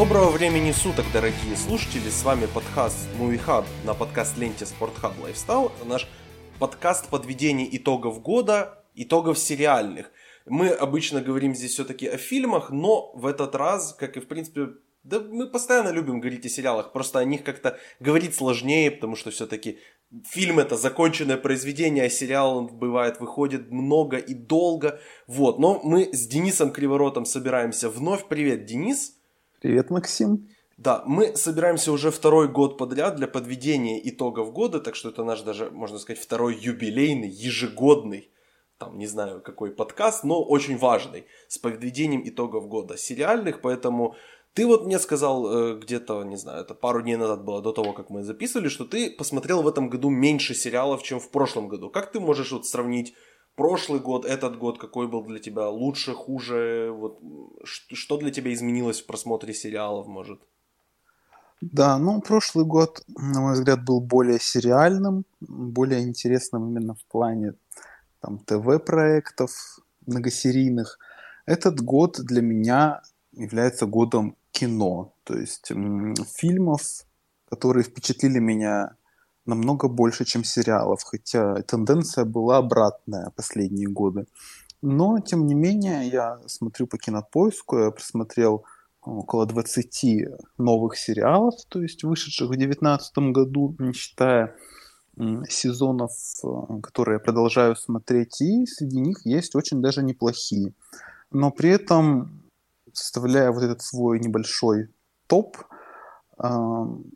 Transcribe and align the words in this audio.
Доброго 0.00 0.30
времени 0.30 0.72
суток, 0.72 1.04
дорогие 1.12 1.54
слушатели, 1.56 2.08
с 2.08 2.22
вами 2.22 2.46
подкаст 2.46 2.96
Hub 3.18 3.66
на 3.84 3.92
подкаст 3.92 4.38
ленте 4.38 4.64
Спортхаб 4.64 5.12
Lifestyle, 5.18 5.70
наш 5.84 6.08
подкаст 6.58 7.10
подведения 7.10 7.68
итогов 7.76 8.22
года, 8.22 8.82
итогов 8.94 9.38
сериальных. 9.38 10.10
Мы 10.46 10.68
обычно 10.68 11.20
говорим 11.20 11.54
здесь 11.54 11.74
все-таки 11.74 12.06
о 12.06 12.16
фильмах, 12.16 12.70
но 12.70 13.12
в 13.12 13.26
этот 13.26 13.54
раз, 13.54 13.92
как 13.92 14.16
и 14.16 14.20
в 14.20 14.26
принципе 14.26 14.68
да 15.04 15.20
мы 15.20 15.46
постоянно 15.46 15.90
любим 15.90 16.20
говорить 16.20 16.46
о 16.46 16.48
сериалах, 16.48 16.94
просто 16.94 17.18
о 17.18 17.24
них 17.24 17.44
как-то 17.44 17.78
говорить 18.00 18.34
сложнее, 18.34 18.90
потому 18.90 19.16
что 19.16 19.30
все-таки 19.30 19.80
фильм 20.26 20.60
это 20.60 20.78
законченное 20.78 21.36
произведение, 21.36 22.04
а 22.04 22.08
сериал 22.08 22.68
бывает 22.68 23.20
выходит 23.20 23.70
много 23.70 24.16
и 24.16 24.32
долго. 24.32 24.98
Вот, 25.26 25.58
но 25.58 25.78
мы 25.84 26.08
с 26.10 26.26
Денисом 26.26 26.72
Криворотом 26.72 27.26
собираемся 27.26 27.90
вновь. 27.90 28.28
Привет, 28.28 28.64
Денис. 28.64 29.19
Привет, 29.60 29.90
Максим. 29.90 30.48
Да, 30.78 31.02
мы 31.04 31.36
собираемся 31.36 31.92
уже 31.92 32.10
второй 32.10 32.48
год 32.48 32.78
подряд 32.78 33.16
для 33.16 33.28
подведения 33.28 34.00
итогов 34.08 34.54
года, 34.54 34.80
так 34.80 34.94
что 34.94 35.10
это 35.10 35.22
наш 35.22 35.42
даже, 35.42 35.70
можно 35.70 35.98
сказать, 35.98 36.22
второй 36.22 36.56
юбилейный, 36.56 37.28
ежегодный, 37.28 38.30
там, 38.78 38.96
не 38.96 39.06
знаю, 39.06 39.42
какой 39.42 39.72
подкаст, 39.72 40.24
но 40.24 40.42
очень 40.42 40.78
важный, 40.78 41.26
с 41.48 41.58
подведением 41.58 42.26
итогов 42.26 42.68
года 42.68 42.96
сериальных, 42.96 43.60
поэтому 43.60 44.16
ты 44.54 44.66
вот 44.66 44.86
мне 44.86 44.98
сказал 44.98 45.46
э, 45.46 45.78
где-то, 45.78 46.24
не 46.24 46.36
знаю, 46.36 46.62
это 46.62 46.74
пару 46.74 47.02
дней 47.02 47.16
назад 47.16 47.44
было 47.44 47.60
до 47.60 47.72
того, 47.72 47.92
как 47.92 48.08
мы 48.08 48.22
записывали, 48.22 48.68
что 48.68 48.86
ты 48.86 49.10
посмотрел 49.10 49.60
в 49.60 49.68
этом 49.68 49.90
году 49.90 50.08
меньше 50.08 50.54
сериалов, 50.54 51.02
чем 51.02 51.20
в 51.20 51.28
прошлом 51.28 51.68
году. 51.68 51.90
Как 51.90 52.12
ты 52.12 52.18
можешь 52.18 52.52
вот 52.52 52.66
сравнить 52.66 53.14
прошлый 53.60 54.00
год, 54.00 54.24
этот 54.24 54.56
год, 54.56 54.78
какой 54.78 55.06
был 55.06 55.22
для 55.22 55.38
тебя 55.38 55.68
лучше, 55.68 56.14
хуже, 56.14 56.90
вот 56.90 57.20
что 57.62 58.16
для 58.16 58.30
тебя 58.30 58.54
изменилось 58.54 59.02
в 59.02 59.06
просмотре 59.06 59.52
сериалов, 59.52 60.06
может? 60.06 60.40
Да, 61.60 61.98
ну, 61.98 62.22
прошлый 62.22 62.64
год, 62.64 63.02
на 63.08 63.40
мой 63.40 63.52
взгляд, 63.52 63.84
был 63.84 64.00
более 64.00 64.40
сериальным, 64.40 65.24
более 65.40 66.00
интересным 66.00 66.70
именно 66.70 66.94
в 66.94 67.04
плане 67.12 67.52
там, 68.20 68.38
ТВ-проектов 68.38 69.50
многосерийных. 70.06 70.98
Этот 71.44 71.82
год 71.82 72.18
для 72.18 72.40
меня 72.40 73.02
является 73.32 73.84
годом 73.84 74.36
кино, 74.52 75.12
то 75.24 75.36
есть 75.36 75.70
фильмов, 76.38 77.04
которые 77.50 77.84
впечатлили 77.84 78.38
меня 78.38 78.96
намного 79.50 79.88
больше, 79.88 80.24
чем 80.24 80.44
сериалов, 80.44 81.02
хотя 81.02 81.62
тенденция 81.62 82.24
была 82.24 82.58
обратная 82.58 83.30
последние 83.36 83.88
годы. 83.88 84.26
Но, 84.82 85.20
тем 85.20 85.46
не 85.46 85.54
менее, 85.54 86.08
я 86.08 86.38
смотрю 86.46 86.86
по 86.86 86.96
кинопоиску, 86.96 87.78
я 87.78 87.90
просмотрел 87.90 88.64
около 89.02 89.46
20 89.46 90.28
новых 90.58 90.96
сериалов, 90.96 91.54
то 91.68 91.82
есть 91.82 92.04
вышедших 92.04 92.48
в 92.48 92.52
2019 92.52 93.18
году, 93.32 93.74
не 93.78 93.92
считая 93.92 94.54
сезонов, 95.48 96.12
которые 96.82 97.14
я 97.14 97.20
продолжаю 97.20 97.76
смотреть, 97.76 98.40
и 98.40 98.66
среди 98.66 99.00
них 99.00 99.20
есть 99.24 99.54
очень 99.54 99.82
даже 99.82 100.02
неплохие. 100.02 100.72
Но 101.30 101.50
при 101.50 101.70
этом, 101.70 102.42
составляя 102.92 103.50
вот 103.50 103.62
этот 103.62 103.82
свой 103.82 104.18
небольшой 104.18 104.88
топ, 105.26 105.58
э, 106.38 106.48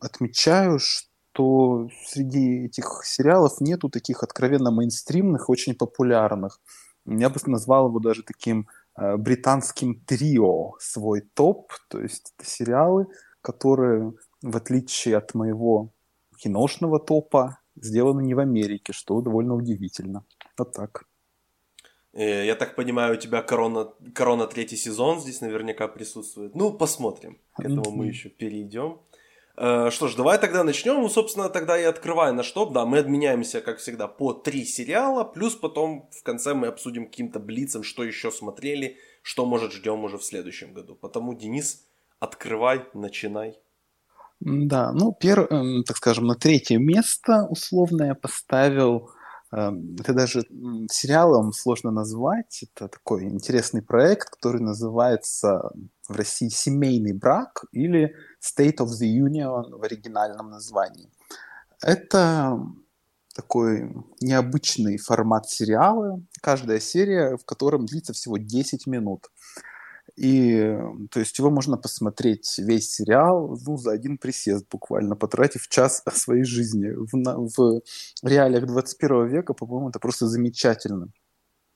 отмечаю, 0.01 0.79
что 0.79 1.09
то 1.35 1.89
среди 2.05 2.65
этих 2.65 3.01
сериалов 3.03 3.59
нету 3.59 3.89
таких 3.89 4.23
откровенно 4.23 4.71
мейнстримных, 4.71 5.49
очень 5.49 5.75
популярных. 5.75 6.61
Я 7.05 7.29
бы 7.29 7.35
назвал 7.47 7.89
его 7.89 7.99
даже 7.99 8.23
таким 8.23 8.69
э, 8.97 9.17
британским 9.17 9.99
трио 10.05 10.75
свой 10.79 11.21
топ. 11.33 11.73
То 11.89 11.99
есть 11.99 12.33
это 12.37 12.49
сериалы, 12.49 13.07
которые, 13.41 14.13
в 14.41 14.55
отличие 14.55 15.17
от 15.17 15.33
моего 15.33 15.89
киношного 16.37 17.01
топа, 17.01 17.59
сделаны 17.75 18.21
не 18.21 18.33
в 18.33 18.39
Америке, 18.39 18.93
что 18.93 19.19
довольно 19.19 19.55
удивительно. 19.55 20.23
Вот 20.57 20.71
так. 20.71 21.03
Э, 22.13 22.45
я 22.45 22.55
так 22.55 22.75
понимаю, 22.75 23.15
у 23.15 23.19
тебя 23.19 23.41
корона, 23.41 23.91
корона 24.13 24.47
третий 24.47 24.77
сезон 24.77 25.19
здесь 25.19 25.41
наверняка 25.41 25.89
присутствует. 25.89 26.55
Ну, 26.55 26.71
посмотрим. 26.71 27.37
К 27.55 27.65
этому 27.65 27.91
мы 27.91 28.07
еще 28.07 28.29
перейдем. 28.29 28.99
Э, 29.57 29.89
что 29.89 30.07
ж, 30.07 30.15
давай 30.15 30.37
тогда 30.37 30.63
начнем. 30.63 31.01
Ну, 31.01 31.09
собственно, 31.09 31.49
тогда 31.49 31.77
я 31.77 31.89
открываю 31.89 32.33
наш 32.33 32.51
топ. 32.51 32.73
Да, 32.73 32.85
мы 32.85 32.99
обменяемся, 32.99 33.61
как 33.61 33.77
всегда, 33.77 34.07
по 34.07 34.33
три 34.33 34.65
сериала. 34.65 35.23
Плюс 35.23 35.55
потом 35.55 36.09
в 36.11 36.23
конце 36.23 36.53
мы 36.53 36.67
обсудим 36.67 37.05
каким-то 37.05 37.39
блицем, 37.39 37.83
что 37.83 38.03
еще 38.03 38.31
смотрели, 38.31 38.97
что, 39.21 39.45
может, 39.45 39.71
ждем 39.71 40.03
уже 40.03 40.17
в 40.17 40.23
следующем 40.23 40.73
году. 40.73 40.95
Потому, 40.95 41.33
Денис, 41.33 41.85
открывай, 42.19 42.85
начинай. 42.93 43.57
Да, 44.41 44.91
ну, 44.91 45.13
пер, 45.13 45.47
эм, 45.49 45.83
так 45.83 45.95
скажем, 45.97 46.27
на 46.27 46.35
третье 46.35 46.77
место 46.77 47.47
условно 47.49 48.03
я 48.03 48.15
поставил 48.15 49.09
это 49.55 50.13
даже 50.13 50.43
сериалом 50.91 51.53
сложно 51.53 51.91
назвать. 51.91 52.63
Это 52.63 52.87
такой 52.89 53.23
интересный 53.23 53.81
проект, 53.81 54.29
который 54.29 54.61
называется 54.61 55.71
в 56.09 56.15
России 56.15 56.49
«Семейный 56.49 57.13
брак» 57.13 57.63
или 57.71 58.15
«State 58.41 58.77
of 58.79 58.87
the 58.87 59.07
Union» 59.07 59.77
в 59.77 59.83
оригинальном 59.83 60.49
названии. 60.49 61.09
Это 61.81 62.59
такой 63.35 63.93
необычный 64.21 64.97
формат 64.97 65.49
сериала. 65.49 66.21
Каждая 66.41 66.79
серия, 66.79 67.37
в 67.37 67.45
котором 67.45 67.85
длится 67.85 68.13
всего 68.13 68.37
10 68.37 68.87
минут. 68.87 69.29
И 70.15 70.77
то 71.11 71.19
есть 71.19 71.37
его 71.39 71.49
можно 71.49 71.77
посмотреть 71.77 72.57
весь 72.57 72.91
сериал 72.91 73.57
ну, 73.65 73.77
за 73.77 73.91
один 73.91 74.17
присест, 74.17 74.65
буквально 74.71 75.15
потратив 75.15 75.67
час 75.67 76.03
своей 76.13 76.43
жизни. 76.43 76.89
В, 76.89 77.81
в 78.21 78.27
реалиях 78.27 78.65
21 78.65 79.27
века, 79.27 79.53
по-моему, 79.53 79.89
это 79.89 79.99
просто 79.99 80.27
замечательно. 80.27 81.09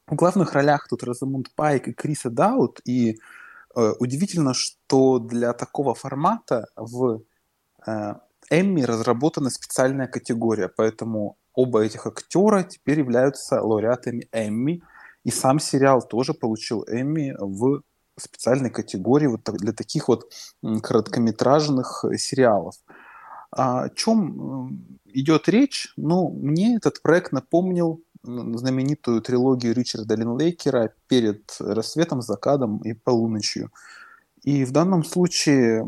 В 0.07 0.15
главных 0.15 0.53
ролях 0.53 0.87
тут 0.89 1.03
Розамунд 1.03 1.53
Пайк 1.55 1.87
и 1.87 1.93
Криса 1.93 2.29
Даут, 2.29 2.79
и 2.85 3.19
Э, 3.75 3.93
удивительно, 3.99 4.53
что 4.53 5.19
для 5.19 5.53
такого 5.53 5.93
формата 5.93 6.67
в 6.75 7.21
э, 7.85 8.13
Эмми 8.49 8.81
разработана 8.81 9.49
специальная 9.49 10.07
категория, 10.07 10.69
поэтому 10.69 11.37
оба 11.53 11.83
этих 11.83 12.07
актера 12.07 12.63
теперь 12.63 12.99
являются 12.99 13.61
лауреатами 13.61 14.27
Эмми, 14.31 14.81
и 15.23 15.31
сам 15.31 15.59
сериал 15.59 16.01
тоже 16.01 16.33
получил 16.33 16.83
Эмми 16.87 17.35
в 17.39 17.81
специальной 18.19 18.69
категории 18.69 19.27
вот 19.27 19.41
для 19.43 19.73
таких 19.73 20.07
вот 20.07 20.31
короткометражных 20.61 22.05
сериалов. 22.17 22.75
О 23.51 23.89
чем 23.89 24.79
идет 25.05 25.49
речь? 25.49 25.91
Ну, 25.97 26.29
мне 26.29 26.75
этот 26.75 27.01
проект 27.01 27.31
напомнил 27.31 28.03
знаменитую 28.23 29.21
трилогию 29.21 29.73
Ричарда 29.73 30.15
Линлейкера 30.15 30.93
перед 31.07 31.55
рассветом, 31.59 32.21
закатом 32.21 32.79
и 32.79 32.93
полуночью. 32.93 33.71
И 34.43 34.65
в 34.65 34.71
данном 34.71 35.03
случае 35.03 35.85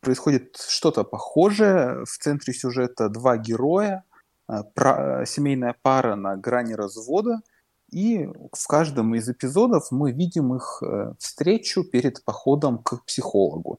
происходит 0.00 0.56
что-то 0.56 1.04
похожее. 1.04 2.04
В 2.04 2.18
центре 2.18 2.54
сюжета 2.54 3.08
два 3.08 3.36
героя, 3.36 4.04
а, 4.46 5.24
семейная 5.26 5.74
пара 5.82 6.16
на 6.16 6.36
грани 6.36 6.74
развода, 6.74 7.40
и 7.90 8.26
в 8.52 8.66
каждом 8.66 9.14
из 9.14 9.28
эпизодов 9.28 9.90
мы 9.90 10.12
видим 10.12 10.54
их 10.54 10.82
э, 10.82 11.14
встречу 11.18 11.84
перед 11.84 12.24
походом 12.24 12.78
к 12.78 13.04
психологу. 13.04 13.78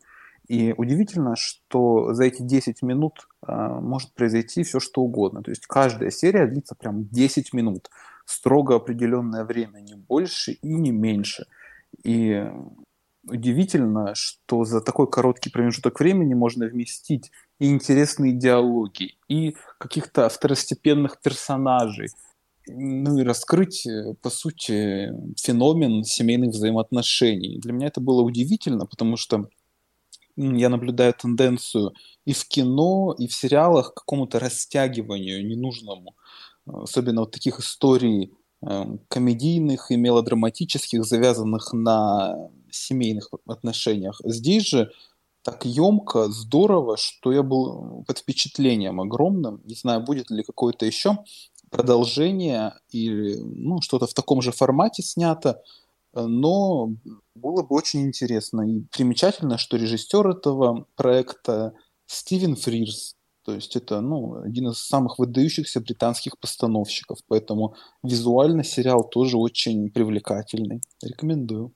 И 0.49 0.73
удивительно, 0.75 1.35
что 1.35 2.13
за 2.13 2.23
эти 2.23 2.41
10 2.41 2.81
минут 2.81 3.27
а, 3.43 3.79
может 3.79 4.15
произойти 4.15 4.63
все, 4.63 4.79
что 4.79 5.03
угодно. 5.03 5.43
То 5.43 5.51
есть 5.51 5.67
каждая 5.67 6.09
серия 6.09 6.47
длится 6.47 6.73
прям 6.73 7.05
10 7.05 7.53
минут. 7.53 7.91
Строго 8.25 8.75
определенное 8.75 9.45
время, 9.45 9.79
не 9.79 9.93
больше 9.93 10.53
и 10.53 10.73
не 10.73 10.91
меньше. 10.91 11.45
И 12.03 12.51
удивительно, 13.27 14.15
что 14.15 14.65
за 14.65 14.81
такой 14.81 15.07
короткий 15.07 15.51
промежуток 15.51 15.99
времени 15.99 16.33
можно 16.33 16.65
вместить 16.65 17.31
и 17.59 17.69
интересные 17.69 18.33
диалоги, 18.33 19.17
и 19.27 19.55
каких-то 19.77 20.29
второстепенных 20.29 21.21
персонажей, 21.21 22.09
ну 22.75 23.17
и 23.17 23.23
раскрыть, 23.23 23.85
э, 23.85 24.13
по 24.21 24.29
сути, 24.29 25.11
феномен 25.37 26.03
семейных 26.03 26.51
взаимоотношений. 26.51 27.59
Для 27.59 27.73
меня 27.73 27.87
это 27.87 28.01
было 28.01 28.21
удивительно, 28.21 28.85
потому 28.85 29.17
что 29.17 29.49
я 30.35 30.69
наблюдаю 30.69 31.13
тенденцию 31.13 31.93
и 32.25 32.33
в 32.33 32.47
кино, 32.47 33.15
и 33.17 33.27
в 33.27 33.33
сериалах 33.33 33.93
к 33.93 33.97
какому-то 33.97 34.39
растягиванию 34.39 35.45
ненужному. 35.45 36.15
Особенно 36.65 37.21
вот 37.21 37.31
таких 37.31 37.59
историй 37.59 38.31
э, 38.61 38.85
комедийных 39.07 39.91
и 39.91 39.97
мелодраматических, 39.97 41.03
завязанных 41.03 41.73
на 41.73 42.49
семейных 42.71 43.29
отношениях. 43.47 44.21
Здесь 44.23 44.67
же 44.67 44.91
так 45.41 45.65
емко, 45.65 46.29
здорово, 46.29 46.97
что 46.97 47.31
я 47.31 47.43
был 47.43 48.03
под 48.07 48.19
впечатлением 48.19 49.01
огромным. 49.01 49.61
Не 49.65 49.75
знаю, 49.75 50.01
будет 50.01 50.29
ли 50.29 50.43
какое-то 50.43 50.85
еще 50.85 51.17
продолжение 51.69 52.73
или 52.89 53.37
ну, 53.37 53.81
что-то 53.81 54.07
в 54.07 54.13
таком 54.13 54.41
же 54.41 54.51
формате 54.51 55.03
снято. 55.03 55.61
но 56.13 56.93
было 57.35 57.63
бы 57.63 57.75
очень 57.75 58.01
интересно. 58.01 58.61
И 58.61 58.81
примечательно, 58.95 59.57
что 59.57 59.77
режиссер 59.77 60.27
этого 60.27 60.85
проекта 60.95 61.73
Стивен 62.05 62.55
Фрирс, 62.55 63.15
то 63.45 63.53
есть 63.53 63.75
это 63.75 64.01
ну, 64.01 64.41
один 64.41 64.69
из 64.69 64.79
самых 64.79 65.19
выдающихся 65.19 65.79
британских 65.79 66.37
постановщиков, 66.39 67.19
поэтому 67.27 67.75
визуально 68.03 68.63
сериал 68.63 69.03
тоже 69.07 69.37
очень 69.37 69.89
привлекательный. 69.89 70.81
Рекомендую. 71.01 71.73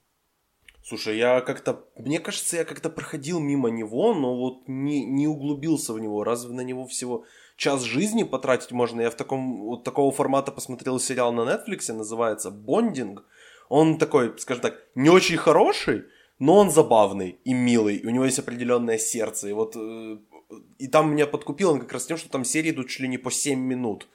Слушай, 0.86 1.18
я 1.18 1.40
как-то, 1.40 1.86
мне 1.98 2.20
кажется, 2.20 2.58
я 2.58 2.66
как-то 2.66 2.90
проходил 2.90 3.40
мимо 3.40 3.70
него, 3.70 4.14
но 4.14 4.36
вот 4.36 4.68
не, 4.68 5.06
не 5.06 5.28
углубился 5.28 5.94
в 5.94 6.00
него. 6.00 6.26
Разве 6.26 6.54
на 6.54 6.62
него 6.62 6.86
всего 6.88 7.24
час 7.64 7.84
жизни 7.84 8.24
потратить 8.24 8.72
можно? 8.72 9.02
Я 9.02 9.10
в 9.10 9.16
таком, 9.16 9.62
вот 9.64 9.84
такого 9.84 10.12
формата 10.12 10.52
посмотрел 10.52 11.00
сериал 11.00 11.34
на 11.34 11.42
Netflix, 11.42 11.92
называется 11.94 12.52
«Бондинг». 12.52 13.24
Он 13.70 13.98
такой, 13.98 14.38
скажем 14.38 14.62
так, 14.62 14.76
не 14.96 15.10
очень 15.10 15.38
хороший, 15.38 16.04
но 16.40 16.58
он 16.58 16.70
забавный 16.70 17.40
и 17.46 17.54
милый. 17.54 17.96
И 17.96 18.06
у 18.06 18.10
него 18.10 18.26
есть 18.26 18.40
определенное 18.40 18.98
сердце. 18.98 19.50
И 19.50 19.54
вот 19.54 19.76
э, 19.76 20.18
и 20.78 20.88
там 20.88 21.12
меня 21.12 21.28
подкупил 21.28 21.72
он 21.72 21.80
как 21.80 21.94
раз 21.94 22.06
тем, 22.06 22.18
что 22.18 22.30
там 22.30 22.44
серии 22.44 22.72
идут 22.72 22.90
чуть 22.90 23.00
ли 23.00 23.08
не 23.08 23.18
по 23.18 23.32
7 23.32 23.60
минут. 23.60 24.08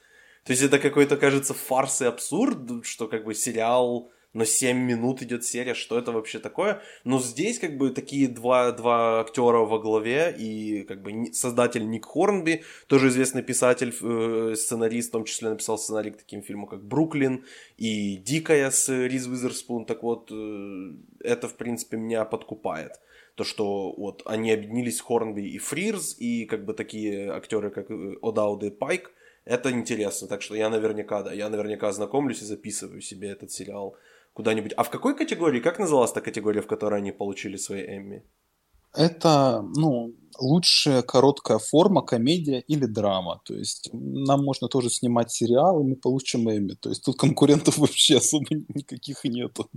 То 0.45 0.51
есть 0.51 0.63
это 0.63 0.79
какой-то, 0.79 1.17
кажется, 1.17 1.53
фарс 1.53 2.01
и 2.01 2.05
абсурд, 2.05 2.85
что 2.85 3.07
как 3.07 3.25
бы 3.25 3.33
сериал 3.33 4.11
но 4.33 4.45
7 4.45 4.77
минут 4.77 5.21
идет 5.21 5.43
серия, 5.43 5.73
что 5.73 5.97
это 5.97 6.11
вообще 6.11 6.39
такое? 6.39 6.81
Но 7.03 7.19
здесь 7.19 7.59
как 7.59 7.77
бы 7.77 7.89
такие 7.89 8.27
два, 8.27 8.71
два 8.71 9.21
актера 9.21 9.59
во 9.59 9.79
главе, 9.79 10.35
и 10.37 10.83
как 10.83 11.01
бы 11.01 11.33
создатель 11.33 11.89
Ник 11.89 12.05
Хорнби, 12.05 12.63
тоже 12.87 13.07
известный 13.07 13.41
писатель, 13.41 13.93
э, 14.01 14.55
сценарист, 14.55 15.09
в 15.09 15.11
том 15.13 15.25
числе 15.25 15.49
написал 15.49 15.77
сценарий 15.77 16.11
к 16.11 16.17
таким 16.17 16.43
фильмам, 16.43 16.67
как 16.67 16.83
«Бруклин» 16.83 17.45
и 17.77 18.17
«Дикая» 18.17 18.69
с 18.69 18.89
Риз 18.89 19.25
Уизерспун, 19.27 19.85
так 19.85 20.03
вот, 20.03 20.31
э, 20.31 20.91
это, 21.21 21.47
в 21.47 21.55
принципе, 21.55 21.97
меня 21.97 22.23
подкупает. 22.25 22.93
То, 23.35 23.43
что 23.43 23.93
вот 23.93 24.21
они 24.25 24.51
объединились 24.51 24.99
Хорнби 24.99 25.41
и 25.41 25.57
Фрирз, 25.57 26.17
и 26.19 26.45
как 26.45 26.65
бы 26.65 26.73
такие 26.73 27.31
актеры, 27.31 27.71
как 27.71 27.89
э, 27.89 28.15
Одауд 28.21 28.63
и 28.63 28.69
Пайк, 28.69 29.11
это 29.45 29.71
интересно, 29.71 30.27
так 30.27 30.43
что 30.43 30.55
я 30.55 30.69
наверняка, 30.69 31.23
да, 31.23 31.33
я 31.33 31.49
наверняка 31.49 31.87
ознакомлюсь 31.87 32.41
и 32.41 32.45
записываю 32.45 33.01
себе 33.01 33.29
этот 33.29 33.51
сериал 33.51 33.95
куда-нибудь. 34.39 34.73
А 34.77 34.83
в 34.83 34.89
какой 34.89 35.17
категории, 35.17 35.59
как 35.59 35.79
называлась 35.79 36.13
та 36.13 36.21
категория, 36.21 36.61
в 36.61 36.67
которой 36.67 37.01
они 37.01 37.11
получили 37.11 37.57
свои 37.57 37.81
Эмми? 37.81 38.23
Это, 38.95 39.61
ну, 39.75 40.15
лучшая 40.39 41.01
короткая 41.01 41.57
форма, 41.57 42.01
комедия 42.01 42.63
или 42.69 42.85
драма. 42.85 43.41
То 43.43 43.53
есть 43.53 43.89
нам 43.93 44.45
можно 44.45 44.69
тоже 44.69 44.89
снимать 44.89 45.29
сериал, 45.31 45.81
и 45.81 45.83
мы 45.83 45.95
получим 45.97 46.49
Эмми. 46.49 46.75
То 46.75 46.89
есть 46.89 47.03
тут 47.03 47.17
конкурентов 47.17 47.77
вообще 47.79 48.17
особо 48.17 48.45
никаких 48.75 49.25
нету. 49.25 49.69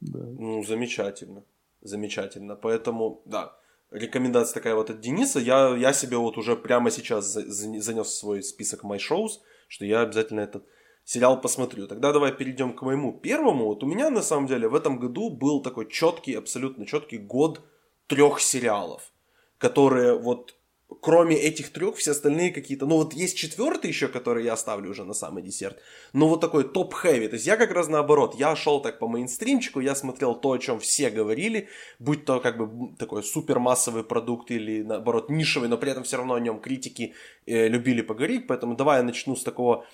Да. 0.00 0.20
Ну, 0.38 0.62
замечательно. 0.64 1.42
Замечательно. 1.80 2.54
Поэтому, 2.54 3.22
да, 3.26 3.52
рекомендация 3.90 4.54
такая 4.54 4.76
вот 4.76 4.90
от 4.90 5.00
Дениса. 5.00 5.40
Я, 5.40 5.76
я 5.76 5.92
себе 5.92 6.16
вот 6.16 6.38
уже 6.38 6.54
прямо 6.54 6.90
сейчас 6.92 7.24
занес 7.32 8.06
в 8.06 8.10
свой 8.10 8.42
список 8.44 8.84
My 8.84 8.98
Shows, 8.98 9.40
что 9.66 9.84
я 9.84 10.02
обязательно 10.02 10.40
этот 10.40 10.62
сериал 11.04 11.40
посмотрю. 11.40 11.86
Тогда 11.86 12.12
давай 12.12 12.32
перейдем 12.32 12.72
к 12.72 12.82
моему 12.82 13.12
первому. 13.12 13.66
Вот 13.66 13.82
у 13.82 13.86
меня 13.86 14.10
на 14.10 14.22
самом 14.22 14.46
деле 14.46 14.68
в 14.68 14.74
этом 14.74 14.98
году 14.98 15.30
был 15.30 15.62
такой 15.62 15.88
четкий, 15.88 16.34
абсолютно 16.34 16.86
четкий 16.86 17.18
год 17.18 17.60
трех 18.06 18.40
сериалов, 18.40 19.12
которые 19.58 20.18
вот 20.18 20.54
кроме 21.00 21.36
этих 21.36 21.72
трех, 21.72 21.96
все 21.96 22.10
остальные 22.10 22.50
какие-то... 22.50 22.86
Ну, 22.86 22.96
вот 22.96 23.14
есть 23.14 23.36
четвертый 23.36 23.88
еще, 23.88 24.08
который 24.08 24.44
я 24.44 24.52
оставлю 24.52 24.90
уже 24.90 25.04
на 25.04 25.14
самый 25.14 25.42
десерт. 25.42 25.78
Но 26.12 26.28
вот 26.28 26.40
такой 26.40 26.64
топ-хэви. 26.64 27.28
То 27.28 27.34
есть 27.34 27.46
я 27.46 27.56
как 27.56 27.72
раз 27.72 27.88
наоборот. 27.88 28.34
Я 28.38 28.54
шел 28.56 28.80
так 28.80 28.98
по 28.98 29.08
мейнстримчику, 29.08 29.80
я 29.80 29.94
смотрел 29.94 30.34
то, 30.34 30.52
о 30.52 30.58
чем 30.58 30.80
все 30.80 31.10
говорили, 31.10 31.68
будь 31.98 32.24
то 32.24 32.40
как 32.40 32.58
бы 32.58 32.96
такой 32.96 33.22
супермассовый 33.22 34.04
продукт 34.04 34.50
или 34.50 34.82
наоборот 34.82 35.30
нишевый, 35.30 35.68
но 35.68 35.78
при 35.78 35.90
этом 35.90 36.04
все 36.04 36.16
равно 36.16 36.34
о 36.34 36.40
нем 36.40 36.60
критики 36.60 37.14
э, 37.46 37.68
любили 37.68 38.02
поговорить. 38.02 38.46
Поэтому 38.46 38.76
давай 38.76 38.98
я 38.98 39.02
начну 39.02 39.36
с 39.36 39.42
такого 39.42 39.84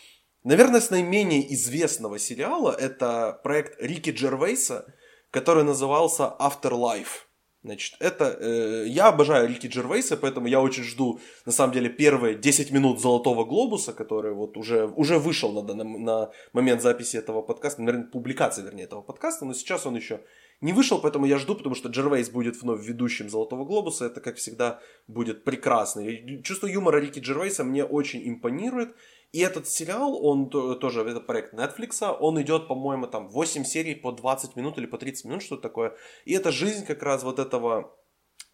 Наверное, 0.44 0.80
с 0.80 0.90
наименее 0.90 1.52
известного 1.54 2.18
сериала 2.18 2.70
это 2.70 3.40
проект 3.42 3.80
Рики 3.82 4.10
Джервейса, 4.10 4.94
который 5.30 5.64
назывался 5.64 6.34
Afterlife. 6.38 7.28
Значит, 7.64 7.96
это... 7.98 8.36
Э, 8.40 8.86
я 8.86 9.08
обожаю 9.08 9.48
Рики 9.48 9.66
Джервейса, 9.66 10.16
поэтому 10.16 10.46
я 10.46 10.60
очень 10.60 10.84
жду, 10.84 11.20
на 11.44 11.50
самом 11.50 11.72
деле, 11.72 11.90
первые 11.90 12.36
10 12.36 12.70
минут 12.70 13.00
«Золотого 13.00 13.44
глобуса», 13.44 13.92
который 13.92 14.32
вот 14.32 14.56
уже, 14.56 14.86
уже 14.86 15.18
вышел 15.18 15.52
на, 15.52 15.74
на, 15.74 15.84
на 15.84 16.30
момент 16.52 16.82
записи 16.82 17.16
этого 17.16 17.42
подкаста, 17.42 17.82
наверное, 17.82 18.06
публикации, 18.06 18.62
вернее, 18.62 18.84
этого 18.84 19.02
подкаста, 19.02 19.44
но 19.44 19.54
сейчас 19.54 19.86
он 19.86 19.96
еще 19.96 20.20
не 20.60 20.72
вышел, 20.72 21.00
поэтому 21.00 21.26
я 21.26 21.36
жду, 21.38 21.56
потому 21.56 21.74
что 21.74 21.88
Джервейс 21.88 22.30
будет 22.30 22.62
вновь 22.62 22.86
ведущим 22.86 23.28
«Золотого 23.28 23.64
глобуса», 23.64 24.06
это, 24.06 24.20
как 24.20 24.36
всегда, 24.36 24.80
будет 25.08 25.42
прекрасно. 25.42 26.00
И 26.00 26.42
чувство 26.42 26.68
юмора 26.68 27.00
Рики 27.00 27.18
Джервейса 27.18 27.64
мне 27.64 27.84
очень 27.84 28.26
импонирует, 28.28 28.94
и 29.32 29.40
этот 29.40 29.68
сериал, 29.68 30.24
он 30.24 30.48
тоже, 30.48 31.02
это 31.02 31.20
проект 31.20 31.52
Netflix, 31.52 32.16
он 32.18 32.40
идет, 32.40 32.66
по-моему, 32.66 33.06
там 33.06 33.28
8 33.28 33.64
серий 33.64 33.94
по 33.94 34.10
20 34.12 34.56
минут 34.56 34.78
или 34.78 34.86
по 34.86 34.96
30 34.96 35.24
минут, 35.26 35.42
что-то 35.42 35.62
такое. 35.62 35.96
И 36.24 36.32
это 36.32 36.50
жизнь 36.50 36.86
как 36.86 37.02
раз 37.02 37.22
вот 37.24 37.38
этого 37.38 37.94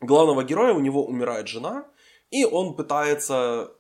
главного 0.01 0.43
героя, 0.43 0.75
у 0.75 0.81
него 0.81 1.07
умирает 1.07 1.47
жена, 1.47 1.87
и 2.31 2.45
он 2.45 2.75
пытается 2.75 3.73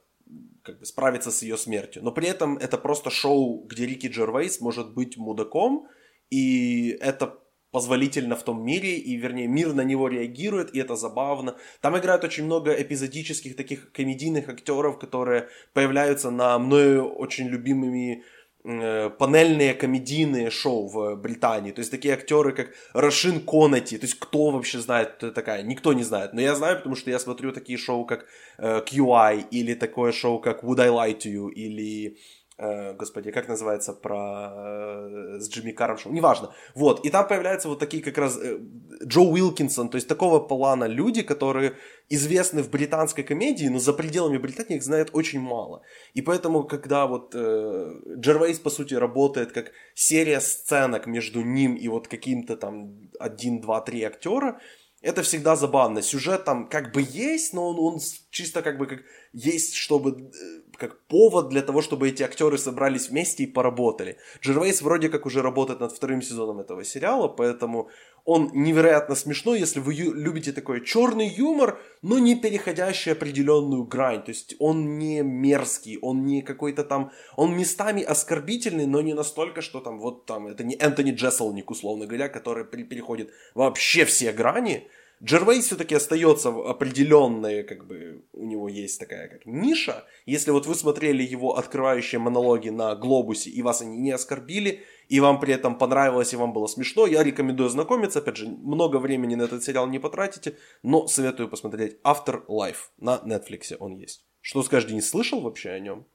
как 0.62 0.79
бы 0.79 0.87
справиться 0.87 1.31
с 1.31 1.43
ее 1.43 1.56
смертью. 1.56 2.02
Но 2.02 2.12
при 2.12 2.29
этом 2.29 2.56
это 2.56 2.79
просто 2.79 3.11
шоу, 3.11 3.64
где 3.64 3.87
Рики 3.87 4.06
Джервейс 4.06 4.61
может 4.61 4.94
быть 4.94 5.17
мудаком, 5.17 5.88
и 6.31 6.91
это 7.00 7.38
позволительно 7.75 8.37
в 8.37 8.44
том 8.44 8.65
мире, 8.65 8.97
и, 8.99 9.17
вернее, 9.17 9.49
мир 9.49 9.75
на 9.75 9.85
него 9.85 10.06
реагирует, 10.06 10.73
и 10.76 10.79
это 10.79 10.94
забавно. 10.94 11.56
Там 11.81 11.99
играют 11.99 12.23
очень 12.23 12.44
много 12.44 12.71
эпизодических 12.71 13.56
таких 13.56 13.91
комедийных 13.91 14.49
актеров, 14.49 14.97
которые 15.00 15.49
появляются 15.73 16.31
на 16.31 16.56
мною 16.61 17.09
очень 17.09 17.49
любимыми 17.49 18.23
э, 18.65 19.11
панельные 19.19 19.75
комедийные 19.75 20.50
шоу 20.50 20.87
в 20.87 21.17
Британии. 21.17 21.73
То 21.73 21.81
есть 21.81 21.91
такие 21.91 22.15
актеры, 22.15 22.53
как 22.53 22.69
Рашин 22.93 23.41
Конати. 23.41 23.99
То 23.99 24.06
есть 24.06 24.20
кто 24.20 24.50
вообще 24.50 24.79
знает, 24.79 25.09
кто 25.17 25.27
это 25.27 25.35
такая? 25.35 25.65
Никто 25.65 25.93
не 25.93 26.05
знает. 26.05 26.32
Но 26.32 26.41
я 26.41 26.55
знаю, 26.55 26.77
потому 26.77 26.94
что 26.94 27.11
я 27.11 27.19
смотрю 27.19 27.53
такие 27.53 27.77
шоу, 27.77 28.06
как 28.06 28.27
э, 28.58 28.82
QI, 28.87 29.46
или 29.51 29.75
такое 29.75 30.13
шоу, 30.13 30.39
как 30.39 30.63
Would 30.63 30.81
I 30.81 30.89
Lie 30.89 31.19
to 31.19 31.32
You, 31.32 31.51
или 31.51 32.19
господи, 32.56 33.32
как 33.32 33.49
называется 33.49 33.93
про 33.93 34.53
э, 34.55 35.41
с 35.41 35.49
Джимми 35.49 35.73
Каром 35.73 35.99
неважно. 36.06 36.55
Вот, 36.75 37.05
и 37.05 37.11
там 37.11 37.27
появляются 37.27 37.69
вот 37.69 37.81
такие 37.81 38.03
как 38.03 38.17
раз 38.19 38.39
э, 38.39 38.58
Джо 39.05 39.20
Уилкинсон, 39.20 39.89
то 39.89 39.96
есть 39.96 40.08
такого 40.08 40.39
плана 40.39 40.84
люди, 40.84 41.23
которые 41.23 41.73
известны 42.08 42.63
в 42.63 42.70
британской 42.70 43.25
комедии, 43.25 43.67
но 43.67 43.79
за 43.79 43.93
пределами 43.93 44.39
Британии 44.39 44.77
их 44.77 44.84
знает 44.84 45.11
очень 45.13 45.41
мало. 45.41 45.82
И 46.15 46.23
поэтому, 46.23 46.63
когда 46.63 47.06
вот 47.06 47.34
э, 47.34 47.93
Джервейс, 48.19 48.61
по 48.61 48.70
сути, 48.70 48.94
работает 48.94 49.53
как 49.53 49.73
серия 49.94 50.41
сценок 50.41 51.06
между 51.06 51.43
ним 51.43 51.75
и 51.75 51.89
вот 51.89 52.06
каким-то 52.06 52.56
там 52.56 53.11
один, 53.19 53.61
два, 53.61 53.81
три 53.81 54.05
актера, 54.05 54.61
это 55.05 55.23
всегда 55.23 55.55
забавно. 55.55 56.03
Сюжет 56.03 56.44
там 56.44 56.67
как 56.69 56.94
бы 56.94 57.03
есть, 57.03 57.53
но 57.53 57.69
он, 57.69 57.94
он 57.94 58.01
чисто 58.31 58.63
как 58.63 58.79
бы 58.79 58.87
как 58.87 59.01
есть, 59.32 59.75
чтобы 59.75 60.11
э, 60.11 60.64
как 60.77 61.01
повод 61.07 61.49
для 61.49 61.63
того, 61.63 61.83
чтобы 61.83 62.09
эти 62.09 62.23
актеры 62.23 62.59
собрались 62.59 63.09
вместе 63.09 63.45
и 63.45 63.47
поработали. 63.47 64.17
Джервейс 64.41 64.83
вроде 64.83 65.09
как 65.09 65.27
уже 65.27 65.43
работает 65.43 65.81
над 65.81 65.93
вторым 65.93 66.23
сезоном 66.23 66.61
этого 66.61 66.85
сериала, 66.85 67.29
поэтому 67.29 67.89
он 68.25 68.51
невероятно 68.55 69.15
смешной, 69.15 69.61
если 69.61 69.81
вы 69.81 69.95
любите 69.95 70.53
такой 70.53 70.85
черный 70.85 71.29
юмор, 71.29 71.79
но 72.01 72.19
не 72.19 72.35
переходящий 72.35 73.13
определенную 73.13 73.85
грань. 73.85 74.23
То 74.23 74.31
есть 74.31 74.57
он 74.59 74.99
не 74.99 75.23
мерзкий, 75.23 75.99
он 76.01 76.25
не 76.25 76.41
какой-то 76.41 76.85
там... 76.85 77.13
Он 77.37 77.55
местами 77.55 78.03
оскорбительный, 78.03 78.87
но 78.87 79.03
не 79.03 79.13
настолько, 79.13 79.61
что 79.61 79.81
там 79.81 79.99
вот 79.99 80.25
там... 80.25 80.47
Это 80.47 80.65
не 80.65 80.75
Энтони 80.75 81.13
Джесселник, 81.13 81.71
условно 81.71 82.07
говоря, 82.07 82.29
который 82.29 82.65
переходит 82.65 83.31
вообще 83.55 84.07
все 84.07 84.33
грани. 84.33 84.89
Джервейс 85.23 85.67
все-таки 85.67 85.94
остается 85.94 86.49
определенная, 86.49 87.63
как 87.63 87.87
бы, 87.87 88.25
у 88.33 88.44
него 88.44 88.69
есть 88.69 88.99
такая 88.99 89.29
как 89.29 89.47
ниша. 89.47 90.05
Если 90.27 90.51
вот 90.51 90.67
вы 90.67 90.75
смотрели 90.75 91.23
его 91.23 91.56
открывающие 91.56 92.19
монологи 92.19 92.69
на 92.69 92.94
Глобусе, 92.94 93.51
и 93.51 93.63
вас 93.63 93.81
они 93.81 93.97
не 93.99 94.11
оскорбили, 94.11 94.83
и 95.09 95.21
вам 95.21 95.41
при 95.41 95.55
этом 95.55 95.79
понравилось, 95.79 96.33
и 96.33 96.37
вам 96.37 96.53
было 96.53 96.67
смешно, 96.67 97.06
я 97.06 97.23
рекомендую 97.23 97.69
ознакомиться. 97.69 98.19
Опять 98.19 98.37
же, 98.37 98.49
много 98.49 98.99
времени 98.99 99.35
на 99.35 99.43
этот 99.43 99.63
сериал 99.63 99.87
не 99.87 99.99
потратите, 99.99 100.56
но 100.83 101.06
советую 101.06 101.49
посмотреть 101.49 101.99
Afterlife 102.05 102.91
на 102.99 103.21
Netflix 103.25 103.75
он 103.79 103.97
есть. 103.97 104.25
Что 104.41 104.63
скажешь, 104.63 104.91
Денис, 104.91 105.09
слышал 105.09 105.41
вообще 105.41 105.71
о 105.71 105.81
нем? 105.81 106.06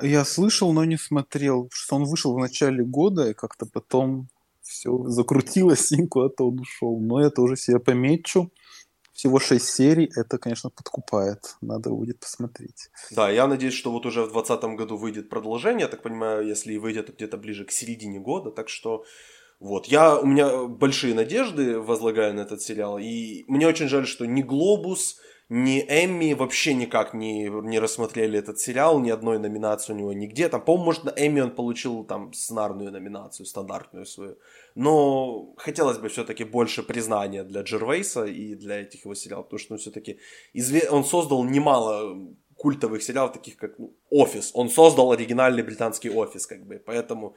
Я 0.00 0.24
слышал, 0.24 0.72
но 0.72 0.84
не 0.84 0.96
смотрел, 0.96 1.68
что 1.72 1.96
он 1.96 2.04
вышел 2.04 2.32
в 2.34 2.38
начале 2.38 2.84
года, 2.84 3.28
и 3.28 3.34
как-то 3.34 3.66
потом 3.66 4.28
все 4.62 4.90
закрутилось, 5.08 5.92
и 5.98 6.06
куда-то 6.06 6.48
он 6.48 6.60
ушел. 6.60 6.98
Но 7.00 7.20
это 7.20 7.42
уже 7.42 7.56
себе 7.56 7.78
помечу. 7.78 8.52
Всего 9.12 9.38
6 9.38 9.62
серий, 9.66 10.10
это, 10.16 10.38
конечно, 10.38 10.70
подкупает. 10.70 11.56
Надо 11.60 11.90
будет 11.90 12.20
посмотреть. 12.20 12.88
Да, 13.10 13.28
я 13.28 13.46
надеюсь, 13.46 13.74
что 13.74 13.90
вот 13.92 14.06
уже 14.06 14.22
в 14.22 14.32
2020 14.32 14.78
году 14.78 14.96
выйдет 14.96 15.28
продолжение. 15.28 15.82
Я 15.82 15.88
так 15.88 16.02
понимаю, 16.02 16.46
если 16.46 16.72
и 16.74 16.78
выйдет, 16.78 17.06
то 17.06 17.12
где-то 17.12 17.36
ближе 17.36 17.64
к 17.64 17.70
середине 17.72 18.18
года. 18.20 18.50
Так 18.50 18.68
что 18.70 19.04
Вот, 19.58 19.86
я, 19.88 20.18
у 20.18 20.24
меня 20.24 20.66
большие 20.66 21.14
надежды 21.14 21.78
возлагаю 21.78 22.32
на 22.34 22.40
этот 22.40 22.62
сериал, 22.62 22.98
и 22.98 23.44
мне 23.46 23.66
очень 23.66 23.88
жаль, 23.88 24.06
что 24.06 24.24
ни 24.26 24.40
«Глобус», 24.40 25.18
ни 25.50 25.80
Эмми 25.80 26.34
вообще 26.34 26.74
никак 26.74 27.12
не, 27.12 27.48
не 27.48 27.80
рассмотрели 27.80 28.38
этот 28.38 28.60
сериал, 28.60 29.00
ни 29.00 29.10
одной 29.10 29.38
номинации 29.38 29.92
у 29.92 29.96
него 29.96 30.12
нигде. 30.12 30.48
Там, 30.48 30.64
по-моему, 30.64 30.84
может, 30.84 31.04
на 31.04 31.10
Эмми 31.10 31.40
он 31.40 31.50
получил 31.50 32.04
там 32.04 32.32
сценарную 32.32 32.92
номинацию, 32.92 33.46
стандартную 33.46 34.06
свою. 34.06 34.38
Но 34.76 35.52
хотелось 35.56 35.98
бы 35.98 36.08
все-таки 36.08 36.44
больше 36.44 36.84
признания 36.84 37.42
для 37.42 37.62
Джервейса 37.62 38.26
и 38.26 38.54
для 38.54 38.80
этих 38.80 39.04
его 39.04 39.14
сериалов, 39.14 39.46
потому 39.46 39.58
что 39.58 39.74
он 39.74 39.78
все-таки 39.80 40.20
изве... 40.54 40.88
он 40.88 41.04
создал 41.04 41.42
немало 41.44 42.16
культовых 42.54 43.02
сериалов, 43.02 43.32
таких 43.32 43.56
как 43.56 43.78
ну, 43.78 43.92
«Офис». 44.10 44.52
Он 44.54 44.68
создал 44.68 45.10
оригинальный 45.10 45.64
британский 45.64 46.10
«Офис», 46.10 46.46
как 46.46 46.64
бы, 46.64 46.80
поэтому 46.86 47.34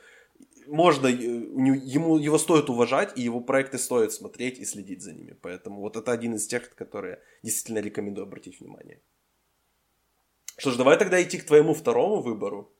можно, 0.67 1.08
э, 1.08 1.12
ему, 1.12 2.17
его 2.17 2.38
стоит 2.38 2.70
уважать, 2.70 3.17
и 3.17 3.22
его 3.22 3.41
проекты 3.41 3.77
стоит 3.77 4.12
смотреть 4.12 4.60
и 4.60 4.65
следить 4.65 5.01
за 5.01 5.13
ними. 5.13 5.38
Поэтому 5.41 5.82
вот 5.82 5.96
это 5.98 6.12
один 6.12 6.36
из 6.36 6.48
тех, 6.48 6.75
которые 6.75 7.20
действительно 7.43 7.79
рекомендую 7.79 8.27
обратить 8.27 8.60
внимание. 8.60 9.00
Что 10.58 10.72
ж, 10.72 10.77
давай 10.77 10.98
тогда 10.98 11.22
идти 11.22 11.38
к 11.38 11.46
твоему 11.46 11.74
второму 11.74 12.22
выбору. 12.22 12.72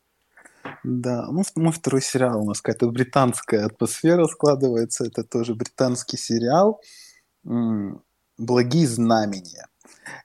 Да, 0.84 1.28
ну 1.32 1.44
мой 1.56 1.74
второй 1.74 2.02
сериал 2.02 2.42
у 2.42 2.46
нас 2.46 2.62
какая-то 2.62 2.90
британская 2.92 3.66
атмосфера 3.66 4.26
складывается. 4.28 5.06
Это 5.06 5.24
тоже 5.24 5.56
британский 5.56 6.18
сериал 6.18 6.82
«Благие 8.38 8.88
знамения». 8.88 9.68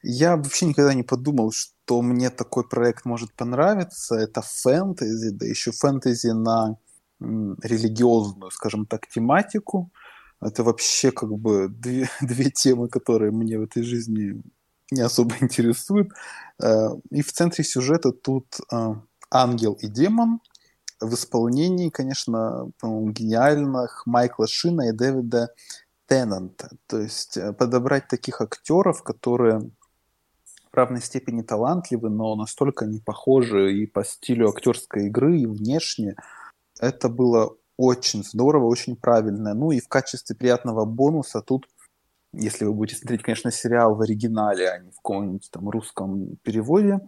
Я 0.03 0.37
вообще 0.37 0.67
никогда 0.67 0.95
не 0.95 1.03
подумал, 1.03 1.53
что 1.53 2.03
мне 2.03 2.31
такой 2.31 2.69
проект 2.69 3.05
может 3.05 3.33
понравиться. 3.35 4.17
Это 4.17 4.43
фэнтези, 4.43 5.31
да 5.31 5.47
еще 5.47 5.73
фэнтези 5.73 6.29
на 6.29 6.77
религиозную, 7.21 8.51
скажем 8.51 8.87
так, 8.87 9.07
тематику. 9.09 9.91
Это 10.41 10.63
вообще 10.63 11.11
как 11.11 11.31
бы 11.31 11.69
две, 11.71 12.09
две 12.21 12.51
темы, 12.51 12.89
которые 12.89 13.33
мне 13.33 13.59
в 13.59 13.63
этой 13.63 13.83
жизни 13.83 14.43
не 14.91 15.01
особо 15.01 15.35
интересуют. 15.41 16.11
Э, 16.63 16.91
и 17.11 17.23
в 17.23 17.33
центре 17.33 17.65
сюжета 17.65 18.13
тут 18.13 18.47
э, 18.73 18.95
ангел 19.31 19.75
и 19.75 19.89
демон 19.89 20.41
в 21.01 21.15
исполнении, 21.15 21.91
конечно, 21.91 22.73
гениальных 22.83 24.03
Майкла 24.05 24.49
Шина 24.49 24.89
и 24.89 24.93
Дэвида 24.93 25.55
Теннанта. 26.07 26.71
То 26.87 27.01
есть 27.01 27.37
э, 27.37 27.53
подобрать 27.53 28.09
таких 28.09 28.41
актеров, 28.41 29.03
которые 29.03 29.71
в 30.73 30.77
равной 30.77 31.01
степени 31.01 31.43
талантливы, 31.43 32.11
но 32.11 32.35
настолько 32.37 32.87
не 32.87 33.01
похожи 33.01 33.75
и 33.75 33.87
по 33.87 34.05
стилю 34.05 34.49
актерской 34.51 35.07
игры, 35.07 35.41
и 35.41 35.47
внешне– 35.47 36.15
это 36.81 37.09
было 37.09 37.57
очень 37.77 38.25
здорово, 38.25 38.67
очень 38.67 38.97
правильно. 38.97 39.55
Ну 39.55 39.71
и 39.71 39.81
в 39.81 39.89
качестве 39.89 40.37
приятного 40.37 40.85
бонуса 40.85 41.41
тут, 41.41 41.69
если 42.33 42.65
вы 42.65 42.75
будете 42.75 42.99
смотреть, 42.99 43.23
конечно, 43.23 43.51
сериал 43.51 43.95
в 43.95 44.01
оригинале, 44.01 44.69
а 44.69 44.79
не 44.79 44.91
в 44.91 44.97
каком-нибудь 44.97 45.49
там 45.51 45.69
русском 45.69 46.37
переводе, 46.43 47.01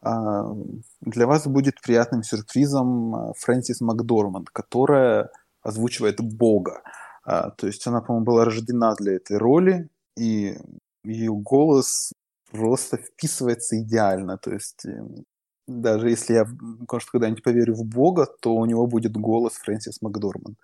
а, 0.00 0.52
для 1.00 1.26
вас 1.26 1.46
будет 1.46 1.80
приятным 1.80 2.22
сюрпризом 2.22 3.14
а, 3.14 3.32
Фрэнсис 3.38 3.80
Макдорманд, 3.80 4.50
которая 4.50 5.30
озвучивает 5.62 6.20
Бога. 6.20 6.82
А, 7.24 7.50
то 7.50 7.66
есть 7.66 7.86
она, 7.86 8.00
по-моему, 8.00 8.26
была 8.26 8.44
рождена 8.44 8.94
для 8.94 9.16
этой 9.16 9.38
роли, 9.38 9.88
и 10.16 10.56
ее 11.04 11.32
голос 11.32 12.12
просто 12.50 12.96
вписывается 12.96 13.80
идеально. 13.80 14.38
То 14.38 14.52
есть 14.52 14.84
эм, 14.86 15.24
даже 15.68 16.08
если 16.08 16.34
я, 16.34 16.46
может, 16.90 17.10
когда-нибудь 17.10 17.44
поверю 17.44 17.74
в 17.74 17.84
Бога, 17.84 18.26
то 18.40 18.54
у 18.54 18.64
него 18.64 18.86
будет 18.86 19.12
голос 19.12 19.52
Фрэнсис 19.54 20.02
Макдорман. 20.02 20.56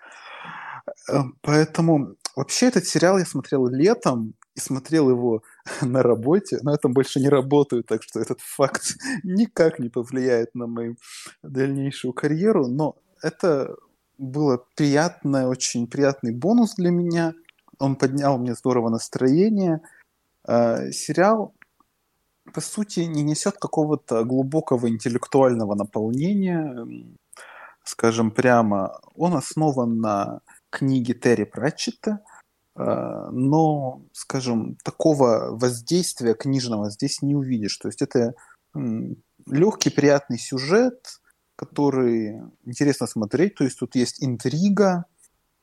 Э, 1.11 1.21
поэтому 1.43 2.17
вообще 2.35 2.67
этот 2.67 2.87
сериал 2.87 3.19
я 3.19 3.27
смотрел 3.27 3.69
летом 3.69 4.35
и 4.55 4.61
смотрел 4.61 5.11
его 5.11 5.43
на 5.83 6.03
работе, 6.03 6.59
но 6.63 6.73
я 6.73 6.79
там 6.79 6.93
больше 6.93 7.21
не 7.21 7.29
работаю, 7.29 7.85
так 7.85 8.03
что 8.03 8.21
этот 8.21 8.41
факт 8.41 8.97
никак 9.23 9.79
не 9.79 9.91
повлияет 9.91 10.55
на 10.55 10.67
мою 10.67 10.97
дальнейшую 11.43 12.15
карьеру, 12.15 12.67
но 12.67 12.97
это 13.23 13.77
было 14.17 14.65
приятное, 14.75 15.47
очень 15.47 15.87
приятный 15.87 16.33
бонус 16.33 16.75
для 16.77 16.91
меня. 16.91 17.35
Он 17.79 17.97
поднял 17.97 18.39
мне 18.39 18.55
здорово 18.55 18.89
настроение. 18.89 19.81
Э, 20.47 20.91
сериал 20.93 21.53
по 22.55 22.61
сути, 22.61 23.01
не 23.01 23.25
несет 23.25 23.59
какого-то 23.59 24.25
глубокого 24.25 24.89
интеллектуального 24.89 25.75
наполнения, 25.75 26.87
скажем 27.83 28.31
прямо. 28.31 29.01
Он 29.17 29.35
основан 29.35 30.01
на 30.01 30.41
книге 30.71 31.15
Терри 31.15 31.45
Пратчета, 31.45 32.21
э, 32.77 33.29
но, 33.33 34.03
скажем, 34.13 34.77
такого 34.85 35.49
воздействия 35.51 36.35
книжного 36.35 36.91
здесь 36.91 37.23
не 37.23 37.35
увидишь. 37.35 37.77
То 37.77 37.89
есть 37.89 38.03
это 38.03 38.35
легкий, 39.47 39.91
приятный 39.91 40.39
сюжет, 40.39 41.21
который 41.57 42.41
интересно 42.65 43.09
смотреть. 43.09 43.57
То 43.57 43.65
есть 43.65 43.79
тут 43.81 43.97
есть 43.97 44.23
интрига, 44.23 45.07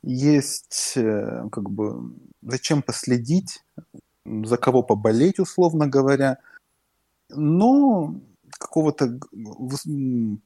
есть 0.03 0.93
э, 0.98 1.48
как 1.50 1.69
бы 1.69 2.15
зачем 2.41 2.81
последить, 2.81 3.63
за 4.25 4.57
кого 4.57 4.83
поболеть, 4.83 5.39
условно 5.39 5.88
говоря– 5.88 6.38
но 7.35 8.15
какого-то 8.59 9.19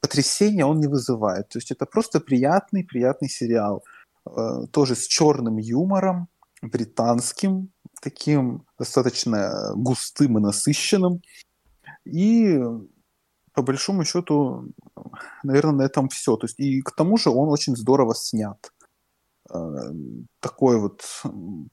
потрясения 0.01 0.65
он 0.65 0.79
не 0.79 0.87
вызывает. 0.87 1.49
То 1.49 1.59
есть 1.59 1.71
это 1.71 1.85
просто 1.85 2.19
приятный, 2.19 2.83
приятный 2.83 3.29
сериал. 3.29 3.83
Э, 4.25 4.65
тоже 4.71 4.95
с 4.95 5.07
черным 5.07 5.57
юмором, 5.57 6.27
британским, 6.61 7.69
таким 8.01 8.65
достаточно 8.79 9.73
густым 9.75 10.37
и 10.37 10.41
насыщенным. 10.41 11.21
И 12.05 12.59
по 13.53 13.61
большому 13.61 14.03
счету, 14.03 14.65
наверное, 15.43 15.75
на 15.75 15.81
этом 15.83 16.09
все. 16.09 16.35
То 16.35 16.45
есть, 16.45 16.59
и 16.59 16.81
к 16.81 16.91
тому 16.91 17.17
же 17.17 17.29
он 17.29 17.49
очень 17.49 17.75
здорово 17.75 18.13
снят. 18.15 18.71
Э, 19.53 19.91
такое 20.39 20.77
вот 20.79 21.03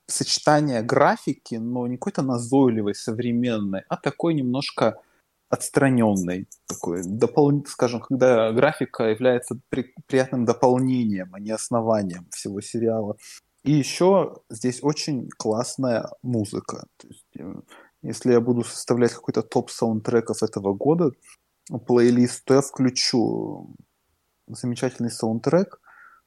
сочетание 0.07 0.83
графики, 0.83 1.55
но 1.55 1.87
не 1.87 1.97
какой-то 1.97 2.23
назойливой, 2.23 2.95
современной, 2.95 3.83
а 3.88 3.97
такой 3.97 4.35
немножко 4.35 5.00
отстраненной, 5.49 6.49
такой, 6.67 7.02
допол... 7.05 7.64
скажем, 7.67 8.00
когда 8.00 8.52
графика 8.52 9.05
является 9.05 9.61
при... 9.69 9.95
приятным 10.07 10.45
дополнением, 10.45 11.31
а 11.35 11.41
не 11.41 11.50
основанием 11.50 12.26
всего 12.31 12.61
сериала. 12.61 13.17
И 13.64 13.73
еще 13.73 14.38
здесь 14.50 14.83
очень 14.83 15.29
классная 15.38 16.09
музыка. 16.23 16.87
Есть, 17.05 17.26
э, 17.38 17.55
если 18.02 18.33
я 18.33 18.41
буду 18.41 18.64
составлять 18.64 19.12
какой-то 19.12 19.43
топ 19.43 19.71
саундтреков 19.71 20.43
этого 20.43 20.75
года, 20.75 21.12
плейлист, 21.87 22.45
то 22.45 22.55
я 22.55 22.61
включу 22.61 23.75
замечательный 24.47 25.11
саундтрек 25.11 25.82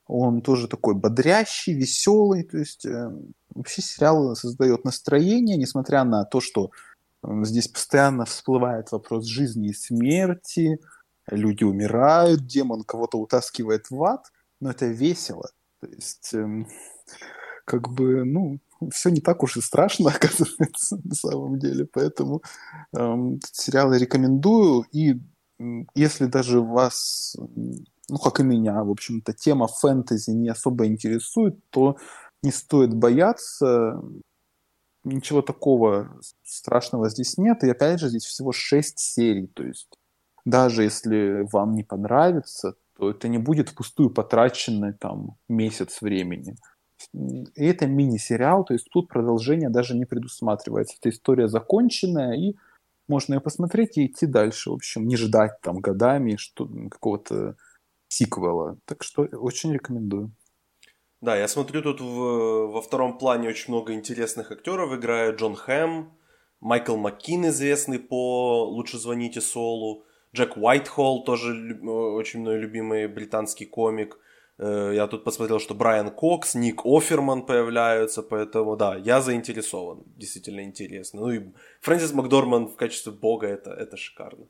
он 0.08 0.42
тоже 0.42 0.68
такой 0.68 0.96
бодрящий, 0.96 1.74
веселый. 1.74 2.44
То 2.44 2.58
есть 2.58 2.86
э, 2.86 3.12
вообще 3.54 3.82
сериал 3.82 4.36
создает 4.36 4.86
настроение, 4.86 5.58
несмотря 5.58 6.04
на 6.04 6.26
то, 6.26 6.42
что 6.42 6.72
э, 7.24 7.28
здесь 7.44 7.68
постоянно 7.68 8.26
всплывает 8.26 8.92
вопрос 8.92 9.26
жизни 9.26 9.70
и 9.70 9.74
смерти, 9.74 10.80
люди 11.30 11.64
умирают, 11.64 12.46
демон 12.46 12.84
кого-то 12.84 13.18
утаскивает 13.18 13.90
в 13.90 14.04
ад, 14.04 14.32
но 14.60 14.72
это 14.72 14.86
весело. 14.86 15.50
То 15.82 15.88
есть, 15.88 16.34
э, 16.34 16.66
как 17.66 17.90
бы, 17.90 18.24
ну, 18.26 18.60
все 18.92 19.10
не 19.10 19.22
так 19.22 19.42
уж 19.42 19.58
и 19.58 19.62
страшно, 19.62 20.12
оказывается, 20.16 21.00
на 21.04 21.16
самом 21.16 21.58
деле. 21.58 21.88
Поэтому 21.92 22.44
э, 22.96 23.16
сериал 23.52 23.92
я 23.94 24.00
рекомендую. 24.00 24.86
И 24.92 25.16
если 25.96 26.26
даже 26.26 26.62
вас 26.62 27.36
ну, 28.10 28.18
как 28.18 28.40
и 28.40 28.44
меня, 28.44 28.84
в 28.84 28.92
общем-то, 28.92 29.34
тема 29.34 29.68
фэнтези 29.68 30.32
не 30.32 30.50
особо 30.50 30.86
интересует, 30.86 31.58
то 31.70 31.98
не 32.44 32.52
стоит 32.52 32.94
бояться. 32.94 34.02
Ничего 35.04 35.42
такого 35.42 36.20
страшного 36.44 37.10
здесь 37.10 37.38
нет. 37.38 37.64
И 37.64 37.70
опять 37.70 38.00
же, 38.00 38.10
здесь 38.10 38.26
всего 38.26 38.52
шесть 38.52 39.00
серий. 39.00 39.48
То 39.48 39.64
есть 39.64 39.90
даже 40.46 40.84
если 40.84 41.48
вам 41.52 41.74
не 41.76 41.84
понравится, 41.84 42.76
то 42.98 43.10
это 43.10 43.28
не 43.28 43.38
будет 43.38 43.70
впустую 43.70 44.10
потраченный 44.10 44.94
там 44.94 45.38
месяц 45.50 46.02
времени. 46.02 46.56
И 47.14 47.66
это 47.66 47.88
мини-сериал, 47.88 48.64
то 48.64 48.74
есть 48.74 48.88
тут 48.90 49.10
продолжение 49.10 49.70
даже 49.70 49.96
не 49.98 50.06
предусматривается. 50.06 50.96
Эта 51.00 51.10
история 51.10 51.48
законченная, 51.50 52.34
и 52.34 52.56
можно 53.08 53.34
ее 53.34 53.42
посмотреть 53.42 53.98
и 53.98 54.06
идти 54.06 54.26
дальше. 54.26 54.70
В 54.70 54.76
общем, 54.76 55.08
не 55.08 55.18
ждать 55.18 55.60
там 55.62 55.80
годами 55.80 56.38
что, 56.38 56.70
какого-то 56.90 57.58
сиквела. 58.08 58.78
Так 58.86 59.04
что 59.04 59.24
очень 59.24 59.74
рекомендую. 59.74 60.32
Да, 61.22 61.36
я 61.36 61.48
смотрю, 61.48 61.82
тут 61.82 62.02
в, 62.02 62.72
во 62.72 62.82
втором 62.82 63.18
плане 63.18 63.50
очень 63.50 63.74
много 63.74 63.94
интересных 63.94 64.52
актеров 64.52 64.94
играет. 64.94 65.40
Джон 65.40 65.56
Хэм, 65.56 66.14
Майкл 66.60 66.98
Маккин, 66.98 67.48
известный 67.48 68.00
по 68.00 68.66
«Лучше 68.66 68.98
звоните 68.98 69.42
Солу», 69.42 70.04
Джек 70.34 70.58
Уайтхолл, 70.58 71.24
тоже 71.24 71.80
очень 71.84 72.42
мной 72.42 72.58
любимый 72.60 73.08
британский 73.08 73.66
комик, 73.66 74.20
Э, 74.58 74.92
я 74.94 75.08
тут 75.08 75.24
посмотрел, 75.24 75.60
что 75.60 75.76
Брайан 75.76 76.12
Кокс, 76.12 76.56
Ник 76.56 76.86
Оферман 76.86 77.46
появляются, 77.46 78.22
поэтому 78.24 78.78
да, 78.78 78.96
я 78.96 79.22
заинтересован, 79.22 80.04
действительно 80.16 80.64
интересно. 80.64 81.22
Ну 81.22 81.32
и 81.32 81.54
Фрэнсис 81.82 82.14
Макдорман 82.14 82.68
в 82.68 82.76
качестве 82.76 83.12
бога, 83.12 83.48
это, 83.48 83.72
это 83.72 83.98
шикарно. 83.98 84.48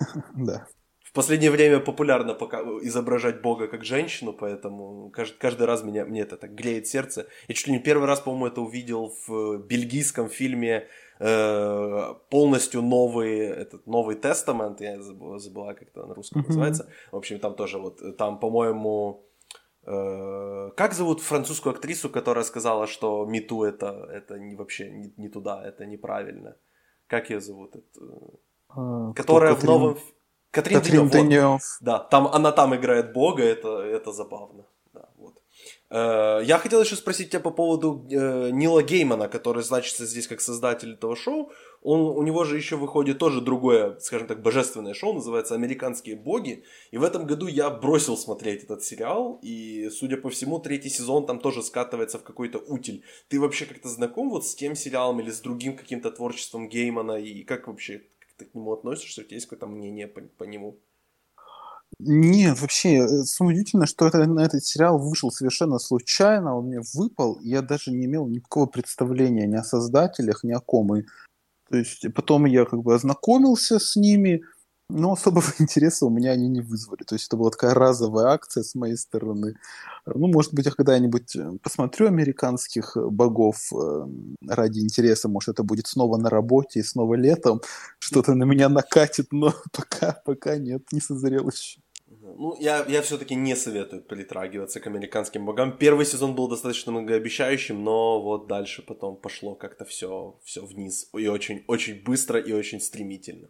Да. 0.36 0.66
В 1.16 1.18
последнее 1.18 1.50
время 1.50 1.80
популярно 1.80 2.34
пока 2.34 2.60
изображать 2.82 3.40
бога 3.40 3.68
как 3.68 3.84
женщину, 3.84 4.34
поэтому 4.34 5.10
каждый, 5.10 5.38
каждый 5.38 5.66
раз 5.66 5.82
меня, 5.82 6.04
мне 6.04 6.20
это 6.20 6.36
так 6.36 6.54
греет 6.54 6.86
сердце. 6.86 7.26
Я 7.48 7.54
чуть 7.54 7.68
ли 7.68 7.72
не 7.72 7.78
первый 7.78 8.06
раз, 8.06 8.20
по-моему, 8.20 8.48
это 8.48 8.60
увидел 8.60 9.14
в 9.26 9.56
бельгийском 9.56 10.28
фильме 10.28 10.88
э, 11.18 12.14
полностью 12.28 12.82
новый, 12.82 13.38
этот 13.38 13.86
новый 13.86 14.16
тестамент, 14.16 14.82
я 14.82 15.00
забыла, 15.00 15.38
забыла 15.38 15.72
как 15.72 15.88
это 15.88 16.06
на 16.06 16.14
русском 16.14 16.42
mm-hmm. 16.42 16.48
называется. 16.48 16.90
В 17.12 17.16
общем, 17.16 17.38
там 17.38 17.54
тоже 17.54 17.78
вот, 17.78 18.16
там, 18.18 18.38
по-моему, 18.38 19.26
Э, 19.86 20.70
как 20.76 20.94
зовут 20.94 21.20
французскую 21.20 21.74
актрису, 21.74 22.10
которая 22.10 22.44
сказала, 22.44 22.86
что 22.86 23.24
Миту 23.24 23.62
это, 23.62 24.08
это 24.12 24.38
не, 24.38 24.56
вообще 24.56 24.90
не, 24.90 25.14
не 25.16 25.28
туда, 25.28 25.64
это 25.64 25.86
неправильно? 25.86 26.56
Как 27.06 27.30
ее 27.30 27.40
зовут? 27.40 27.76
Это... 27.76 28.00
А, 28.68 29.12
которая 29.12 29.54
в 29.54 29.64
новом... 29.64 29.96
Катрин, 30.56 30.80
Катрин 30.80 31.08
Денев. 31.10 31.50
Вот. 31.50 31.60
Да, 31.80 31.98
там, 31.98 32.26
она 32.28 32.50
там 32.50 32.74
играет 32.74 33.12
бога, 33.12 33.42
это, 33.42 33.80
это 33.80 34.10
забавно. 34.10 34.64
Да, 34.94 35.08
вот. 35.18 35.34
Э, 35.90 36.40
я 36.44 36.56
хотел 36.56 36.80
еще 36.80 36.96
спросить 36.96 37.28
тебя 37.28 37.40
по 37.40 37.50
поводу 37.50 38.06
э, 38.10 38.50
Нила 38.52 38.82
Геймана, 38.82 39.28
который 39.28 39.62
значится 39.62 40.06
здесь 40.06 40.26
как 40.26 40.40
создатель 40.40 40.94
этого 40.94 41.14
шоу. 41.14 41.52
Он, 41.82 42.00
у 42.00 42.22
него 42.22 42.44
же 42.44 42.56
еще 42.56 42.76
выходит 42.76 43.18
тоже 43.18 43.42
другое, 43.42 43.98
скажем 44.00 44.26
так, 44.26 44.40
божественное 44.40 44.94
шоу, 44.94 45.12
называется 45.12 45.54
«Американские 45.54 46.16
боги». 46.16 46.64
И 46.90 46.96
в 46.96 47.04
этом 47.04 47.26
году 47.26 47.48
я 47.48 47.68
бросил 47.68 48.16
смотреть 48.16 48.64
этот 48.64 48.82
сериал, 48.82 49.38
и, 49.42 49.90
судя 49.90 50.16
по 50.16 50.30
всему, 50.30 50.58
третий 50.58 50.88
сезон 50.88 51.26
там 51.26 51.38
тоже 51.38 51.62
скатывается 51.62 52.18
в 52.18 52.22
какой-то 52.22 52.58
утиль. 52.58 53.04
Ты 53.28 53.38
вообще 53.38 53.66
как-то 53.66 53.88
знаком 53.88 54.30
вот 54.30 54.46
с 54.46 54.54
тем 54.54 54.74
сериалом 54.74 55.20
или 55.20 55.30
с 55.30 55.40
другим 55.40 55.76
каким-то 55.76 56.10
творчеством 56.10 56.70
Геймана, 56.70 57.18
и 57.18 57.44
как 57.44 57.68
вообще 57.68 58.02
ты 58.36 58.44
к 58.44 58.54
нему 58.54 58.72
относишься, 58.72 59.22
у 59.22 59.24
тебя 59.24 59.36
есть 59.36 59.46
какое-то 59.46 59.66
мнение 59.66 60.06
по, 60.06 60.20
по 60.20 60.44
нему? 60.44 60.78
Нет, 61.98 62.60
вообще, 62.60 62.96
э, 62.98 63.08
самое 63.24 63.54
удивительное, 63.54 63.86
что 63.86 64.06
это, 64.06 64.18
этот 64.18 64.64
сериал 64.64 64.98
вышел 64.98 65.30
совершенно 65.30 65.78
случайно, 65.78 66.56
он 66.56 66.66
мне 66.66 66.80
выпал, 66.94 67.34
и 67.34 67.48
я 67.48 67.62
даже 67.62 67.90
не 67.92 68.06
имел 68.06 68.26
никакого 68.26 68.66
представления 68.66 69.46
ни 69.46 69.56
о 69.56 69.64
создателях, 69.64 70.44
ни 70.44 70.52
о 70.52 70.60
ком. 70.60 70.96
И, 70.96 71.04
то 71.70 71.76
есть 71.76 72.06
потом 72.14 72.44
я 72.44 72.64
как 72.64 72.82
бы 72.82 72.94
ознакомился 72.94 73.78
с 73.78 73.96
ними, 73.96 74.42
но 74.88 75.12
особого 75.12 75.44
интереса 75.58 76.06
у 76.06 76.10
меня 76.10 76.32
они 76.32 76.48
не 76.48 76.60
вызвали. 76.60 77.02
То 77.02 77.14
есть 77.14 77.26
это 77.26 77.36
была 77.36 77.50
такая 77.50 77.74
разовая 77.74 78.28
акция 78.28 78.62
с 78.62 78.74
моей 78.74 78.96
стороны. 78.96 79.56
Ну, 80.06 80.28
может 80.28 80.54
быть, 80.54 80.66
я 80.66 80.72
когда-нибудь 80.72 81.36
э, 81.36 81.58
посмотрю 81.62 82.06
американских 82.06 82.96
богов 82.96 83.72
э, 83.72 84.06
ради 84.46 84.80
интереса. 84.80 85.28
Может, 85.28 85.50
это 85.50 85.62
будет 85.64 85.86
снова 85.86 86.16
на 86.16 86.30
работе 86.30 86.80
и 86.80 86.84
снова 86.84 87.14
летом. 87.14 87.60
Что-то 87.98 88.34
на 88.34 88.44
меня 88.44 88.68
накатит, 88.68 89.32
но 89.32 89.52
пока, 89.72 90.22
пока 90.24 90.56
нет, 90.56 90.82
не 90.92 91.00
созрел 91.00 91.48
еще. 91.48 91.80
Ну, 92.08 92.56
я, 92.60 92.84
я 92.88 93.02
все-таки 93.02 93.34
не 93.34 93.56
советую 93.56 94.02
притрагиваться 94.02 94.80
к 94.80 94.86
американским 94.86 95.44
богам. 95.44 95.76
Первый 95.76 96.06
сезон 96.06 96.34
был 96.34 96.48
достаточно 96.48 96.92
многообещающим, 96.92 97.82
но 97.82 98.22
вот 98.22 98.46
дальше 98.46 98.82
потом 98.82 99.16
пошло 99.16 99.54
как-то 99.54 99.84
все, 99.84 100.38
все 100.44 100.64
вниз. 100.64 101.08
И 101.16 101.26
очень, 101.26 101.64
очень 101.66 102.02
быстро 102.02 102.38
и 102.38 102.52
очень 102.52 102.80
стремительно. 102.80 103.48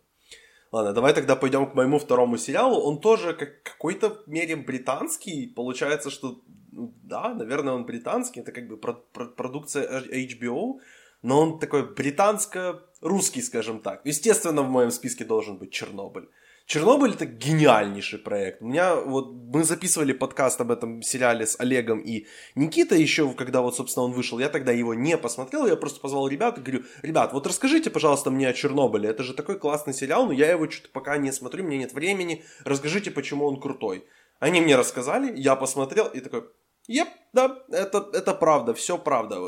Ладно, 0.72 0.92
давай 0.92 1.14
тогда 1.14 1.36
пойдем 1.36 1.66
к 1.70 1.74
моему 1.74 1.98
второму 1.98 2.36
сериалу. 2.38 2.80
Он 2.80 3.00
тоже 3.00 3.34
как 3.34 3.62
какой-то 3.62 4.22
мере 4.26 4.56
британский. 4.56 5.46
Получается, 5.46 6.10
что 6.10 6.40
ну, 6.72 6.92
да, 7.02 7.34
наверное, 7.34 7.74
он 7.74 7.86
британский. 7.86 8.40
Это 8.40 8.52
как 8.52 8.68
бы 8.68 8.76
про- 8.76 9.02
про- 9.12 9.26
продукция 9.26 10.02
HBO. 10.10 10.80
Но 11.22 11.40
он 11.40 11.58
такой 11.58 11.94
британско-русский, 11.94 13.42
скажем 13.42 13.80
так. 13.80 14.02
Естественно, 14.04 14.62
в 14.62 14.68
моем 14.68 14.90
списке 14.90 15.24
должен 15.24 15.56
быть 15.58 15.72
Чернобыль. 15.72 16.28
Чернобыль 16.66 17.12
это 17.12 17.26
гениальнейший 17.26 18.18
проект. 18.18 18.60
У 18.60 18.66
меня 18.66 18.96
вот 18.96 19.30
мы 19.30 19.62
записывали 19.62 20.12
подкаст 20.12 20.60
об 20.60 20.72
этом 20.72 21.00
сериале 21.00 21.46
с 21.46 21.60
Олегом 21.60 22.00
и 22.00 22.26
Никитой 22.56 23.00
еще, 23.00 23.32
когда 23.34 23.60
вот, 23.60 23.76
собственно, 23.76 24.06
он 24.06 24.12
вышел. 24.12 24.40
Я 24.40 24.48
тогда 24.48 24.72
его 24.72 24.92
не 24.92 25.16
посмотрел, 25.16 25.68
я 25.68 25.76
просто 25.76 26.00
позвал 26.00 26.26
ребят 26.26 26.58
и 26.58 26.60
говорю, 26.60 26.82
ребят, 27.02 27.32
вот 27.32 27.46
расскажите, 27.46 27.88
пожалуйста, 27.88 28.32
мне 28.32 28.48
о 28.48 28.52
Чернобыле. 28.52 29.08
Это 29.08 29.22
же 29.22 29.32
такой 29.32 29.60
классный 29.60 29.94
сериал, 29.94 30.26
но 30.26 30.32
я 30.32 30.50
его 30.50 30.68
что-то 30.68 30.88
пока 30.92 31.16
не 31.18 31.30
смотрю, 31.30 31.62
мне 31.62 31.78
нет 31.78 31.92
времени. 31.92 32.44
Расскажите, 32.64 33.12
почему 33.12 33.46
он 33.46 33.60
крутой. 33.60 34.04
Они 34.40 34.60
мне 34.60 34.74
рассказали, 34.74 35.40
я 35.40 35.54
посмотрел 35.54 36.08
и 36.08 36.18
такой, 36.18 36.46
еп, 36.88 37.08
да, 37.32 37.62
это, 37.70 38.10
это 38.12 38.34
правда, 38.34 38.74
все 38.74 38.98
правда. 38.98 39.38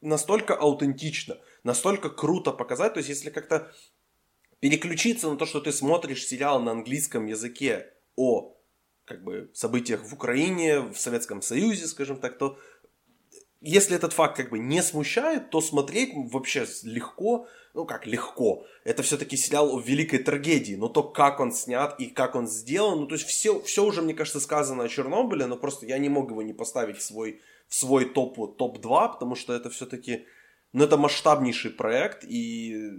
Настолько 0.00 0.56
аутентично, 0.56 1.38
настолько 1.62 2.10
круто 2.10 2.50
показать. 2.50 2.94
То 2.94 2.98
есть, 2.98 3.10
если 3.10 3.30
как-то 3.30 3.70
переключиться 4.60 5.30
на 5.30 5.36
то, 5.36 5.46
что 5.46 5.60
ты 5.60 5.72
смотришь 5.72 6.26
сериал 6.26 6.60
на 6.60 6.72
английском 6.72 7.26
языке 7.26 7.92
о 8.16 8.56
как 9.04 9.22
бы, 9.22 9.50
событиях 9.52 10.02
в 10.04 10.14
Украине, 10.14 10.80
в 10.80 10.96
Советском 10.96 11.42
Союзе, 11.42 11.86
скажем 11.86 12.16
так, 12.18 12.38
то 12.38 12.58
если 13.60 13.96
этот 13.96 14.12
факт 14.12 14.36
как 14.36 14.50
бы 14.50 14.58
не 14.58 14.82
смущает, 14.82 15.50
то 15.50 15.60
смотреть 15.62 16.12
вообще 16.14 16.66
легко, 16.82 17.48
ну 17.72 17.86
как 17.86 18.06
легко, 18.06 18.66
это 18.84 19.02
все-таки 19.02 19.38
сериал 19.38 19.74
о 19.74 19.80
великой 19.80 20.18
трагедии, 20.18 20.74
но 20.74 20.88
то, 20.88 21.02
как 21.02 21.40
он 21.40 21.50
снят 21.50 21.98
и 21.98 22.06
как 22.06 22.34
он 22.34 22.46
сделан, 22.46 23.00
ну 23.00 23.06
то 23.06 23.14
есть 23.14 23.26
все, 23.26 23.60
все 23.62 23.84
уже, 23.84 24.02
мне 24.02 24.12
кажется, 24.12 24.40
сказано 24.40 24.84
о 24.84 24.88
Чернобыле, 24.88 25.46
но 25.46 25.56
просто 25.56 25.86
я 25.86 25.98
не 25.98 26.10
мог 26.10 26.30
его 26.30 26.42
не 26.42 26.52
поставить 26.52 26.98
в 26.98 27.02
свой, 27.02 27.40
в 27.66 27.74
свой 27.74 28.04
топ, 28.04 28.36
вот, 28.36 28.58
топ-2, 28.58 29.12
потому 29.12 29.34
что 29.34 29.54
это 29.54 29.70
все-таки, 29.70 30.26
ну 30.74 30.84
это 30.84 30.98
масштабнейший 30.98 31.70
проект, 31.70 32.22
и 32.24 32.90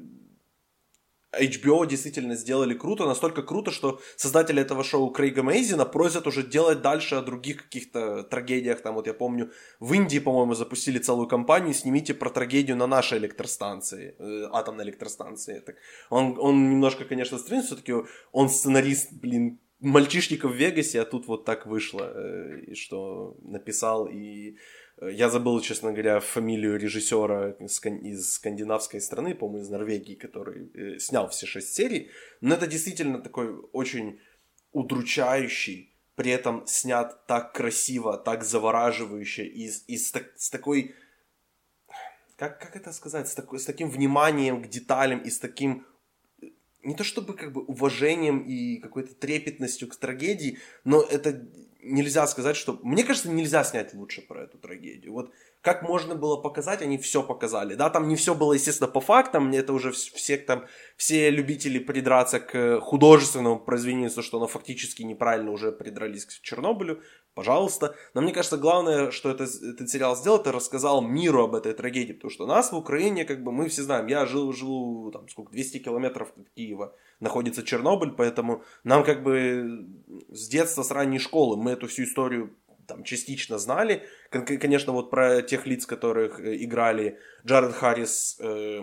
HBO 1.40 1.86
действительно 1.88 2.36
сделали 2.36 2.74
круто, 2.74 3.06
настолько 3.06 3.44
круто, 3.44 3.72
что 3.72 4.00
создатели 4.16 4.62
этого 4.62 4.84
шоу 4.84 5.10
Крейга 5.12 5.44
Мейзина 5.44 5.86
просят 5.86 6.28
уже 6.28 6.44
делать 6.44 6.82
дальше 6.82 7.16
о 7.16 7.22
других 7.22 7.64
каких-то 7.64 8.24
трагедиях. 8.24 8.82
Там 8.82 8.96
вот 8.96 9.08
я 9.08 9.14
помню, 9.14 9.52
в 9.80 9.94
Индии, 9.94 10.20
по-моему, 10.20 10.56
запустили 10.56 11.00
целую 11.00 11.28
кампанию 11.28 11.74
«Снимите 11.74 12.14
про 12.14 12.30
трагедию 12.30 12.78
на 12.78 12.88
нашей 12.88 13.18
электростанции, 13.18 14.16
э, 14.18 14.50
атомной 14.52 14.86
электростанции». 14.86 15.60
Так, 15.60 15.76
он, 16.10 16.38
он 16.40 16.70
немножко, 16.70 17.06
конечно, 17.06 17.38
странный, 17.38 17.66
все-таки 17.66 17.94
он 18.32 18.50
сценарист, 18.50 19.14
блин, 19.14 19.60
мальчишника 19.80 20.48
в 20.48 20.54
Вегасе, 20.54 21.02
а 21.02 21.06
тут 21.06 21.28
вот 21.28 21.46
так 21.46 21.66
вышло, 21.66 22.12
э, 22.14 22.74
что 22.76 23.38
написал 23.42 24.08
и 24.08 24.58
я 25.02 25.30
забыл, 25.30 25.60
честно 25.62 25.92
говоря, 25.92 26.20
фамилию 26.20 26.80
режиссера 26.80 27.52
из 27.52 28.34
скандинавской 28.34 29.02
страны, 29.02 29.36
по-моему, 29.36 29.64
из 29.64 29.70
Норвегии, 29.70 30.16
который 30.16 30.72
э, 30.74 31.00
снял 31.00 31.28
все 31.30 31.46
шесть 31.46 31.74
серий. 31.74 32.12
Но 32.40 32.56
это 32.56 32.66
действительно 32.66 33.20
такой 33.20 33.54
очень 33.74 34.20
удручающий, 34.72 35.94
при 36.16 36.32
этом 36.32 36.66
снят 36.66 37.28
так 37.28 37.54
красиво, 37.54 38.18
так 38.18 38.44
завораживающе 38.44 39.46
и, 39.46 39.70
и 39.88 39.98
с, 39.98 40.12
так, 40.12 40.32
с 40.38 40.50
такой... 40.50 40.96
Как, 42.38 42.60
как 42.60 42.76
это 42.76 42.94
сказать? 42.94 43.28
С, 43.28 43.36
такой, 43.36 43.60
с 43.60 43.66
таким 43.66 43.90
вниманием 43.90 44.62
к 44.62 44.68
деталям 44.68 45.20
и 45.20 45.30
с 45.30 45.40
таким 45.40 45.86
э, 46.42 46.48
не 46.84 46.96
то 46.96 47.04
чтобы 47.04 47.34
как 47.34 47.52
бы 47.52 47.62
уважением 47.66 48.40
и 48.40 48.78
какой-то 48.78 49.14
трепетностью 49.14 49.90
к 49.90 49.98
трагедии, 49.98 50.58
но 50.86 51.02
это 51.02 51.46
нельзя 51.86 52.28
сказать, 52.28 52.56
что... 52.56 52.80
Мне 52.84 53.04
кажется, 53.04 53.30
нельзя 53.30 53.64
снять 53.64 53.94
лучше 53.94 54.22
про 54.22 54.44
эту 54.44 54.58
трагедию. 54.58 55.14
Вот 55.14 55.34
как 55.66 55.82
можно 55.82 56.14
было 56.14 56.38
показать, 56.38 56.84
они 56.84 57.00
все 57.00 57.24
показали. 57.24 57.74
Да, 57.74 57.90
там 57.90 58.08
не 58.08 58.16
все 58.16 58.36
было, 58.36 58.54
естественно, 58.54 58.88
по 58.88 59.02
фактам, 59.02 59.52
это 59.52 59.74
уже 59.74 59.92
все 59.92 60.38
там, 60.38 60.66
все 60.96 61.32
любители 61.32 61.80
придраться 61.80 62.40
к 62.40 62.80
художественному 62.82 63.60
произведению, 63.60 64.12
что 64.22 64.38
оно 64.38 64.46
фактически 64.46 65.02
неправильно 65.02 65.50
уже 65.50 65.72
придрались 65.72 66.26
к 66.26 66.42
Чернобылю, 66.42 67.02
пожалуйста. 67.34 67.96
Но 68.14 68.22
мне 68.22 68.32
кажется, 68.32 68.58
главное, 68.58 69.10
что 69.10 69.32
это, 69.32 69.46
этот 69.46 69.90
сериал 69.90 70.16
сделал, 70.16 70.40
это 70.40 70.52
рассказал 70.52 71.02
миру 71.02 71.44
об 71.44 71.56
этой 71.56 71.74
трагедии, 71.74 72.14
потому 72.14 72.30
что 72.30 72.46
нас 72.46 72.72
в 72.72 72.78
Украине, 72.78 73.26
как 73.26 73.44
бы, 73.44 73.52
мы 73.52 73.68
все 73.68 73.82
знаем, 73.82 74.06
я 74.06 74.28
жил, 74.28 74.54
живу, 74.54 75.10
там, 75.12 75.28
сколько, 75.30 75.52
200 75.52 75.80
километров 75.80 76.32
от 76.38 76.48
Киева, 76.56 76.94
находится 77.20 77.64
Чернобыль, 77.64 78.12
поэтому 78.12 78.62
нам 78.84 79.04
как 79.04 79.24
бы 79.24 79.88
с 80.30 80.48
детства, 80.48 80.84
с 80.84 80.92
ранней 80.92 81.20
школы 81.20 81.58
мы 81.58 81.72
эту 81.72 81.88
всю 81.88 82.04
историю 82.04 82.56
там 82.88 83.04
частично 83.04 83.58
знали. 83.58 84.04
Конечно, 84.30 84.94
вот 84.94 85.10
про 85.10 85.42
тех 85.42 85.66
лиц, 85.66 85.86
которых 85.86 86.40
э, 86.40 86.64
играли 86.64 87.20
Джаред 87.46 87.74
Харрис 87.74 88.38
э, 88.40 88.82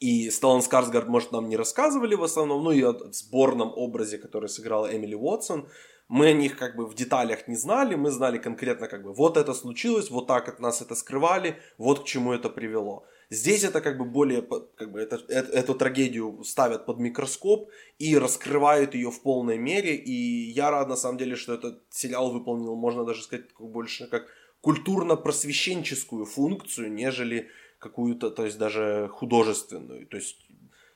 и 0.00 0.30
Стеллан 0.30 0.62
Скарсгард, 0.62 1.08
может, 1.08 1.32
нам 1.32 1.48
не 1.48 1.56
рассказывали 1.56 2.14
в 2.14 2.22
основном, 2.22 2.64
ну 2.64 2.72
и 2.72 2.82
о 2.82 2.92
сборном 3.12 3.72
образе, 3.76 4.18
который 4.18 4.48
сыграла 4.48 4.94
Эмили 4.94 5.14
Уотсон. 5.14 5.68
Мы 6.08 6.26
о 6.26 6.32
них 6.32 6.58
как 6.58 6.76
бы 6.76 6.86
в 6.86 6.94
деталях 6.94 7.48
не 7.48 7.56
знали, 7.56 7.94
мы 7.94 8.10
знали 8.10 8.38
конкретно 8.38 8.88
как 8.88 9.02
бы 9.02 9.14
вот 9.14 9.36
это 9.36 9.54
случилось, 9.54 10.10
вот 10.10 10.26
так 10.26 10.48
от 10.48 10.60
нас 10.60 10.82
это 10.82 10.94
скрывали, 10.94 11.56
вот 11.78 12.02
к 12.02 12.04
чему 12.04 12.32
это 12.32 12.50
привело. 12.50 13.06
Здесь 13.32 13.64
это 13.64 13.80
как 13.80 13.96
бы 13.96 14.04
более, 14.04 14.42
как 14.42 14.92
бы 14.92 15.00
это, 15.00 15.18
это, 15.28 15.50
эту 15.52 15.74
трагедию 15.74 16.44
ставят 16.44 16.84
под 16.84 16.98
микроскоп 16.98 17.70
и 17.98 18.18
раскрывают 18.18 18.94
ее 18.94 19.10
в 19.10 19.22
полной 19.22 19.56
мере. 19.56 19.96
И 19.96 20.50
я 20.50 20.70
рад 20.70 20.88
на 20.88 20.96
самом 20.96 21.16
деле, 21.16 21.34
что 21.34 21.54
этот 21.54 21.82
сериал 21.88 22.30
выполнил, 22.30 22.76
можно 22.76 23.06
даже 23.06 23.22
сказать, 23.22 23.46
больше 23.58 24.06
как 24.06 24.26
культурно-просвещенческую 24.60 26.26
функцию, 26.26 26.92
нежели 26.92 27.48
какую-то, 27.78 28.30
то 28.30 28.44
есть 28.44 28.58
даже 28.58 29.08
художественную. 29.10 30.06
То 30.08 30.18
есть 30.18 30.36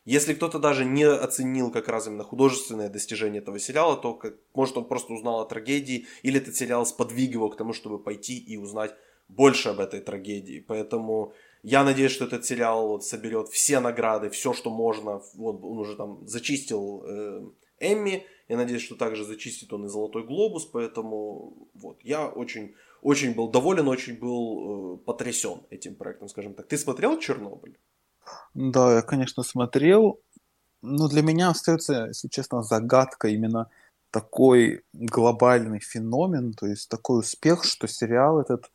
если 0.05 0.35
кто-то 0.35 0.59
даже 0.59 0.85
не 0.85 1.05
оценил 1.05 1.71
как 1.71 1.89
раз 1.89 2.07
именно 2.07 2.23
художественное 2.23 2.91
достижение 2.91 3.41
этого 3.41 3.59
сериала, 3.59 3.97
то 3.97 4.13
как, 4.13 4.35
может 4.53 4.77
он 4.77 4.85
просто 4.85 5.15
узнал 5.15 5.41
о 5.41 5.47
трагедии, 5.47 6.07
или 6.23 6.39
этот 6.39 6.55
сериал 6.55 6.85
сподвиг 6.85 7.33
к 7.55 7.57
тому, 7.57 7.73
чтобы 7.73 7.99
пойти 7.99 8.37
и 8.37 8.59
узнать 8.59 8.95
больше 9.29 9.71
об 9.71 9.81
этой 9.81 10.01
трагедии. 10.01 10.63
Поэтому 10.69 11.33
я 11.63 11.85
надеюсь, 11.85 12.13
что 12.13 12.27
этот 12.27 12.45
сериал 12.45 12.89
вот 12.89 13.05
соберет 13.05 13.49
все 13.49 13.81
награды, 13.81 14.31
все, 14.31 14.53
что 14.53 14.71
можно. 14.71 15.23
Вот 15.35 15.63
он 15.63 15.79
уже 15.79 15.97
там 15.97 16.27
зачистил 16.27 17.03
э, 17.05 17.43
Эмми. 17.81 18.25
Я 18.49 18.57
надеюсь, 18.57 18.83
что 18.83 18.95
также 18.95 19.25
зачистит 19.25 19.73
он 19.73 19.87
и 19.87 19.89
Золотой 19.89 20.25
Глобус. 20.25 20.67
Поэтому 20.67 21.69
вот 21.75 21.99
я 22.03 22.29
очень, 22.29 22.75
очень 23.03 23.35
был 23.35 23.49
доволен, 23.49 23.89
очень 23.89 24.19
был 24.19 24.95
э, 24.95 24.99
потрясен 24.99 25.63
этим 25.71 25.97
проектом, 25.97 26.29
скажем 26.29 26.55
так. 26.55 26.69
Ты 26.69 26.79
смотрел 26.79 27.19
Чернобыль? 27.19 27.79
Да, 28.55 28.97
я, 28.97 29.03
конечно, 29.03 29.43
смотрел. 29.43 30.21
Но 30.83 31.09
для 31.09 31.23
меня 31.23 31.51
остается, 31.51 32.07
если 32.07 32.29
честно, 32.29 32.63
загадка 32.63 33.29
именно 33.29 33.71
такой 34.11 34.85
глобальный 34.93 35.81
феномен, 35.81 36.53
то 36.53 36.67
есть 36.67 36.89
такой 36.89 37.21
успех, 37.21 37.65
что 37.65 37.89
сериал 37.89 38.41
этот, 38.41 38.71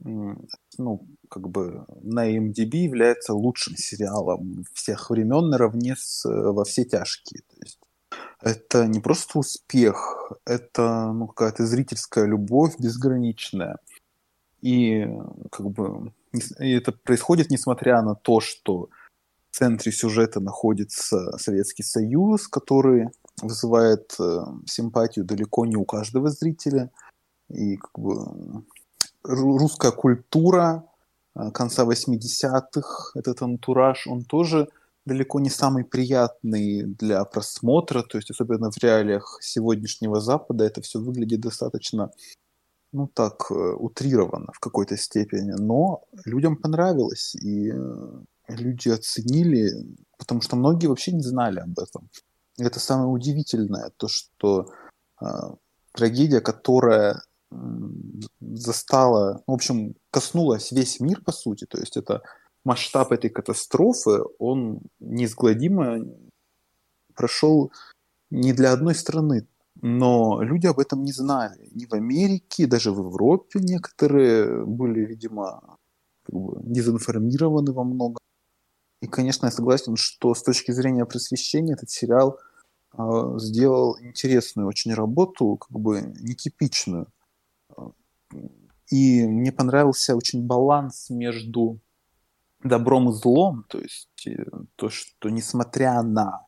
ну, 0.00 1.06
как 1.28 1.48
бы 1.48 1.84
на 2.02 2.30
MDB 2.30 2.76
является 2.76 3.34
лучшим 3.34 3.76
сериалом 3.76 4.64
всех 4.72 5.10
времен 5.10 5.48
наравне 5.48 5.96
с 5.96 6.24
«Во 6.24 6.64
все 6.64 6.84
тяжкие». 6.84 7.42
То 7.48 7.56
есть 7.60 7.80
это 8.40 8.86
не 8.86 9.00
просто 9.00 9.38
успех, 9.38 10.32
это 10.44 11.12
ну, 11.12 11.26
какая-то 11.26 11.66
зрительская 11.66 12.26
любовь 12.26 12.78
безграничная. 12.78 13.78
И 14.60 15.06
как 15.50 15.70
бы 15.70 16.12
и 16.58 16.72
это 16.72 16.92
происходит 16.92 17.50
несмотря 17.50 18.02
на 18.02 18.14
то, 18.14 18.40
что 18.40 18.90
в 19.50 19.56
центре 19.56 19.92
сюжета 19.92 20.40
находится 20.40 21.36
Советский 21.38 21.82
Союз, 21.82 22.48
который 22.48 23.08
вызывает 23.40 24.14
э, 24.20 24.40
симпатию 24.66 25.24
далеко 25.24 25.64
не 25.64 25.76
у 25.76 25.84
каждого 25.84 26.28
зрителя. 26.28 26.90
И 27.48 27.76
как 27.76 27.98
бы 27.98 28.64
русская 29.24 29.92
культура 29.92 30.84
э, 31.34 31.50
конца 31.50 31.84
80-х, 31.84 33.12
этот 33.14 33.42
антураж, 33.42 34.06
он 34.06 34.24
тоже 34.24 34.68
далеко 35.06 35.40
не 35.40 35.50
самый 35.50 35.84
приятный 35.84 36.82
для 36.82 37.24
просмотра, 37.24 38.02
то 38.02 38.18
есть 38.18 38.30
особенно 38.30 38.70
в 38.70 38.82
реалиях 38.82 39.38
сегодняшнего 39.40 40.20
Запада 40.20 40.64
это 40.64 40.82
все 40.82 41.00
выглядит 41.00 41.40
достаточно 41.40 42.10
ну 42.92 43.06
так, 43.06 43.50
э, 43.50 43.54
утрировано 43.54 44.52
в 44.52 44.60
какой-то 44.60 44.96
степени, 44.96 45.52
но 45.52 46.04
людям 46.24 46.56
понравилось, 46.56 47.34
и 47.34 47.70
э, 47.70 48.24
люди 48.48 48.88
оценили, 48.88 49.70
потому 50.16 50.40
что 50.40 50.56
многие 50.56 50.86
вообще 50.86 51.12
не 51.12 51.22
знали 51.22 51.60
об 51.60 51.78
этом. 51.78 52.08
И 52.56 52.64
это 52.64 52.80
самое 52.80 53.08
удивительное, 53.08 53.90
то, 53.96 54.08
что 54.08 54.72
э, 55.20 55.26
трагедия, 55.92 56.40
которая 56.40 57.22
застала, 58.40 59.42
в 59.46 59.52
общем, 59.52 59.94
коснулась 60.10 60.72
весь 60.72 61.00
мир, 61.00 61.22
по 61.22 61.32
сути, 61.32 61.64
то 61.64 61.78
есть 61.78 61.96
это 61.96 62.22
масштаб 62.64 63.12
этой 63.12 63.30
катастрофы, 63.30 64.22
он 64.38 64.80
неизгладимо 65.00 66.04
прошел 67.14 67.72
не 68.30 68.52
для 68.52 68.72
одной 68.72 68.94
страны, 68.94 69.46
но 69.80 70.40
люди 70.42 70.66
об 70.66 70.78
этом 70.78 71.04
не 71.04 71.12
знали. 71.12 71.68
Ни 71.72 71.86
в 71.86 71.92
Америке, 71.94 72.66
даже 72.66 72.92
в 72.92 72.98
Европе 72.98 73.60
некоторые 73.60 74.64
были, 74.64 75.00
видимо, 75.04 75.78
как 76.24 76.34
бы 76.34 76.60
дезинформированы 76.62 77.72
во 77.72 77.84
многом. 77.84 78.18
И, 79.00 79.06
конечно, 79.06 79.46
я 79.46 79.52
согласен, 79.52 79.96
что 79.96 80.34
с 80.34 80.42
точки 80.42 80.72
зрения 80.72 81.06
просвещения 81.06 81.74
этот 81.74 81.90
сериал 81.90 82.38
э, 82.96 83.34
сделал 83.38 83.96
интересную 84.00 84.66
очень 84.66 84.92
работу, 84.94 85.56
как 85.56 85.78
бы 85.78 86.00
нетипичную. 86.20 87.06
И 88.90 89.26
мне 89.26 89.52
понравился 89.52 90.16
очень 90.16 90.46
баланс 90.46 91.10
между 91.10 91.80
добром 92.62 93.10
и 93.10 93.12
злом, 93.12 93.64
то 93.68 93.78
есть 93.78 94.26
э, 94.26 94.44
то, 94.76 94.88
что 94.88 95.28
несмотря 95.28 96.02
на 96.02 96.46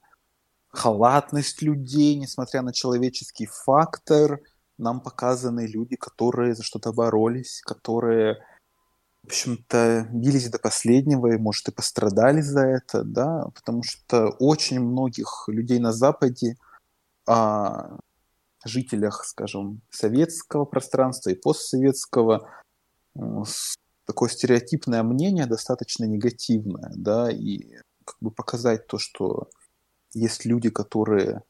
халатность 0.69 1.63
людей, 1.63 2.17
несмотря 2.17 2.63
на 2.63 2.73
человеческий 2.73 3.47
фактор, 3.47 4.41
нам 4.79 5.01
показаны 5.01 5.67
люди, 5.67 5.97
которые 5.97 6.55
за 6.55 6.63
что-то 6.63 6.93
боролись, 6.93 7.61
которые, 7.61 8.39
в 9.23 9.27
общем-то, 9.27 10.09
бились 10.11 10.49
до 10.49 10.59
последнего 10.59 11.29
и, 11.29 11.39
может, 11.39 11.69
и 11.69 11.73
пострадали 11.73 12.41
за 12.41 12.61
это, 12.61 13.05
да, 13.05 13.47
потому 13.55 13.83
что 13.83 14.31
очень 14.39 14.81
многих 14.81 15.45
людей 15.49 15.79
на 15.79 15.93
Западе, 15.93 16.57
о 17.27 17.99
жителях, 18.65 19.25
скажем, 19.25 19.81
советского 19.91 20.65
пространства 20.65 21.31
и 21.31 21.35
постсоветского, 21.35 22.49
такое 24.05 24.29
стереотипное 24.29 25.03
мнение 25.03 25.47
достаточно 25.47 26.05
негативное, 26.05 26.93
да, 26.95 27.31
и 27.31 27.77
как 28.05 28.17
бы 28.21 28.31
показать 28.31 28.87
то, 28.87 28.99
что 28.99 29.49
есть 30.13 30.45
люди, 30.45 30.71
которые 30.71 31.43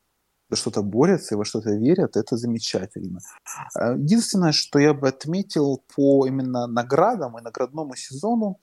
за 0.51 0.57
что-то 0.57 0.83
борются 0.83 1.35
и 1.35 1.39
во 1.39 1.45
что-то 1.45 1.71
верят, 1.71 2.17
это 2.17 2.37
замечательно. 2.37 3.21
А, 3.75 3.93
единственное, 3.93 4.53
что 4.53 4.79
я 4.79 4.93
бы 4.93 5.09
отметил 5.09 5.83
по 5.95 6.27
именно 6.27 6.67
наградам 6.67 7.39
и 7.39 7.43
наградному 7.43 7.95
сезону, 7.95 8.59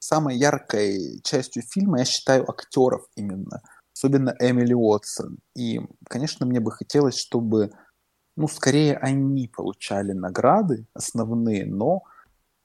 самой 0.00 0.36
яркой 0.36 1.20
частью 1.22 1.62
фильма 1.62 2.00
я 2.00 2.04
считаю 2.04 2.50
актеров 2.50 3.06
именно, 3.14 3.62
особенно 4.02 4.34
Эмили 4.40 4.74
Уотсон. 4.74 5.38
И, 5.54 5.80
конечно, 6.08 6.44
мне 6.44 6.58
бы 6.58 6.72
хотелось, 6.72 7.16
чтобы, 7.16 7.70
ну, 8.36 8.48
скорее 8.48 8.96
они 8.96 9.46
получали 9.46 10.12
награды 10.12 10.86
основные, 10.92 11.66
но 11.66 12.02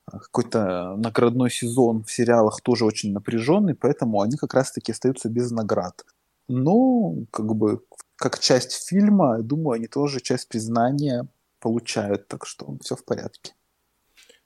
какой-то 0.05 0.95
наградной 0.97 1.51
сезон 1.51 2.03
в 2.03 2.11
сериалах 2.11 2.61
тоже 2.61 2.85
очень 2.85 3.13
напряженный, 3.13 3.75
поэтому 3.75 4.21
они 4.21 4.35
как 4.37 4.53
раз-таки 4.55 4.91
остаются 4.93 5.29
без 5.29 5.51
наград. 5.51 6.05
Но, 6.47 7.13
как 7.31 7.53
бы, 7.55 7.81
как 8.15 8.39
часть 8.39 8.87
фильма, 8.87 9.39
думаю, 9.43 9.75
они 9.75 9.87
тоже 9.87 10.21
часть 10.21 10.49
признания 10.49 11.27
получают, 11.59 12.27
так 12.27 12.47
что 12.47 12.77
все 12.81 12.95
в 12.95 13.05
порядке. 13.05 13.53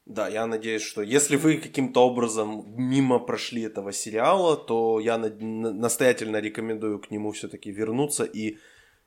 Да, 0.05 0.27
я 0.27 0.47
надеюсь, 0.47 0.81
что 0.81 1.01
если 1.01 1.35
вы 1.35 1.57
каким-то 1.57 2.05
образом 2.07 2.65
мимо 2.75 3.19
прошли 3.19 3.61
этого 3.61 3.93
сериала, 3.93 4.57
то 4.57 4.99
я 4.99 5.17
на- 5.17 5.29
настоятельно 5.73 6.37
рекомендую 6.37 6.99
к 6.99 7.11
нему 7.11 7.31
все-таки 7.31 7.71
вернуться 7.71 8.23
и, 8.23 8.57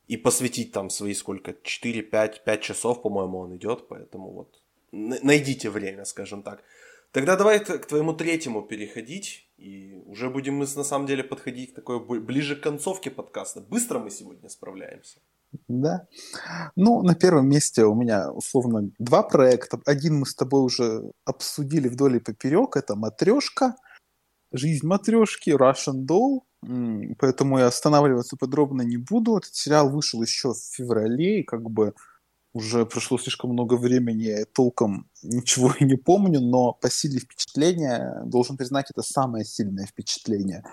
и 0.07 0.17
посвятить 0.17 0.73
там 0.73 0.91
свои 0.91 1.15
сколько, 1.15 1.51
4-5 1.51 2.45
5 2.45 2.63
часов, 2.63 3.03
по-моему, 3.03 3.39
он 3.39 3.57
идет, 3.57 3.89
поэтому 3.89 4.31
вот 4.31 4.61
найдите 4.93 5.69
время, 5.69 6.05
скажем 6.05 6.43
так. 6.43 6.63
Тогда 7.13 7.37
давай 7.37 7.61
к 7.61 7.87
твоему 7.87 8.13
третьему 8.13 8.63
переходить. 8.63 9.47
И 9.57 10.03
уже 10.07 10.31
будем 10.31 10.55
мы 10.55 10.67
на 10.77 10.85
самом 10.85 11.07
деле 11.07 11.23
подходить 11.23 11.73
к 11.73 11.77
такой 11.77 12.01
ближе 12.01 12.57
к 12.57 12.61
концовке 12.61 13.11
подкаста. 13.11 13.61
Быстро 13.61 14.01
мы 14.01 14.11
сегодня 14.11 14.49
справляемся. 14.49 15.19
Да. 15.69 16.07
Ну, 16.77 17.03
на 17.03 17.15
первом 17.15 17.49
месте 17.49 17.85
у 17.85 17.95
меня 17.95 18.31
условно 18.31 18.91
два 18.99 19.23
проекта. 19.23 19.81
Один 19.87 20.19
мы 20.19 20.27
с 20.27 20.35
тобой 20.35 20.63
уже 20.63 21.13
обсудили 21.25 21.89
вдоль 21.89 22.17
и 22.17 22.21
поперек. 22.21 22.77
Это 22.77 22.97
матрешка. 22.97 23.77
Жизнь 24.53 24.87
матрешки, 24.87 25.51
Russian 25.51 26.07
Doll. 26.07 26.41
Поэтому 27.19 27.59
я 27.59 27.67
останавливаться 27.67 28.37
подробно 28.37 28.83
не 28.83 28.97
буду. 28.97 29.37
Этот 29.37 29.55
сериал 29.55 29.91
вышел 29.91 30.23
еще 30.23 30.55
в 30.55 30.59
феврале, 30.59 31.41
и 31.41 31.45
как 31.45 31.71
бы 31.71 31.95
уже 32.55 32.87
прошло 32.87 33.19
слишком 33.19 33.51
много 33.51 33.75
времени, 33.75 34.23
я 34.23 34.45
толком 34.47 35.11
ничего 35.23 35.75
и 35.79 35.85
не 35.85 35.97
помню, 35.97 36.41
но 36.41 36.73
по 36.73 36.89
силе 36.89 37.19
впечатления, 37.19 38.23
должен 38.25 38.57
признать, 38.57 38.91
это 38.91 39.03
самое 39.03 39.45
сильное 39.45 39.87
впечатление. 39.87 40.65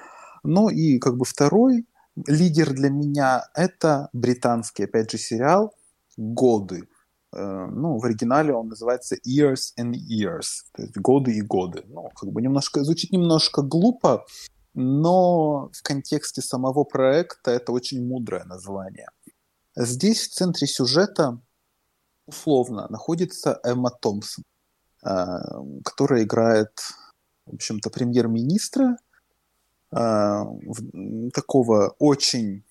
Ну 0.44 0.70
и 0.70 1.00
как 1.00 1.18
бы 1.18 1.26
второй 1.26 1.88
лидер 2.28 2.74
для 2.74 2.90
меня– 2.90 3.44
это 3.56 4.10
британский, 4.14 4.84
опять 4.84 5.12
же, 5.12 5.18
сериал 5.18 5.74
«Годы». 6.18 6.88
Э, 7.34 7.68
ну, 7.68 7.98
в 7.98 8.06
оригинале 8.06 8.54
он 8.54 8.68
называется 8.68 9.16
Years 9.16 9.74
and 9.80 9.94
Years, 9.94 10.66
то 10.74 10.82
есть 10.82 10.98
годы 10.98 11.32
и 11.32 11.42
годы. 11.42 11.84
Ну, 11.88 12.10
как 12.16 12.30
бы 12.32 12.42
немножко, 12.42 12.84
звучит 12.84 13.12
немножко 13.12 13.62
глупо, 13.62 14.26
но 14.74 15.70
в 15.74 15.82
контексте 15.84 16.42
самого 16.42 16.84
проекта 16.84 17.52
это 17.52 17.72
очень 17.72 18.06
мудрое 18.06 18.44
название. 18.44 19.08
Здесь 19.76 20.28
в 20.28 20.34
центре 20.34 20.68
сюжета 20.68 21.40
условно 22.26 22.88
находится 22.90 23.60
Эмма 23.64 23.92
Томпсон, 23.92 24.44
э, 25.06 25.38
которая 25.84 26.24
играет 26.24 26.72
в 27.46 27.56
общем-то, 27.56 27.90
премьер-министра, 27.90 28.98
такого 29.92 31.90
очень 32.00 32.64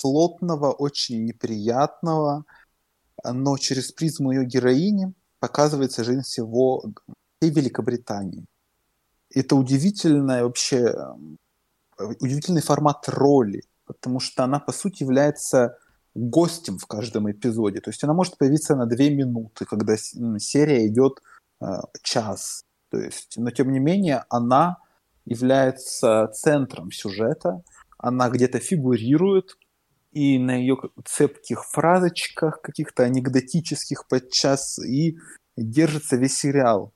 плотного, 0.00 0.72
очень 0.72 1.24
неприятного, 1.24 2.44
но 3.24 3.56
через 3.56 3.92
призму 3.92 4.32
ее 4.32 4.44
героини 4.44 5.12
показывается 5.38 6.04
жизнь 6.04 6.22
всего 6.22 6.84
всей 7.38 7.50
Великобритании. 7.50 8.44
Это 9.34 9.56
удивительное 9.56 10.44
вообще, 10.44 10.94
удивительный 11.98 12.62
формат 12.62 13.08
роли, 13.08 13.62
потому 13.86 14.20
что 14.20 14.44
она, 14.44 14.58
по 14.58 14.72
сути, 14.72 15.02
является 15.02 15.78
гостем 16.14 16.78
в 16.78 16.86
каждом 16.86 17.30
эпизоде. 17.30 17.80
То 17.80 17.90
есть 17.90 18.02
она 18.04 18.14
может 18.14 18.36
появиться 18.36 18.76
на 18.76 18.86
две 18.86 19.14
минуты, 19.14 19.64
когда 19.64 19.96
серия 19.96 20.86
идет 20.86 21.22
э, 21.60 21.66
час. 22.02 22.64
То 22.90 22.98
есть, 22.98 23.34
но 23.36 23.50
тем 23.50 23.70
не 23.70 23.78
менее, 23.78 24.24
она 24.28 24.78
является 25.30 26.28
центром 26.34 26.90
сюжета, 26.90 27.62
она 27.96 28.28
где-то 28.28 28.58
фигурирует, 28.58 29.56
и 30.12 30.38
на 30.38 30.56
ее 30.56 30.76
цепких 31.04 31.64
фразочках, 31.64 32.60
каких-то 32.60 33.04
анекдотических 33.04 34.08
подчас, 34.08 34.78
и 34.80 35.16
держится 35.56 36.16
весь 36.16 36.36
сериал. 36.36 36.92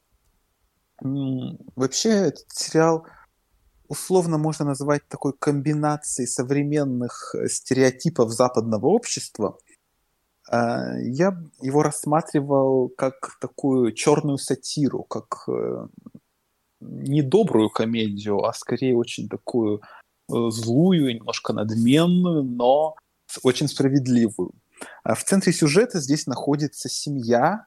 Вообще, 1.00 2.10
этот 2.10 2.50
сериал 2.50 3.06
условно 3.86 4.36
можно 4.36 4.64
назвать 4.64 5.06
такой 5.08 5.32
комбинацией 5.38 6.26
современных 6.26 7.34
э, 7.34 7.48
стереотипов 7.48 8.32
западного 8.32 8.86
общества. 8.86 9.58
А, 10.50 10.96
я 10.98 11.38
его 11.60 11.82
рассматривал 11.82 12.88
как 12.88 13.36
такую 13.40 13.92
черную 13.92 14.38
сатиру, 14.38 15.04
как 15.04 15.44
э, 15.48 15.86
не 16.84 17.22
добрую 17.22 17.70
комедию, 17.70 18.44
а 18.44 18.52
скорее 18.52 18.96
очень 18.96 19.28
такую 19.28 19.80
э, 19.80 19.80
злую, 20.28 21.14
немножко 21.14 21.52
надменную, 21.52 22.42
но 22.42 22.96
очень 23.42 23.68
справедливую. 23.68 24.52
А 25.02 25.14
в 25.14 25.24
центре 25.24 25.52
сюжета 25.52 26.00
здесь 26.00 26.26
находится 26.26 26.88
семья, 26.88 27.66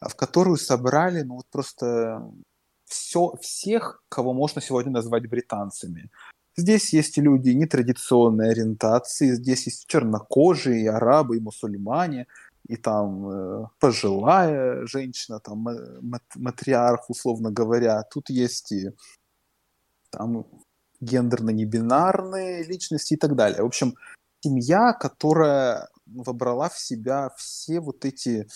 в 0.00 0.14
которую 0.14 0.56
собрали 0.56 1.22
ну 1.22 1.36
вот 1.36 1.46
просто 1.50 2.22
все, 2.86 3.34
всех, 3.40 4.02
кого 4.08 4.32
можно 4.32 4.60
сегодня 4.60 4.92
назвать 4.92 5.28
британцами. 5.28 6.10
Здесь 6.56 6.92
есть 6.92 7.18
люди 7.18 7.50
нетрадиционной 7.50 8.50
ориентации, 8.50 9.34
здесь 9.34 9.66
есть 9.66 9.86
чернокожие, 9.86 10.90
арабы, 10.90 11.36
и 11.36 11.40
мусульмане, 11.40 12.26
и 12.68 12.76
там 12.76 13.28
э, 13.28 13.66
пожилая 13.80 14.86
женщина, 14.86 15.40
там 15.40 15.66
матриарх, 16.34 17.10
условно 17.10 17.50
говоря. 17.50 18.02
Тут 18.04 18.30
есть 18.30 18.72
и 18.72 18.90
там 20.10 20.46
гендерно-небинарные 21.00 22.62
личности 22.64 23.14
и 23.14 23.16
так 23.16 23.34
далее. 23.34 23.62
В 23.62 23.66
общем, 23.66 23.94
семья, 24.40 24.92
которая 24.92 25.88
вобрала 26.06 26.68
в 26.68 26.78
себя 26.78 27.30
все 27.36 27.80
вот 27.80 28.04
эти 28.04 28.46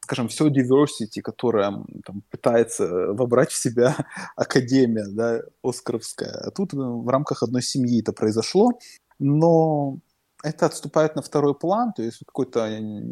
скажем, 0.00 0.28
все 0.28 0.48
diversity, 0.48 1.20
которое 1.22 1.84
там, 2.06 2.22
пытается 2.30 3.12
вобрать 3.12 3.50
в 3.50 3.58
себя 3.62 3.94
Академия, 4.36 5.06
да, 5.06 5.42
Оскаровская. 5.62 6.30
А 6.30 6.50
тут 6.50 6.72
э, 6.72 6.76
в 6.78 7.06
рамках 7.08 7.42
одной 7.42 7.62
семьи 7.62 8.00
это 8.00 8.14
произошло, 8.14 8.70
но 9.18 9.98
это 10.42 10.66
отступает 10.66 11.16
на 11.16 11.22
второй 11.22 11.54
план, 11.54 11.92
то 11.92 12.02
есть 12.02 12.20
какое-то, 12.26 12.68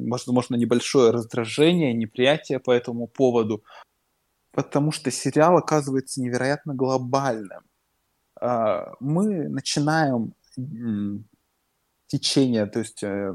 возможно, 0.09 0.57
небольшое 0.57 1.11
раздражение, 1.11 1.93
неприятие 1.93 2.61
по 2.61 2.71
этому 2.71 3.09
поводу, 3.09 3.65
потому 4.53 4.93
что 4.93 5.11
сериал 5.11 5.57
оказывается 5.57 6.21
невероятно 6.23 6.75
глобальным. 6.75 7.63
А, 8.41 8.93
мы 9.01 9.49
начинаем 9.49 10.35
течение, 12.07 12.67
то 12.67 12.79
есть 12.79 13.03
э, 13.03 13.35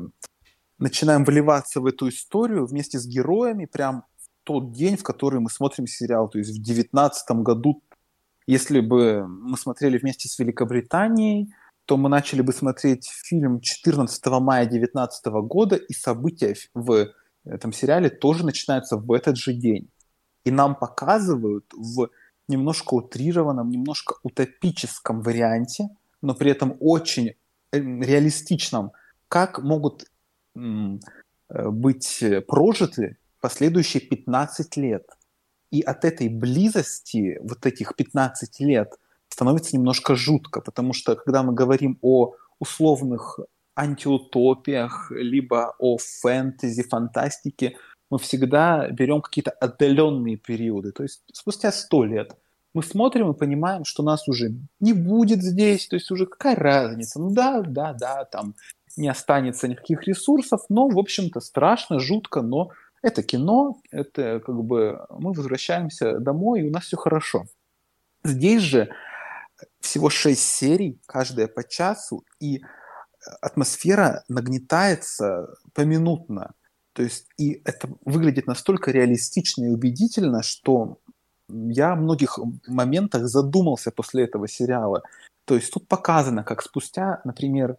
начинаем 0.80 1.24
вливаться 1.24 1.82
в 1.82 1.86
эту 1.86 2.10
историю 2.10 2.66
вместе 2.66 2.98
с 3.00 3.06
героями 3.06 3.66
прям 3.66 4.06
в 4.18 4.30
тот 4.44 4.72
день, 4.72 4.98
в 4.98 5.04
который 5.04 5.40
мы 5.40 5.50
смотрим 5.50 5.86
сериал. 5.86 6.30
То 6.30 6.40
есть 6.40 6.58
в 6.58 6.62
девятнадцатом 6.62 7.44
году, 7.44 7.84
если 8.48 8.80
бы 8.80 9.28
мы 9.28 9.58
смотрели 9.58 9.98
вместе 9.98 10.30
с 10.30 10.40
Великобританией, 10.40 11.54
то 11.92 11.98
мы 11.98 12.08
начали 12.08 12.42
бы 12.42 12.54
смотреть 12.54 13.10
фильм 13.10 13.60
14 13.60 14.26
мая 14.40 14.64
2019 14.64 15.26
года, 15.44 15.76
и 15.76 15.94
события 15.94 16.56
в 16.74 17.10
этом 17.44 17.74
сериале 17.74 18.10
тоже 18.10 18.46
начинаются 18.46 18.96
в 18.96 19.12
этот 19.12 19.36
же 19.36 19.52
день. 19.52 19.90
И 20.46 20.52
нам 20.52 20.76
показывают 20.76 21.66
в 21.74 22.10
немножко 22.48 22.94
утрированном, 22.94 23.70
немножко 23.70 24.16
утопическом 24.24 25.22
варианте, 25.22 25.90
но 26.22 26.34
при 26.34 26.52
этом 26.52 26.78
очень 26.80 27.34
э, 27.74 27.80
реалистичном, 27.80 28.94
как 29.28 29.62
могут 29.62 30.06
Э, 31.52 31.70
быть 31.70 32.24
прожиты 32.48 33.18
последующие 33.42 34.02
15 34.02 34.78
лет. 34.78 35.06
И 35.72 35.82
от 35.82 36.06
этой 36.06 36.30
близости, 36.30 37.40
вот 37.44 37.66
этих 37.66 37.96
15 37.96 38.60
лет, 38.62 38.94
становится 39.32 39.76
немножко 39.76 40.16
жутко, 40.16 40.62
потому 40.62 40.94
что 40.94 41.16
когда 41.16 41.42
мы 41.44 41.54
говорим 41.54 41.98
о 42.02 42.34
условных 42.60 43.40
антиутопиях, 43.76 45.12
либо 45.12 45.76
о 45.80 45.98
фэнтези, 45.98 46.84
фантастике, 46.84 47.78
мы 48.10 48.20
всегда 48.20 48.90
берем 48.90 49.22
какие-то 49.22 49.52
отдаленные 49.52 50.36
периоды. 50.36 50.92
То 50.92 51.04
есть 51.04 51.24
спустя 51.32 51.72
сто 51.72 52.04
лет 52.04 52.36
мы 52.74 52.84
смотрим 52.84 53.32
и 53.32 53.38
понимаем, 53.38 53.84
что 53.84 54.04
нас 54.04 54.28
уже 54.28 54.54
не 54.80 54.94
будет 54.94 55.42
здесь, 55.42 55.88
то 55.88 55.96
есть 55.96 56.12
уже 56.12 56.26
какая 56.26 56.56
разница? 56.56 57.20
Ну 57.20 57.32
да, 57.32 57.62
да, 57.62 57.94
да, 57.94 58.26
там 58.26 58.56
не 58.98 59.10
останется 59.10 59.68
никаких 59.68 60.04
ресурсов, 60.08 60.62
но, 60.70 60.88
в 60.88 60.98
общем-то, 60.98 61.40
страшно, 61.40 62.00
жутко, 62.00 62.42
но 62.42 62.72
это 63.02 63.24
кино, 63.24 63.78
это 63.90 64.42
как 64.46 64.64
бы 64.64 65.06
мы 65.10 65.34
возвращаемся 65.34 66.20
домой, 66.20 66.62
и 66.62 66.70
у 66.70 66.72
нас 66.72 66.86
все 66.86 66.98
хорошо. 66.98 67.46
Здесь 68.24 68.62
же 68.62 68.90
всего 69.82 70.10
шесть 70.10 70.46
серий, 70.46 71.00
каждая 71.06 71.48
по 71.48 71.64
часу, 71.64 72.24
и 72.40 72.62
атмосфера 73.42 74.24
нагнетается 74.30 75.56
поминутно. 75.74 76.54
То 76.94 77.04
есть, 77.04 77.28
и 77.38 77.62
это 77.66 77.90
выглядит 78.06 78.48
настолько 78.48 78.92
реалистично 78.92 79.66
и 79.66 79.70
убедительно, 79.70 80.44
что 80.44 81.00
я 81.50 81.96
в 81.96 82.02
многих 82.02 82.40
моментах 82.68 83.28
задумался 83.28 83.92
после 83.92 84.26
этого 84.26 84.48
сериала. 84.48 85.04
То 85.46 85.56
есть 85.56 85.72
тут 85.72 85.88
показано, 85.88 86.44
как 86.44 86.62
спустя, 86.62 87.22
например, 87.24 87.78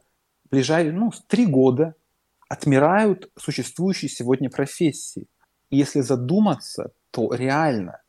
ближайшие, 0.50 0.92
ну, 0.92 1.10
три 1.26 1.46
года 1.46 1.94
отмирают 2.48 3.30
существующие 3.38 4.08
сегодня 4.08 4.50
профессии. 4.50 5.26
И 5.70 5.76
если 5.78 6.00
задуматься, 6.00 6.92
то 7.10 7.32
реально 7.34 8.00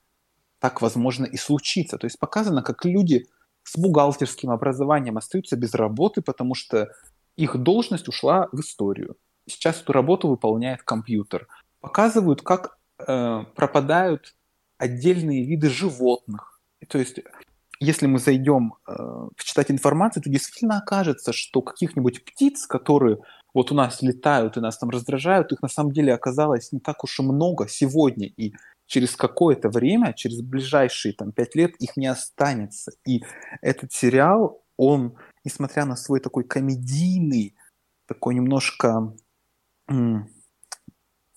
так 0.59 0.81
возможно 0.81 1.25
и 1.25 1.37
случится. 1.37 1.97
То 1.97 2.05
есть 2.05 2.19
показано, 2.19 2.61
как 2.61 2.85
люди 2.85 3.25
с 3.63 3.77
бухгалтерским 3.77 4.51
образованием 4.51 5.17
остаются 5.17 5.55
без 5.55 5.73
работы, 5.73 6.21
потому 6.21 6.55
что 6.55 6.89
их 7.35 7.57
должность 7.57 8.07
ушла 8.07 8.49
в 8.51 8.59
историю. 8.59 9.15
Сейчас 9.47 9.81
эту 9.81 9.93
работу 9.93 10.27
выполняет 10.27 10.83
компьютер. 10.83 11.47
Показывают, 11.81 12.41
как 12.41 12.77
э, 12.99 13.43
пропадают 13.55 14.35
отдельные 14.77 15.45
виды 15.45 15.69
животных. 15.69 16.61
То 16.87 16.99
есть 16.99 17.19
если 17.79 18.05
мы 18.07 18.19
зайдем 18.19 18.75
э, 18.87 19.27
читать 19.37 19.71
информацию, 19.71 20.23
то 20.23 20.29
действительно 20.29 20.77
окажется, 20.77 21.33
что 21.33 21.61
каких-нибудь 21.61 22.23
птиц, 22.23 22.65
которые 22.65 23.17
вот 23.53 23.71
у 23.71 23.75
нас 23.75 24.01
летают 24.01 24.57
и 24.57 24.61
нас 24.61 24.77
там 24.77 24.89
раздражают, 24.89 25.51
их 25.51 25.61
на 25.61 25.67
самом 25.67 25.91
деле 25.91 26.13
оказалось 26.13 26.71
не 26.71 26.79
так 26.79 27.03
уж 27.03 27.19
и 27.19 27.23
много 27.23 27.67
сегодня, 27.67 28.27
и 28.27 28.53
через 28.93 29.15
какое-то 29.15 29.69
время, 29.69 30.13
через 30.13 30.41
ближайшие 30.41 31.15
там 31.15 31.31
пять 31.31 31.55
лет 31.55 31.75
их 31.77 31.97
не 31.97 32.05
останется. 32.05 32.91
И 33.07 33.23
этот 33.59 33.91
сериал, 33.91 34.61
он, 34.77 35.15
несмотря 35.43 35.85
на 35.85 35.95
свой 35.95 36.19
такой 36.19 36.43
комедийный, 36.43 37.55
такой 38.05 38.35
немножко 38.35 39.11
м- 39.87 40.29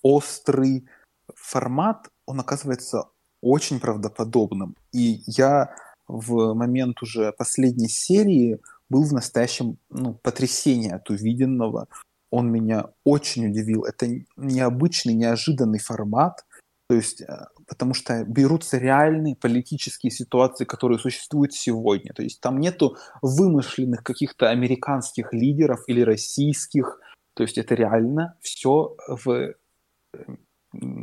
острый 0.02 0.86
формат, 1.34 2.10
он 2.26 2.40
оказывается 2.40 3.04
очень 3.40 3.80
правдоподобным. 3.80 4.76
И 4.92 5.22
я 5.26 5.74
в 6.06 6.52
момент 6.52 7.02
уже 7.02 7.32
последней 7.32 7.88
серии 7.88 8.60
был 8.90 9.04
в 9.04 9.14
настоящем 9.14 9.78
ну, 9.88 10.12
потрясении 10.12 10.90
от 10.90 11.08
увиденного. 11.08 11.88
Он 12.30 12.52
меня 12.52 12.90
очень 13.02 13.46
удивил. 13.46 13.84
Это 13.84 14.08
необычный, 14.36 15.14
неожиданный 15.14 15.78
формат. 15.78 16.44
То 16.88 16.94
есть, 16.96 17.20
э, 17.22 17.46
потому 17.66 17.94
что 17.94 18.24
берутся 18.24 18.78
реальные 18.78 19.36
политические 19.36 20.10
ситуации, 20.10 20.64
которые 20.64 20.98
существуют 20.98 21.52
сегодня. 21.52 22.12
То 22.12 22.22
есть 22.22 22.40
там 22.40 22.58
нету 22.60 22.96
вымышленных 23.22 24.02
каких-то 24.04 24.50
американских 24.50 25.32
лидеров 25.32 25.80
или 25.88 26.00
российских. 26.02 27.00
То 27.34 27.42
есть 27.42 27.58
это 27.58 27.74
реально 27.74 28.36
все 28.40 28.96
в 29.08 29.54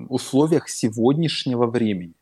условиях 0.10 0.70
сегодняшнего 0.70 1.68
времени. 1.68 2.16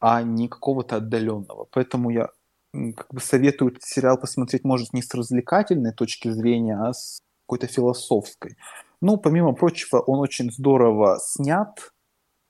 а 0.00 0.22
не 0.22 0.48
какого-то 0.48 0.96
отдаленного. 0.96 1.66
Поэтому 1.72 2.10
я 2.10 2.28
как 2.72 3.12
бы 3.12 3.20
советую 3.20 3.70
этот 3.72 3.82
сериал 3.82 4.18
посмотреть, 4.18 4.64
может, 4.64 4.92
не 4.92 5.02
с 5.02 5.14
развлекательной 5.14 5.92
точки 5.92 6.30
зрения, 6.30 6.76
а 6.78 6.92
с 6.92 7.20
какой-то 7.46 7.66
философской. 7.66 8.56
Ну, 9.00 9.16
помимо 9.16 9.54
прочего, 9.54 10.00
он 10.00 10.20
очень 10.20 10.52
здорово 10.52 11.18
снят, 11.22 11.92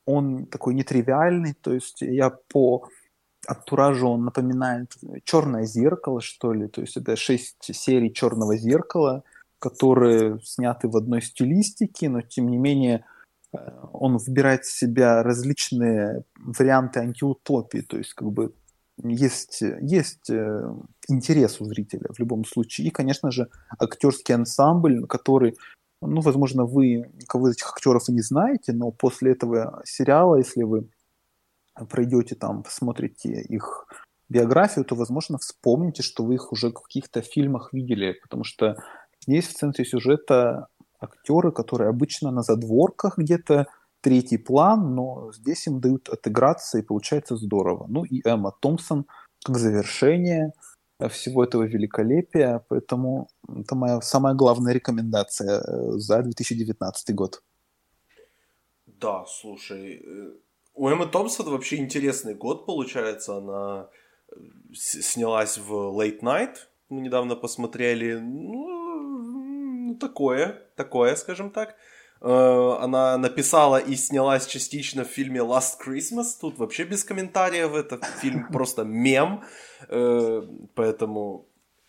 он 0.07 0.47
такой 0.47 0.75
нетривиальный, 0.75 1.55
то 1.55 1.75
есть 1.75 2.01
я 2.01 2.31
по 2.31 2.89
антуражу 3.47 4.09
он 4.09 4.25
напоминает 4.25 4.93
черное 5.25 5.65
зеркало, 5.65 6.21
что 6.21 6.53
ли, 6.53 6.69
то 6.69 6.81
есть 6.81 6.97
это 6.97 7.17
шесть 7.17 7.75
серий 7.75 8.13
черного 8.13 8.57
зеркала, 8.57 9.23
которые 9.59 10.41
сняты 10.43 10.89
в 10.89 10.97
одной 10.97 11.23
стилистике, 11.23 12.09
но 12.09 12.23
тем 12.23 12.49
не 12.49 12.59
менее 12.59 13.05
э, 13.53 13.59
он 13.93 14.19
выбирает 14.19 14.65
в 14.65 14.77
себя 14.77 15.23
различные 15.23 16.25
варианты 16.39 17.01
антиутопии, 17.01 17.81
то 17.81 17.99
есть 17.99 18.15
как 18.15 18.31
бы 18.31 18.53
есть, 19.03 19.63
есть 19.81 20.31
э, 20.31 20.75
интерес 21.09 21.61
у 21.61 21.65
зрителя 21.67 22.09
в 22.13 22.19
любом 22.19 22.45
случае. 22.45 22.87
И, 22.87 22.91
конечно 22.91 23.31
же, 23.31 23.49
актерский 23.79 24.35
ансамбль, 24.35 25.07
который, 25.07 25.57
ну, 26.07 26.21
возможно, 26.21 26.65
вы 26.65 27.11
никого 27.15 27.49
из 27.49 27.57
этих 27.57 27.69
актеров 27.69 28.09
и 28.09 28.13
не 28.13 28.23
знаете, 28.23 28.73
но 28.73 28.91
после 28.91 29.33
этого 29.33 29.83
сериала, 29.85 30.37
если 30.37 30.63
вы 30.63 30.89
пройдете 31.91 32.35
там, 32.35 32.63
посмотрите 32.63 33.43
их 33.43 33.87
биографию, 34.29 34.85
то, 34.85 34.95
возможно, 34.95 35.39
вспомните, 35.39 36.03
что 36.03 36.25
вы 36.25 36.35
их 36.35 36.53
уже 36.53 36.71
в 36.71 36.75
каких-то 36.75 37.21
фильмах 37.21 37.73
видели, 37.73 38.19
потому 38.23 38.45
что 38.45 38.77
здесь 39.21 39.47
в 39.47 39.55
центре 39.55 39.85
сюжета 39.85 40.69
актеры, 40.99 41.53
которые 41.53 41.91
обычно 41.91 42.31
на 42.31 42.43
задворках 42.43 43.19
где-то 43.19 43.67
третий 44.01 44.39
план, 44.39 44.95
но 44.95 45.33
здесь 45.33 45.67
им 45.67 45.81
дают 45.81 46.09
отыграться, 46.09 46.79
и 46.79 46.83
получается 46.83 47.37
здорово. 47.37 47.87
Ну 47.89 48.05
и 48.05 48.21
Эмма 48.25 48.53
Томпсон 48.61 49.07
как 49.45 49.59
завершение 49.59 50.53
всего 51.09 51.45
этого 51.45 51.65
великолепия, 51.65 52.65
поэтому 52.69 53.29
это 53.49 53.75
моя 53.75 54.01
самая 54.01 54.35
главная 54.35 54.73
рекомендация 54.73 55.61
э, 55.61 55.99
за 55.99 56.23
2019 56.23 57.15
год. 57.15 57.43
Да, 58.87 59.25
слушай, 59.27 60.03
э, 60.03 60.33
у 60.75 60.89
Эммы 60.89 61.07
Томпсон 61.07 61.51
вообще 61.51 61.77
интересный 61.77 62.35
год 62.35 62.67
получается, 62.67 63.37
она 63.37 63.89
э, 64.31 64.35
снялась 64.75 65.59
в 65.59 65.73
Late 65.73 66.21
Night, 66.21 66.57
мы 66.89 67.01
недавно 67.03 67.37
посмотрели, 67.37 68.15
ну, 68.15 69.97
такое, 70.01 70.63
такое, 70.77 71.17
скажем 71.17 71.51
так. 71.51 71.77
Э, 72.21 72.77
она 72.81 73.19
написала 73.19 73.77
и 73.77 73.97
снялась 73.97 74.47
частично 74.47 75.05
в 75.05 75.09
фильме 75.09 75.41
Last 75.41 75.79
Christmas. 75.85 76.27
Тут 76.41 76.59
вообще 76.59 76.85
без 76.85 77.05
комментариев. 77.05 77.75
Это 77.75 78.01
фильм 78.21 78.49
просто 78.53 78.85
мем. 78.85 79.43
Э, 79.89 80.43
поэтому 80.75 81.47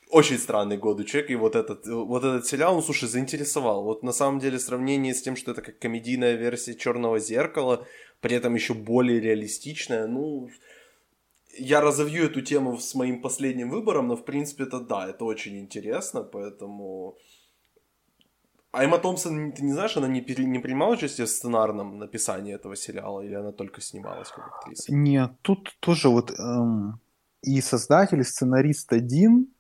очень 0.09 0.37
странный 0.37 0.77
год 0.77 0.99
у 0.99 1.03
человека. 1.03 1.33
И 1.33 1.35
вот 1.35 1.55
этот, 1.55 1.87
вот 1.87 2.23
этот 2.23 2.45
сериал, 2.45 2.75
ну, 2.75 2.81
слушай, 2.81 3.07
заинтересовал. 3.07 3.83
Вот 3.83 4.03
на 4.03 4.11
самом 4.11 4.39
деле 4.39 4.59
сравнение 4.59 5.13
с 5.13 5.21
тем, 5.21 5.35
что 5.35 5.51
это 5.51 5.61
как 5.61 5.79
комедийная 5.79 6.35
версия 6.35 6.75
Черного 6.75 7.19
зеркала, 7.19 7.85
при 8.21 8.35
этом 8.35 8.55
еще 8.55 8.73
более 8.73 9.19
реалистичная, 9.19 10.07
ну, 10.07 10.49
я 11.59 11.81
разовью 11.81 12.25
эту 12.25 12.41
тему 12.41 12.77
с 12.77 12.95
моим 12.95 13.21
последним 13.21 13.69
выбором, 13.69 14.07
но 14.07 14.15
в 14.15 14.25
принципе 14.25 14.63
это 14.63 14.79
да, 14.79 15.09
это 15.09 15.25
очень 15.25 15.57
интересно, 15.59 16.23
поэтому 16.23 17.17
а 18.71 18.84
Эмма 18.84 18.99
Томпсон, 18.99 19.51
ты 19.53 19.63
не 19.63 19.73
знаешь, 19.73 19.97
она 19.97 20.08
не, 20.08 20.21
пере, 20.21 20.45
не 20.45 20.60
принимала 20.60 20.93
участие 20.93 21.25
в 21.25 21.30
сценарном 21.30 21.97
написании 21.97 22.53
этого 22.53 22.75
сериала, 22.75 23.21
или 23.21 23.34
она 23.34 23.51
только 23.51 23.82
снималась 23.82 24.30
как 24.30 24.47
актриса? 24.47 24.93
Нет, 24.93 25.32
тут 25.41 25.75
тоже 25.80 26.10
вот 26.10 26.32
эм, 26.38 26.99
и 27.41 27.62
создатель, 27.62 28.19
и 28.19 28.23
сценарист 28.23 28.93
один, 28.93 29.53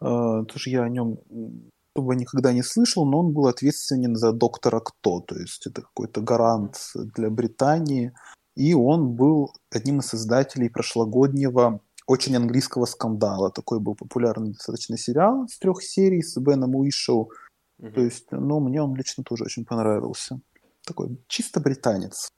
э, 0.00 0.44
тоже 0.48 0.70
я 0.70 0.82
о 0.82 0.88
нем 0.88 1.18
особо 1.94 2.14
никогда 2.14 2.52
не 2.52 2.62
слышал, 2.62 3.04
но 3.04 3.20
он 3.20 3.32
был 3.32 3.46
ответственен 3.46 4.16
за 4.16 4.32
Доктора 4.32 4.80
Кто, 4.80 5.20
то 5.20 5.36
есть 5.38 5.66
это 5.66 5.82
какой-то 5.82 6.20
гарант 6.20 6.76
для 6.94 7.30
Британии, 7.30 8.12
и 8.56 8.74
он 8.74 9.14
был 9.14 9.52
одним 9.70 10.00
из 10.00 10.06
создателей 10.06 10.68
прошлогоднего 10.68 11.80
очень 12.06 12.36
английского 12.36 12.86
скандала. 12.86 13.50
Такой 13.50 13.78
был 13.78 13.94
популярный 13.94 14.52
достаточно 14.52 14.96
сериал 14.98 15.46
с 15.48 15.58
трех 15.58 15.82
серий 15.82 16.22
с 16.22 16.36
Беном 16.40 16.74
Уишоу, 16.74 17.30
Угу. 17.80 17.92
То 17.92 18.00
есть, 18.00 18.26
ну, 18.30 18.60
мне 18.60 18.82
он 18.82 18.94
лично 18.94 19.24
тоже 19.24 19.44
очень 19.44 19.64
понравился. 19.64 20.40
Такой 20.84 21.18
чисто 21.28 21.60
британец. 21.60 22.32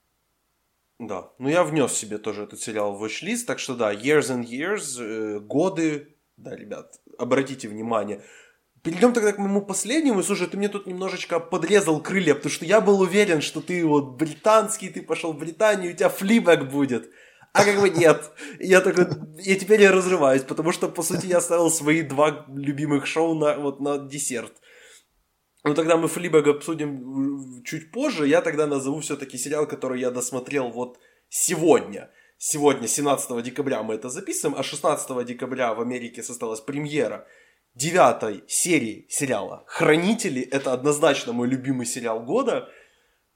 Да, 0.99 1.31
ну 1.39 1.49
я 1.49 1.63
внес 1.63 1.91
себе 1.91 2.17
тоже 2.17 2.43
этот 2.43 2.61
сериал 2.61 2.95
в 2.95 3.03
watch 3.03 3.37
так 3.45 3.59
что 3.59 3.75
да, 3.75 3.93
Years 3.93 4.29
and 4.29 4.45
Years, 4.45 5.01
э, 5.01 5.39
годы, 5.39 6.15
да, 6.37 6.55
ребят, 6.55 6.99
обратите 7.17 7.67
внимание. 7.67 8.21
Перейдем 8.83 9.13
тогда 9.13 9.31
к 9.31 9.37
моему 9.37 9.61
последнему. 9.61 10.23
Слушай, 10.23 10.47
ты 10.47 10.57
мне 10.57 10.67
тут 10.67 10.87
немножечко 10.87 11.39
подрезал 11.39 12.01
крылья, 12.01 12.35
потому 12.35 12.51
что 12.51 12.65
я 12.65 12.81
был 12.81 12.99
уверен, 12.99 13.41
что 13.41 13.61
ты 13.61 13.85
вот 13.85 14.17
британский, 14.17 14.89
ты 14.89 15.01
пошел 15.01 15.33
в 15.33 15.39
Британию, 15.39 15.93
у 15.93 15.95
тебя 15.95 16.09
флибэк 16.09 16.69
будет. 16.69 17.09
А 17.53 17.63
как 17.63 17.79
бы 17.79 17.89
нет. 17.89 18.31
Я 18.59 18.81
такой, 18.81 19.07
и 19.41 19.55
теперь 19.55 19.81
я 19.81 19.91
разрываюсь, 19.91 20.43
потому 20.43 20.73
что, 20.73 20.89
по 20.89 21.01
сути, 21.01 21.27
я 21.27 21.39
ставил 21.39 21.69
свои 21.69 22.01
два 22.01 22.45
любимых 22.49 23.05
шоу 23.05 23.35
на, 23.35 23.57
вот, 23.57 23.79
на 23.79 23.97
десерт. 23.97 24.53
Ну, 25.63 25.73
тогда 25.73 25.97
мы 25.97 26.07
Флибэг 26.07 26.47
обсудим 26.47 27.63
чуть 27.63 27.91
позже. 27.91 28.27
Я 28.27 28.41
тогда 28.41 28.67
назову 28.67 28.99
все-таки 28.99 29.37
сериал, 29.37 29.65
который 29.65 30.01
я 30.01 30.11
досмотрел 30.11 30.69
вот 30.69 30.99
сегодня. 31.29 32.09
Сегодня, 32.37 32.87
17 32.87 33.41
декабря 33.43 33.83
мы 33.83 33.93
это 33.95 34.09
записываем, 34.09 34.59
а 34.59 34.63
16 34.63 35.25
декабря 35.25 35.73
в 35.73 35.79
Америке 35.79 36.21
состоялась 36.23 36.59
премьера 36.59 37.25
девятой 37.73 38.43
серии 38.47 39.05
сериала 39.09 39.63
«Хранители». 39.67 40.41
Это 40.41 40.73
однозначно 40.73 41.31
мой 41.31 41.47
любимый 41.47 41.85
сериал 41.85 42.19
года– 42.21 42.69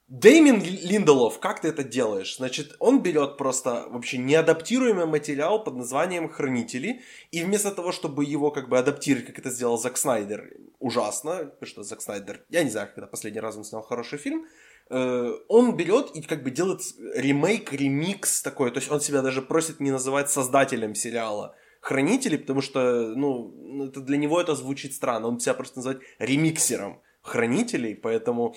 Дэймин 0.07 0.63
Линделов, 0.63 1.37
как 1.39 1.59
ты 1.59 1.67
это 1.67 1.83
делаешь? 1.83 2.37
Значит, 2.37 2.77
он 2.79 3.03
берет 3.03 3.37
просто 3.37 3.87
вообще 3.89 4.17
неадаптируемый 4.17 5.05
материал 5.05 5.61
под 5.61 5.75
названием 5.75 6.29
«Хранители», 6.29 7.01
и 7.31 7.43
вместо 7.43 7.71
того, 7.71 7.91
чтобы 7.91 8.23
его 8.23 8.49
как 8.49 8.69
бы 8.69 8.77
адаптировать, 8.77 9.25
как 9.27 9.39
это 9.39 9.49
сделал 9.49 9.77
Зак 9.77 9.97
Снайдер, 9.97 10.53
ужасно, 10.79 11.51
что 11.61 11.83
Зак 11.83 12.01
Снайдер, 12.01 12.45
я 12.49 12.63
не 12.63 12.69
знаю, 12.69 12.87
когда 12.95 13.05
последний 13.05 13.41
раз 13.41 13.57
он 13.57 13.65
снял 13.65 13.81
хороший 13.81 14.17
фильм, 14.17 14.45
э, 14.89 15.31
он 15.49 15.75
берет 15.75 16.15
и 16.15 16.21
как 16.21 16.41
бы 16.41 16.51
делает 16.51 16.79
ремейк, 17.13 17.73
ремикс 17.73 18.41
такой, 18.41 18.71
то 18.71 18.77
есть 18.77 18.89
он 18.89 19.01
себя 19.01 19.21
даже 19.21 19.41
просит 19.41 19.81
не 19.81 19.91
называть 19.91 20.31
создателем 20.31 20.95
сериала 20.95 21.53
«Хранители», 21.81 22.37
потому 22.37 22.61
что, 22.61 23.13
ну, 23.13 23.87
это 23.89 23.99
для 23.99 24.15
него 24.15 24.39
это 24.39 24.55
звучит 24.55 24.93
странно, 24.93 25.27
он 25.27 25.41
себя 25.41 25.53
просто 25.53 25.79
называет 25.79 26.01
ремиксером 26.17 27.01
«Хранителей», 27.23 27.93
поэтому 27.93 28.55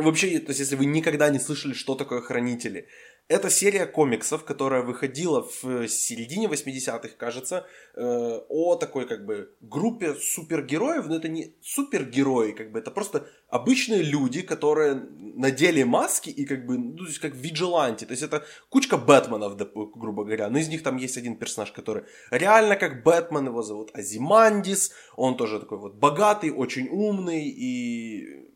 Вообще, 0.00 0.38
то 0.38 0.50
есть, 0.50 0.60
если 0.60 0.76
вы 0.76 0.86
никогда 0.86 1.30
не 1.30 1.38
слышали, 1.38 1.74
что 1.74 1.94
такое 1.94 2.20
хранители, 2.20 2.86
это 3.30 3.48
серия 3.48 3.86
комиксов, 3.86 4.44
которая 4.44 4.82
выходила 4.82 5.48
в 5.62 5.86
середине 5.86 6.48
80-х, 6.48 7.10
кажется, 7.16 7.64
э, 7.94 8.40
о 8.48 8.74
такой 8.74 9.06
как 9.06 9.24
бы 9.24 9.54
группе 9.60 10.14
супергероев, 10.14 11.06
но 11.06 11.14
это 11.14 11.28
не 11.28 11.54
супергерои, 11.62 12.50
как 12.50 12.72
бы 12.72 12.80
это 12.80 12.90
просто 12.90 13.28
обычные 13.48 14.02
люди, 14.02 14.42
которые 14.42 14.94
надели 14.94 15.84
маски 15.84 16.30
и 16.30 16.44
как 16.44 16.66
бы, 16.66 16.76
ну, 16.76 16.96
то 16.96 17.04
есть 17.04 17.20
как 17.20 17.36
виджиланти, 17.36 18.04
то 18.04 18.10
есть 18.10 18.24
это 18.24 18.44
кучка 18.68 18.96
Бэтменов, 18.96 19.56
грубо 19.94 20.24
говоря, 20.24 20.50
но 20.50 20.58
из 20.58 20.68
них 20.68 20.82
там 20.82 20.96
есть 20.96 21.16
один 21.16 21.36
персонаж, 21.36 21.70
который 21.70 22.02
реально 22.32 22.74
как 22.74 23.04
Бэтмен, 23.04 23.46
его 23.46 23.62
зовут 23.62 23.90
Азимандис, 23.94 24.90
он 25.14 25.36
тоже 25.36 25.60
такой 25.60 25.78
вот 25.78 25.94
богатый, 25.94 26.50
очень 26.50 26.88
умный 26.88 27.48
и 27.48 28.49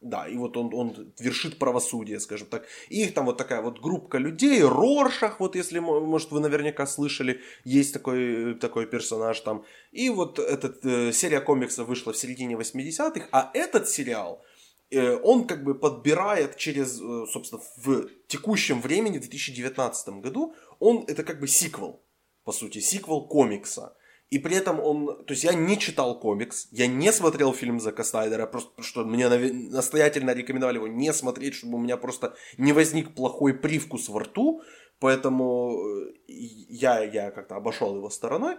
да, 0.00 0.26
и 0.26 0.36
вот 0.36 0.56
он, 0.56 0.72
он 0.74 1.12
вершит 1.18 1.58
правосудие, 1.58 2.20
скажем 2.20 2.48
так. 2.48 2.66
И 2.88 3.02
их 3.04 3.14
там 3.14 3.26
вот 3.26 3.36
такая 3.36 3.60
вот 3.60 3.80
группа 3.80 4.16
людей, 4.16 4.62
Роршах, 4.62 5.40
вот 5.40 5.54
если, 5.56 5.78
может, 5.78 6.30
вы 6.30 6.40
наверняка 6.40 6.86
слышали, 6.86 7.40
есть 7.64 7.92
такой, 7.92 8.54
такой 8.54 8.86
персонаж 8.86 9.40
там. 9.40 9.64
И 9.92 10.08
вот 10.08 10.38
эта 10.38 10.74
э, 10.82 11.12
серия 11.12 11.40
комиксов 11.40 11.86
вышла 11.86 12.12
в 12.12 12.16
середине 12.16 12.54
80-х, 12.54 13.28
а 13.30 13.50
этот 13.52 13.88
сериал, 13.88 14.42
э, 14.90 15.16
он 15.16 15.46
как 15.46 15.64
бы 15.64 15.74
подбирает 15.74 16.56
через, 16.56 16.98
э, 16.98 17.26
собственно, 17.30 17.60
в 17.76 18.08
текущем 18.26 18.80
времени, 18.80 19.18
в 19.18 19.22
2019 19.22 20.08
году, 20.20 20.54
он, 20.78 21.04
это 21.08 21.24
как 21.24 21.40
бы 21.40 21.46
сиквел, 21.46 22.00
по 22.44 22.52
сути, 22.52 22.78
сиквел 22.78 23.26
комикса. 23.28 23.94
И 24.30 24.38
при 24.38 24.56
этом 24.56 24.78
он... 24.78 25.24
То 25.24 25.32
есть 25.34 25.42
я 25.42 25.54
не 25.54 25.76
читал 25.76 26.18
комикс, 26.18 26.68
я 26.70 26.86
не 26.86 27.12
смотрел 27.12 27.52
фильм 27.52 27.80
Зака 27.80 28.04
Снайдера, 28.04 28.46
просто 28.46 28.80
что 28.80 29.04
мне 29.04 29.28
настоятельно 29.28 30.32
рекомендовали 30.32 30.76
его 30.76 30.86
не 30.86 31.12
смотреть, 31.12 31.54
чтобы 31.54 31.76
у 31.76 31.80
меня 31.80 31.96
просто 31.96 32.34
не 32.56 32.72
возник 32.72 33.14
плохой 33.14 33.54
привкус 33.54 34.08
во 34.08 34.20
рту, 34.20 34.62
поэтому 35.00 35.76
э, 35.84 36.12
я, 36.28 37.02
я 37.02 37.32
как-то 37.32 37.56
обошел 37.56 37.96
его 37.96 38.08
стороной. 38.08 38.56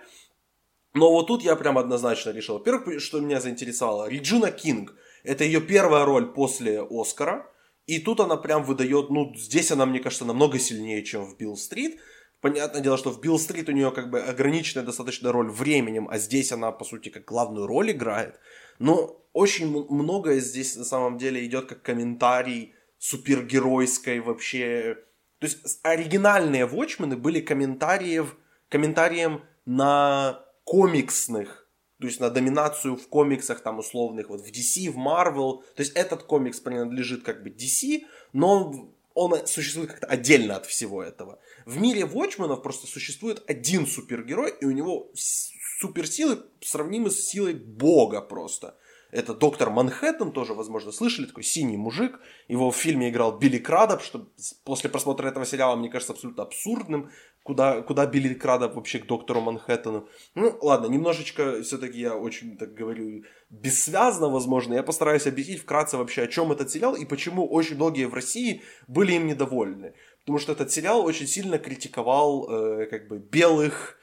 Но 0.94 1.10
вот 1.10 1.28
тут 1.28 1.42
я 1.42 1.56
прям 1.56 1.78
однозначно 1.78 2.32
решил. 2.32 2.58
Во-первых, 2.58 3.02
что 3.02 3.22
меня 3.22 3.40
заинтересовало, 3.40 4.10
Реджина 4.10 4.52
Кинг. 4.52 4.94
Это 5.24 5.46
ее 5.46 5.62
первая 5.62 6.04
роль 6.04 6.34
после 6.34 6.82
Оскара. 6.82 7.50
И 7.86 8.00
тут 8.00 8.20
она 8.20 8.36
прям 8.36 8.64
выдает, 8.64 9.10
ну, 9.10 9.34
здесь 9.36 9.72
она, 9.72 9.86
мне 9.86 10.00
кажется, 10.00 10.26
намного 10.26 10.60
сильнее, 10.60 11.04
чем 11.04 11.26
в 11.26 11.38
Билл 11.38 11.56
Стрит. 11.56 12.00
Понятное 12.42 12.82
дело, 12.82 12.98
что 12.98 13.12
в 13.12 13.22
Билл 13.22 13.38
Стрит 13.38 13.70
у 13.70 13.72
нее 13.72 13.92
как 13.92 14.10
бы 14.10 14.20
ограниченная 14.20 14.84
достаточно 14.84 15.32
роль 15.32 15.50
временем, 15.50 16.08
а 16.10 16.18
здесь 16.18 16.52
она, 16.52 16.72
по 16.72 16.84
сути, 16.84 17.10
как 17.10 17.24
главную 17.26 17.68
роль 17.68 17.92
играет. 17.92 18.40
Но 18.80 19.22
очень 19.32 19.68
многое 19.90 20.40
здесь 20.40 20.76
на 20.76 20.84
самом 20.84 21.20
деле 21.20 21.46
идет 21.46 21.68
как 21.68 21.84
комментарий 21.84 22.74
супергеройской 22.98 24.20
вообще... 24.20 24.98
То 25.40 25.48
есть 25.48 25.80
оригинальные 25.84 26.68
Watchmen 26.68 27.16
были 27.16 27.42
комментариев, 27.42 28.36
комментарием 28.70 29.42
на 29.66 30.44
комиксных, 30.64 31.68
то 32.00 32.08
есть 32.08 32.20
на 32.20 32.32
доминацию 32.32 32.96
в 32.96 33.08
комиксах 33.08 33.62
там 33.62 33.78
условных, 33.78 34.30
вот 34.30 34.42
в 34.42 34.52
DC, 34.52 34.90
в 34.90 34.98
Marvel. 34.98 35.62
То 35.76 35.82
есть 35.82 35.94
этот 35.94 36.24
комикс 36.24 36.60
принадлежит 36.60 37.24
как 37.24 37.44
бы 37.44 37.52
DC, 37.52 38.02
но 38.34 38.92
он 39.14 39.48
существует 39.48 39.92
как-то 39.92 40.08
отдельно 40.08 40.56
от 40.56 40.66
всего 40.66 41.04
этого. 41.04 41.40
В 41.66 41.80
мире 41.80 42.02
Watchmen'ов 42.02 42.62
просто 42.62 42.88
существует 42.88 43.44
один 43.48 43.88
супергерой, 43.88 44.54
и 44.60 44.66
у 44.66 44.72
него 44.72 45.12
суперсилы 45.14 46.44
сравнимы 46.62 47.12
с 47.12 47.28
силой 47.28 47.54
бога 47.54 48.22
просто. 48.22 48.78
Это 49.12 49.34
доктор 49.34 49.70
Манхэттен, 49.70 50.32
тоже, 50.32 50.54
возможно, 50.54 50.92
слышали, 50.92 51.26
такой 51.26 51.44
синий 51.44 51.78
мужик. 51.78 52.20
Его 52.48 52.72
в 52.72 52.76
фильме 52.76 53.10
играл 53.10 53.38
Билли 53.38 53.58
Крадоп, 53.58 54.02
что 54.02 54.28
после 54.64 54.90
просмотра 54.90 55.28
этого 55.28 55.46
сериала, 55.46 55.76
мне 55.76 55.90
кажется, 55.90 56.14
абсолютно 56.14 56.44
абсурдным. 56.44 57.10
Куда, 57.44 57.82
куда 57.82 58.06
Билли 58.06 58.34
Крадоп 58.34 58.76
вообще 58.76 59.00
к 59.00 59.08
доктору 59.08 59.42
Манхэттену? 59.42 60.08
Ну, 60.36 60.58
ладно, 60.62 60.88
немножечко 60.88 61.62
все-таки 61.62 62.00
я 62.00 62.16
очень, 62.16 62.56
так 62.58 62.74
говорю, 62.74 63.24
бессвязно, 63.50 64.30
возможно. 64.30 64.76
Я 64.76 64.84
постараюсь 64.84 65.28
объяснить 65.28 65.62
вкратце 65.62 65.98
вообще, 65.98 66.24
о 66.24 66.28
чем 66.28 66.52
этот 66.52 66.72
сериал 66.72 66.96
и 66.96 67.04
почему 67.04 67.46
очень 67.48 67.76
многие 67.76 68.06
в 68.06 68.14
России 68.14 68.62
были 68.88 69.14
им 69.14 69.28
недовольны. 69.28 69.94
Потому 70.22 70.38
что 70.38 70.54
этот 70.54 70.72
сериал 70.72 71.04
очень 71.04 71.28
сильно 71.28 71.58
критиковал 71.58 72.50
э, 72.50 72.86
как 72.86 73.08
бы 73.08 73.18
белых 73.18 73.98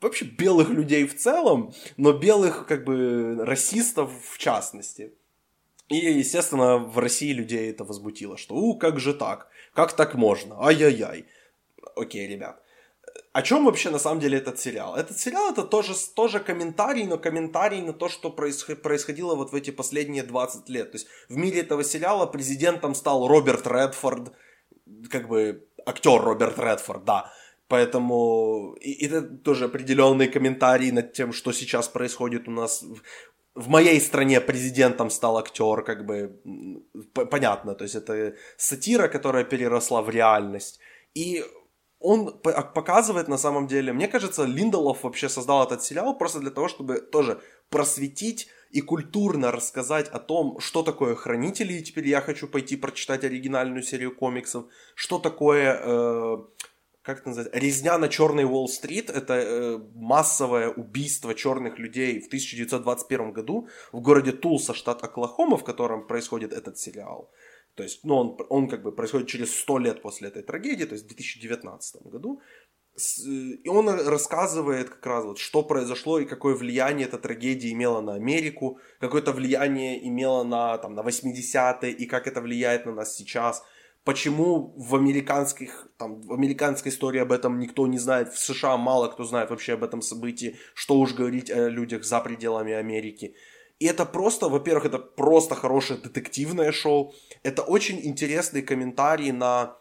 вообще 0.00 0.24
белых 0.24 0.68
людей 0.70 1.06
в 1.06 1.16
целом, 1.16 1.72
но 1.96 2.12
белых 2.12 2.66
как 2.66 2.84
бы 2.84 3.36
расистов 3.40 4.10
в 4.30 4.38
частности. 4.38 5.12
И, 5.88 5.96
естественно, 5.96 6.78
в 6.78 6.98
России 6.98 7.32
людей 7.32 7.70
это 7.70 7.84
возмутило, 7.84 8.36
что 8.36 8.54
«У, 8.54 8.76
как 8.76 8.98
же 8.98 9.14
так? 9.14 9.48
Как 9.72 9.94
так 9.94 10.14
можно? 10.14 10.56
Ай-яй-яй». 10.64 11.26
Окей, 11.94 12.26
ребят. 12.26 12.60
О 13.32 13.42
чем 13.42 13.64
вообще 13.64 13.90
на 13.90 13.98
самом 13.98 14.20
деле 14.20 14.38
этот 14.38 14.58
сериал? 14.58 14.96
Этот 14.96 15.18
сериал 15.18 15.52
это 15.52 15.62
тоже, 15.62 15.92
тоже 16.14 16.40
комментарий, 16.40 17.04
но 17.04 17.18
комментарий 17.18 17.80
на 17.82 17.92
то, 17.92 18.08
что 18.08 18.30
происходило 18.30 19.34
вот 19.34 19.52
в 19.52 19.54
эти 19.54 19.70
последние 19.70 20.22
20 20.22 20.68
лет. 20.68 20.90
То 20.90 20.96
есть 20.96 21.06
в 21.28 21.36
мире 21.36 21.60
этого 21.60 21.84
сериала 21.84 22.26
президентом 22.26 22.94
стал 22.94 23.28
Роберт 23.28 23.66
Редфорд, 23.66 24.32
как 25.10 25.28
бы 25.28 25.68
актер 25.86 26.20
Роберт 26.20 26.58
Редфорд, 26.58 27.04
да. 27.04 27.32
Поэтому 27.68 28.76
и, 28.80 29.06
это 29.06 29.22
тоже 29.22 29.64
определенный 29.64 30.28
комментарий 30.28 30.92
над 30.92 31.12
тем, 31.12 31.32
что 31.32 31.52
сейчас 31.52 31.88
происходит 31.88 32.48
у 32.48 32.50
нас. 32.50 32.84
В 33.54 33.68
моей 33.68 34.00
стране 34.00 34.40
президентом 34.40 35.10
стал 35.10 35.38
актер, 35.38 35.82
как 35.82 36.04
бы 36.04 36.40
понятно, 37.14 37.74
то 37.74 37.84
есть 37.84 37.94
это 37.94 38.34
сатира, 38.56 39.08
которая 39.08 39.44
переросла 39.44 40.02
в 40.02 40.10
реальность. 40.10 40.78
И 41.14 41.44
он 41.98 42.38
показывает 42.38 43.28
на 43.28 43.38
самом 43.38 43.66
деле, 43.66 43.92
мне 43.92 44.08
кажется, 44.08 44.44
Линдолов 44.44 45.02
вообще 45.02 45.28
создал 45.28 45.64
этот 45.64 45.82
сериал 45.82 46.18
просто 46.18 46.40
для 46.40 46.50
того, 46.50 46.68
чтобы 46.68 47.00
тоже 47.00 47.40
просветить 47.70 48.48
и 48.70 48.80
культурно 48.80 49.50
рассказать 49.50 50.08
о 50.08 50.18
том, 50.18 50.60
что 50.60 50.82
такое 50.82 51.14
хранители, 51.14 51.72
и 51.72 51.82
теперь 51.82 52.06
я 52.08 52.20
хочу 52.20 52.46
пойти 52.46 52.76
прочитать 52.76 53.24
оригинальную 53.24 53.82
серию 53.82 54.14
комиксов, 54.14 54.66
что 54.94 55.18
такое 55.18 55.80
э, 55.82 56.36
как 57.06 57.20
это 57.20 57.28
называется, 57.28 57.56
резня 57.56 57.98
на 57.98 58.08
черный 58.08 58.44
Уолл-стрит, 58.44 59.10
это 59.10 59.34
э, 59.34 59.78
массовое 59.94 60.70
убийство 60.70 61.34
черных 61.34 61.78
людей 61.78 62.20
в 62.20 62.26
1921 62.26 63.32
году 63.32 63.68
в 63.92 64.00
городе 64.00 64.32
Тулса, 64.32 64.74
штат 64.74 65.04
Оклахома, 65.04 65.56
в 65.56 65.62
котором 65.62 66.08
происходит 66.08 66.52
этот 66.52 66.78
сериал. 66.78 67.30
То 67.76 67.84
есть, 67.84 68.02
ну, 68.02 68.16
он, 68.16 68.36
он 68.48 68.68
как 68.68 68.82
бы 68.82 68.90
происходит 68.90 69.28
через 69.28 69.56
100 69.56 69.78
лет 69.78 70.02
после 70.02 70.28
этой 70.28 70.42
трагедии, 70.42 70.84
то 70.84 70.94
есть 70.94 71.04
в 71.04 71.08
2019 71.08 72.02
году. 72.06 72.40
И 73.62 73.68
он 73.68 73.88
рассказывает 73.88 74.90
как 74.90 75.06
раз 75.06 75.24
вот, 75.26 75.38
что 75.38 75.62
произошло 75.62 76.18
и 76.18 76.24
какое 76.24 76.56
влияние 76.56 77.06
эта 77.06 77.18
трагедия 77.18 77.70
имела 77.70 78.00
на 78.00 78.14
Америку, 78.14 78.80
какое-то 78.98 79.30
влияние 79.30 80.08
имела 80.08 80.42
на, 80.42 80.78
там, 80.78 80.94
на 80.94 81.02
80-е 81.02 81.92
и 81.92 82.06
как 82.06 82.26
это 82.26 82.40
влияет 82.40 82.84
на 82.84 82.92
нас 82.92 83.14
сейчас– 83.14 83.62
почему 84.06 84.72
в 84.76 84.94
американских, 84.94 85.88
там, 85.98 86.22
в 86.22 86.32
американской 86.32 86.92
истории 86.92 87.20
об 87.20 87.32
этом 87.32 87.58
никто 87.58 87.88
не 87.88 87.98
знает, 87.98 88.32
в 88.32 88.38
США 88.38 88.76
мало 88.76 89.08
кто 89.08 89.24
знает 89.24 89.50
вообще 89.50 89.72
об 89.72 89.82
этом 89.82 90.00
событии, 90.00 90.56
что 90.74 90.94
уж 90.94 91.12
говорить 91.12 91.50
о 91.50 91.68
людях 91.68 92.04
за 92.04 92.20
пределами 92.20 92.72
Америки. 92.72 93.34
И 93.80 93.86
это 93.86 94.06
просто, 94.06 94.48
во-первых, 94.48 94.86
это 94.86 94.98
просто 94.98 95.56
хорошее 95.56 95.98
детективное 96.00 96.70
шоу, 96.72 97.14
это 97.42 97.62
очень 97.62 97.98
интересные 98.06 98.62
комментарии 98.62 99.32
на, 99.32 99.76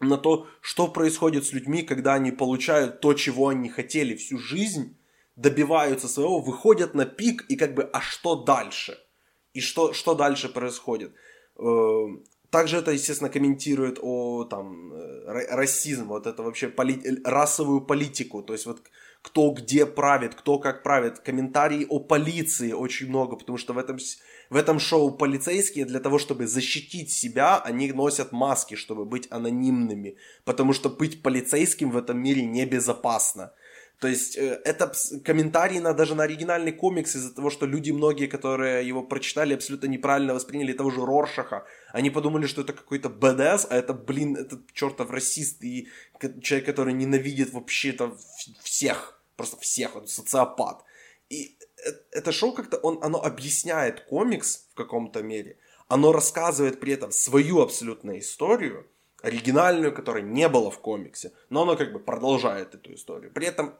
на 0.00 0.16
то, 0.18 0.46
что 0.60 0.86
происходит 0.86 1.44
с 1.44 1.52
людьми, 1.52 1.82
когда 1.82 2.14
они 2.14 2.30
получают 2.30 3.00
то, 3.00 3.12
чего 3.14 3.48
они 3.48 3.68
хотели 3.68 4.14
всю 4.14 4.38
жизнь, 4.38 4.96
добиваются 5.34 6.06
своего, 6.06 6.40
выходят 6.40 6.94
на 6.94 7.06
пик, 7.06 7.44
и 7.50 7.56
как 7.56 7.74
бы, 7.74 7.82
а 7.92 8.00
что 8.00 8.36
дальше? 8.36 8.98
И 9.52 9.60
что, 9.60 9.92
что 9.92 10.14
дальше 10.14 10.48
происходит? 10.48 11.12
Также 12.50 12.78
это, 12.78 12.92
естественно, 12.92 13.30
комментирует 13.30 13.98
о 14.00 14.44
там, 14.44 14.92
э, 14.92 15.54
расизм, 15.54 16.08
вот 16.08 16.26
это 16.26 16.42
вообще 16.42 16.68
поли... 16.68 17.20
расовую 17.24 17.82
политику, 17.82 18.42
то 18.42 18.54
есть 18.54 18.66
вот 18.66 18.80
кто 19.22 19.50
где 19.50 19.84
правит, 19.84 20.34
кто 20.34 20.58
как 20.58 20.82
правит. 20.82 21.18
Комментарии 21.18 21.86
о 21.88 22.00
полиции 22.00 22.72
очень 22.72 23.08
много, 23.08 23.36
потому 23.36 23.58
что 23.58 23.74
в 23.74 23.78
этом, 23.78 23.98
в 24.50 24.56
этом 24.56 24.78
шоу 24.78 25.10
полицейские 25.10 25.84
для 25.84 26.00
того, 26.00 26.18
чтобы 26.18 26.46
защитить 26.46 27.10
себя, 27.10 27.58
они 27.58 27.92
носят 27.92 28.32
маски, 28.32 28.76
чтобы 28.76 29.04
быть 29.04 29.26
анонимными, 29.30 30.16
потому 30.44 30.72
что 30.72 30.88
быть 30.88 31.22
полицейским 31.22 31.90
в 31.90 31.96
этом 31.96 32.18
мире 32.22 32.46
небезопасно. 32.46 33.52
То 34.00 34.08
есть 34.08 34.38
э, 34.38 34.60
это 34.64 34.92
комментарий 35.24 35.80
на, 35.80 35.92
даже 35.92 36.14
на 36.14 36.22
оригинальный 36.22 36.72
комикс 36.72 37.16
из-за 37.16 37.34
того, 37.34 37.50
что 37.50 37.66
люди 37.66 37.90
многие, 37.90 38.26
которые 38.26 38.86
его 38.86 39.02
прочитали, 39.02 39.54
абсолютно 39.54 39.88
неправильно 39.88 40.34
восприняли 40.34 40.72
того 40.72 40.90
же 40.90 41.04
Роршаха. 41.04 41.64
Они 41.92 42.10
подумали, 42.10 42.46
что 42.46 42.62
это 42.62 42.72
какой-то 42.72 43.08
БДС, 43.08 43.66
а 43.70 43.76
это, 43.76 43.94
блин, 43.94 44.36
это 44.36 44.60
чертов 44.72 45.10
расист 45.10 45.62
и 45.64 45.88
человек, 46.42 46.66
который 46.66 46.92
ненавидит 46.92 47.52
вообще-то 47.52 48.16
всех, 48.62 49.22
просто 49.36 49.56
всех, 49.58 49.96
он 49.96 50.06
социопат. 50.06 50.84
И 51.30 51.56
э, 51.84 51.90
это 52.12 52.32
шоу 52.32 52.52
как-то, 52.52 52.76
он, 52.78 52.98
оно 53.02 53.22
объясняет 53.22 54.00
комикс 54.00 54.68
в 54.72 54.74
каком-то 54.74 55.22
мере, 55.22 55.56
оно 55.88 56.12
рассказывает 56.12 56.80
при 56.80 56.92
этом 56.92 57.10
свою 57.10 57.60
абсолютную 57.60 58.18
историю, 58.18 58.86
оригинальную, 59.22 59.94
которой 59.94 60.22
не 60.22 60.48
было 60.48 60.70
в 60.70 60.78
комиксе, 60.80 61.32
но 61.48 61.62
оно 61.62 61.76
как 61.76 61.92
бы 61.92 61.98
продолжает 61.98 62.74
эту 62.74 62.94
историю. 62.94 63.32
При 63.32 63.46
этом 63.46 63.74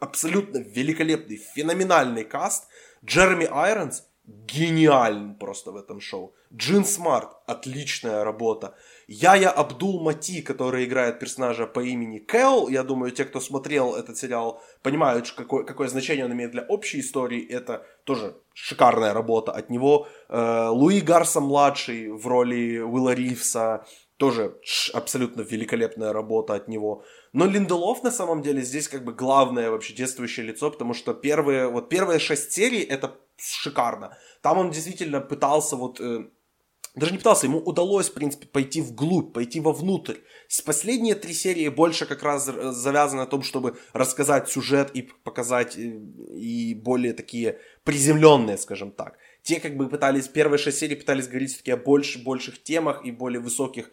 абсолютно 0.00 0.58
великолепный, 0.58 1.36
феноменальный 1.36 2.24
каст. 2.24 2.68
Джереми 3.04 3.48
Айронс 3.50 4.04
гениален 4.24 5.34
просто 5.34 5.72
в 5.72 5.76
этом 5.76 6.00
шоу. 6.00 6.34
Джин 6.54 6.84
Смарт, 6.84 7.30
отличная 7.46 8.24
работа. 8.24 8.74
Яя 9.08 9.50
Абдул 9.50 10.02
Мати, 10.02 10.42
который 10.42 10.84
играет 10.84 11.18
персонажа 11.18 11.66
по 11.66 11.80
имени 11.80 12.18
Кэл, 12.18 12.68
я 12.68 12.82
думаю, 12.82 13.10
те, 13.10 13.24
кто 13.24 13.40
смотрел 13.40 13.94
этот 13.94 14.16
сериал, 14.16 14.62
понимают, 14.82 15.30
какое, 15.32 15.64
какое 15.64 15.88
значение 15.88 16.24
он 16.24 16.32
имеет 16.32 16.52
для 16.52 16.62
общей 16.62 17.00
истории. 17.00 17.46
Это 17.46 17.84
тоже 18.04 18.36
шикарная 18.54 19.12
работа 19.12 19.52
от 19.52 19.70
него. 19.70 20.06
Э, 20.28 20.68
Луи 20.68 21.00
Гарса-младший 21.00 22.10
в 22.10 22.26
роли 22.26 22.78
Уилла 22.78 23.14
Ривса, 23.14 23.84
тоже 24.22 24.56
абсолютно 24.94 25.40
великолепная 25.40 26.12
работа 26.12 26.54
от 26.54 26.68
него. 26.68 27.02
Но 27.32 27.44
Линделов 27.44 28.04
на 28.04 28.12
самом 28.12 28.40
деле 28.40 28.62
здесь 28.62 28.86
как 28.86 29.04
бы 29.04 29.12
главное 29.12 29.68
вообще 29.70 29.94
действующее 29.94 30.46
лицо, 30.46 30.70
потому 30.70 30.94
что 30.94 31.12
первые, 31.12 31.66
вот 31.66 31.88
первые 31.88 32.20
шесть 32.20 32.52
серий 32.52 32.82
это 32.82 33.16
шикарно. 33.36 34.16
Там 34.42 34.58
он 34.58 34.70
действительно 34.70 35.20
пытался 35.20 35.76
вот... 35.76 36.00
Э, 36.00 36.24
даже 36.94 37.12
не 37.12 37.18
пытался, 37.18 37.46
ему 37.46 37.58
удалось, 37.58 38.10
в 38.10 38.12
принципе, 38.12 38.46
пойти 38.46 38.82
вглубь, 38.82 39.32
пойти 39.32 39.60
вовнутрь. 39.60 40.16
С 40.48 40.60
последние 40.60 41.14
три 41.14 41.32
серии 41.32 41.68
больше 41.68 42.04
как 42.04 42.22
раз 42.22 42.44
завязаны 42.44 43.22
на 43.22 43.26
том, 43.26 43.42
чтобы 43.42 43.78
рассказать 43.94 44.50
сюжет 44.50 44.90
и 44.92 45.02
показать 45.02 45.78
э, 45.78 45.80
и 46.34 46.74
более 46.74 47.14
такие 47.14 47.58
приземленные, 47.84 48.58
скажем 48.58 48.92
так. 48.92 49.16
Те 49.42 49.58
как 49.58 49.76
бы 49.76 49.88
пытались, 49.88 50.28
первые 50.28 50.58
шесть 50.58 50.78
серий 50.78 50.96
пытались 50.96 51.28
говорить 51.28 51.50
все-таки 51.50 51.70
о 51.72 51.76
больше, 51.76 52.22
больших 52.22 52.62
темах 52.62 53.04
и 53.04 53.10
более 53.10 53.40
высоких 53.40 53.90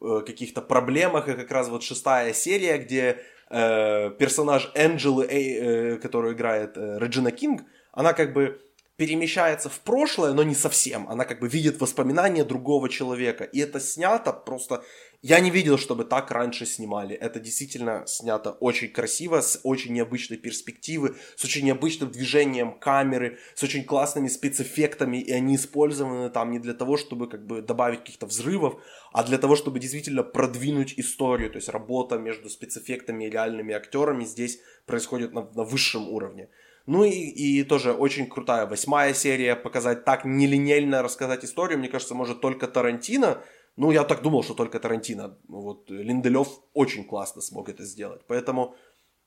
э, 0.00 0.22
каких-то 0.26 0.60
проблемах. 0.60 1.28
И 1.28 1.34
как 1.34 1.50
раз 1.52 1.68
вот 1.68 1.84
шестая 1.84 2.32
серия, 2.32 2.78
где 2.78 3.18
э, 3.48 4.10
персонаж 4.18 4.70
Энджелы, 4.74 5.24
э, 5.24 5.96
которую 5.98 6.34
играет 6.34 6.76
э, 6.76 6.98
Реджина 6.98 7.30
Кинг, 7.30 7.62
она 7.92 8.12
как 8.12 8.32
бы 8.32 8.60
перемещается 9.00 9.70
в 9.70 9.80
прошлое, 9.80 10.34
но 10.34 10.42
не 10.42 10.54
совсем. 10.54 11.08
Она 11.08 11.24
как 11.24 11.40
бы 11.40 11.48
видит 11.48 11.80
воспоминания 11.80 12.44
другого 12.44 12.90
человека. 12.90 13.44
И 13.44 13.58
это 13.58 13.80
снято 13.80 14.30
просто... 14.30 14.84
Я 15.22 15.40
не 15.40 15.50
видел, 15.50 15.78
чтобы 15.78 16.04
так 16.04 16.30
раньше 16.30 16.66
снимали. 16.66 17.16
Это 17.16 17.40
действительно 17.40 18.04
снято 18.06 18.50
очень 18.60 18.92
красиво, 18.92 19.40
с 19.40 19.58
очень 19.62 19.94
необычной 19.94 20.36
перспективы, 20.36 21.16
с 21.36 21.44
очень 21.44 21.64
необычным 21.64 22.10
движением 22.10 22.78
камеры, 22.78 23.38
с 23.54 23.62
очень 23.62 23.84
классными 23.84 24.28
спецэффектами. 24.28 25.16
И 25.16 25.32
они 25.32 25.56
использованы 25.56 26.28
там 26.28 26.50
не 26.50 26.58
для 26.58 26.74
того, 26.74 26.98
чтобы 26.98 27.26
как 27.26 27.46
бы 27.46 27.62
добавить 27.62 28.00
каких-то 28.00 28.26
взрывов, 28.26 28.82
а 29.14 29.24
для 29.24 29.38
того, 29.38 29.56
чтобы 29.56 29.80
действительно 29.80 30.22
продвинуть 30.22 30.92
историю. 30.98 31.50
То 31.50 31.56
есть 31.56 31.70
работа 31.70 32.18
между 32.18 32.50
спецэффектами 32.50 33.24
и 33.24 33.30
реальными 33.30 33.72
актерами 33.72 34.24
здесь 34.24 34.60
происходит 34.84 35.32
на, 35.32 35.48
на 35.54 35.64
высшем 35.64 36.06
уровне. 36.06 36.50
Ну 36.90 37.04
и, 37.04 37.10
и 37.10 37.62
тоже 37.62 37.92
очень 37.92 38.26
крутая 38.26 38.66
восьмая 38.66 39.14
серия, 39.14 39.54
показать 39.54 40.04
так 40.04 40.24
нелинейно 40.24 41.02
рассказать 41.02 41.44
историю, 41.44 41.78
мне 41.78 41.88
кажется, 41.88 42.16
может 42.16 42.40
только 42.40 42.66
Тарантино. 42.66 43.44
Ну, 43.76 43.92
я 43.92 44.02
так 44.02 44.22
думал, 44.22 44.42
что 44.42 44.54
только 44.54 44.80
Тарантино. 44.80 45.38
Вот 45.46 45.88
Линделев 45.88 46.48
очень 46.74 47.04
классно 47.04 47.42
смог 47.42 47.68
это 47.68 47.84
сделать. 47.84 48.22
Поэтому 48.26 48.74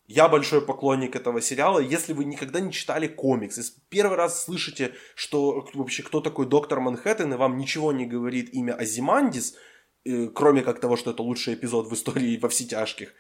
я 0.08 0.28
большой 0.28 0.62
поклонник 0.62 1.16
этого 1.16 1.40
сериала. 1.40 1.80
Если 1.80 2.12
вы 2.12 2.26
никогда 2.26 2.60
не 2.60 2.74
читали 2.74 3.08
комикс, 3.08 3.56
если 3.56 3.80
первый 3.88 4.18
раз 4.18 4.44
слышите, 4.44 4.92
что 5.16 5.66
вообще 5.74 6.04
кто 6.04 6.20
такой 6.20 6.48
доктор 6.48 6.82
Манхэттен, 6.82 7.34
и 7.34 7.38
вам 7.38 7.58
ничего 7.58 7.94
не 7.94 8.06
говорит 8.06 8.54
имя 8.54 8.74
Азимандис, 8.74 9.56
э, 10.04 10.28
кроме 10.36 10.64
как 10.64 10.82
того, 10.82 10.98
что 10.98 11.12
это 11.12 11.24
лучший 11.24 11.54
эпизод 11.54 11.88
в 11.88 11.94
истории 11.94 12.38
во 12.38 12.50
все 12.50 12.66
тяжких, 12.66 13.14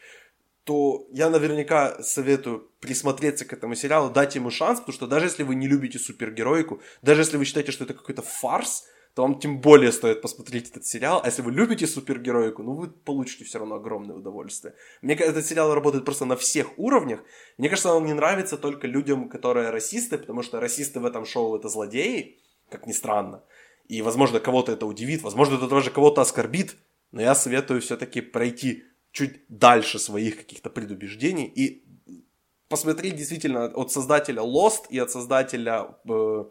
то 0.63 1.07
я 1.11 1.29
наверняка 1.29 2.01
советую 2.01 2.69
присмотреться 2.79 3.45
к 3.45 3.53
этому 3.53 3.75
сериалу, 3.75 4.09
дать 4.09 4.35
ему 4.35 4.49
шанс, 4.49 4.79
потому 4.79 4.93
что 4.93 5.07
даже 5.07 5.25
если 5.25 5.43
вы 5.43 5.55
не 5.55 5.67
любите 5.67 5.99
супергероику, 5.99 6.81
даже 7.01 7.21
если 7.21 7.37
вы 7.37 7.45
считаете, 7.45 7.71
что 7.71 7.83
это 7.83 7.93
какой-то 7.93 8.21
фарс, 8.21 8.85
то 9.13 9.21
вам 9.21 9.39
тем 9.39 9.61
более 9.61 9.91
стоит 9.91 10.21
посмотреть 10.21 10.71
этот 10.71 10.85
сериал. 10.85 11.21
А 11.23 11.27
если 11.27 11.43
вы 11.43 11.51
любите 11.51 11.85
супергероику, 11.85 12.63
ну 12.63 12.73
вы 12.73 12.89
получите 12.89 13.45
все 13.45 13.59
равно 13.59 13.75
огромное 13.75 14.15
удовольствие. 14.15 14.73
Мне 15.01 15.15
кажется, 15.15 15.39
этот 15.39 15.49
сериал 15.49 15.73
работает 15.73 16.05
просто 16.05 16.25
на 16.25 16.35
всех 16.35 16.79
уровнях. 16.79 17.19
Мне 17.57 17.69
кажется, 17.69 17.93
он 17.93 18.05
не 18.05 18.13
нравится 18.13 18.57
только 18.57 18.87
людям, 18.87 19.29
которые 19.29 19.69
расисты, 19.69 20.17
потому 20.17 20.41
что 20.41 20.59
расисты 20.59 20.99
в 20.99 21.05
этом 21.05 21.25
шоу 21.25 21.55
это 21.55 21.69
злодеи, 21.69 22.39
как 22.69 22.87
ни 22.87 22.91
странно. 22.91 23.43
И, 23.87 24.01
возможно, 24.01 24.39
кого-то 24.39 24.71
это 24.71 24.85
удивит, 24.87 25.21
возможно, 25.21 25.55
это 25.55 25.67
даже 25.67 25.91
кого-то 25.91 26.21
оскорбит. 26.21 26.75
Но 27.11 27.21
я 27.21 27.35
советую 27.35 27.81
все-таки 27.81 28.21
пройти 28.21 28.85
чуть 29.13 29.41
дальше 29.47 29.99
своих 29.99 30.37
каких-то 30.37 30.69
предубеждений 30.69 31.45
и 31.45 31.85
посмотреть 32.67 33.15
действительно 33.15 33.65
от 33.65 33.91
создателя 33.91 34.41
Lost 34.41 34.87
и 34.89 34.97
от 34.97 35.11
создателя, 35.11 35.95
э, 36.09 36.45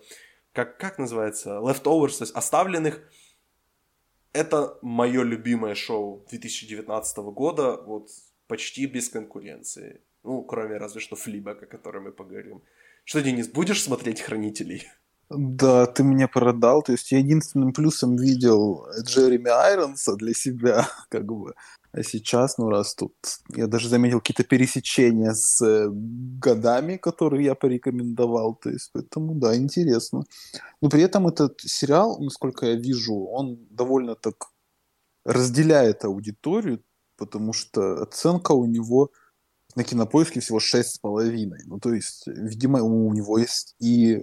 как, 0.53 0.79
как 0.79 0.99
называется, 0.99 1.51
Leftovers, 1.59 2.19
то 2.19 2.25
есть 2.25 2.35
оставленных. 2.35 3.03
Это 4.33 4.79
мое 4.81 5.25
любимое 5.25 5.75
шоу 5.75 6.25
2019 6.31 7.19
года, 7.35 7.77
вот 7.77 8.09
почти 8.47 8.87
без 8.87 9.09
конкуренции. 9.09 10.01
Ну, 10.23 10.43
кроме 10.43 10.79
разве 10.79 11.01
что 11.01 11.17
Флибека, 11.17 11.67
о 11.67 11.69
котором 11.69 12.05
мы 12.05 12.13
поговорим. 12.13 12.63
Что, 13.05 13.21
Денис, 13.21 13.49
будешь 13.49 13.83
смотреть 13.83 14.21
«Хранителей»? 14.21 14.89
Да, 15.29 15.87
ты 15.87 16.05
меня 16.05 16.29
продал. 16.29 16.83
То 16.83 16.93
есть 16.93 17.13
я 17.13 17.19
единственным 17.19 17.73
плюсом 17.73 18.17
видел 18.17 18.87
Джереми 19.03 19.51
Айронса 19.51 20.15
для 20.15 20.35
себя, 20.35 20.87
как 21.09 21.25
бы. 21.25 21.55
А 21.93 22.03
сейчас, 22.03 22.57
ну 22.57 22.71
раз 22.71 22.95
тут, 22.95 23.13
я 23.55 23.67
даже 23.67 23.89
заметил 23.89 24.21
какие-то 24.21 24.45
пересечения 24.45 25.35
с 25.35 25.61
э, 25.61 25.89
годами, 25.91 26.97
которые 26.97 27.45
я 27.45 27.55
порекомендовал, 27.55 28.55
то 28.55 28.71
есть, 28.71 28.91
поэтому, 28.95 29.35
да, 29.35 29.55
интересно. 29.55 30.25
Но 30.81 30.89
при 30.89 31.03
этом 31.03 31.29
этот 31.29 31.61
сериал, 31.61 32.19
насколько 32.19 32.65
я 32.65 32.77
вижу, 32.77 33.15
он 33.15 33.59
довольно 33.71 34.15
так 34.15 34.47
разделяет 35.27 36.05
аудиторию, 36.05 36.83
потому 37.19 37.53
что 37.53 38.03
оценка 38.03 38.53
у 38.53 38.65
него 38.65 39.11
на 39.75 39.85
кинопоиске 39.85 40.41
всего 40.41 40.59
6,5. 40.61 41.51
Ну, 41.67 41.79
то 41.79 41.93
есть, 41.93 42.27
видимо, 42.27 42.83
у 42.83 43.13
него 43.13 43.37
есть 43.37 43.77
и 43.81 44.15
э, 44.15 44.23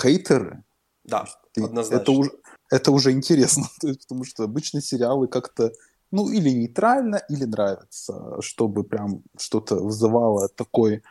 хейтеры. 0.00 0.64
Да, 1.04 1.26
однозначно. 1.54 2.02
Это 2.02 2.12
уже, 2.12 2.30
это 2.70 2.92
уже 2.92 3.12
интересно, 3.12 3.64
то 3.80 3.88
есть, 3.88 4.00
потому 4.00 4.24
что 4.24 4.44
обычно 4.44 4.80
сериалы 4.80 5.28
как-то 5.28 5.70
ну, 6.14 6.30
или 6.30 6.50
нейтрально, 6.50 7.20
или 7.28 7.44
нравится, 7.44 8.40
чтобы 8.40 8.84
прям 8.84 9.22
что-то 9.36 9.74
вызывало 9.76 10.48
такое 10.48 11.02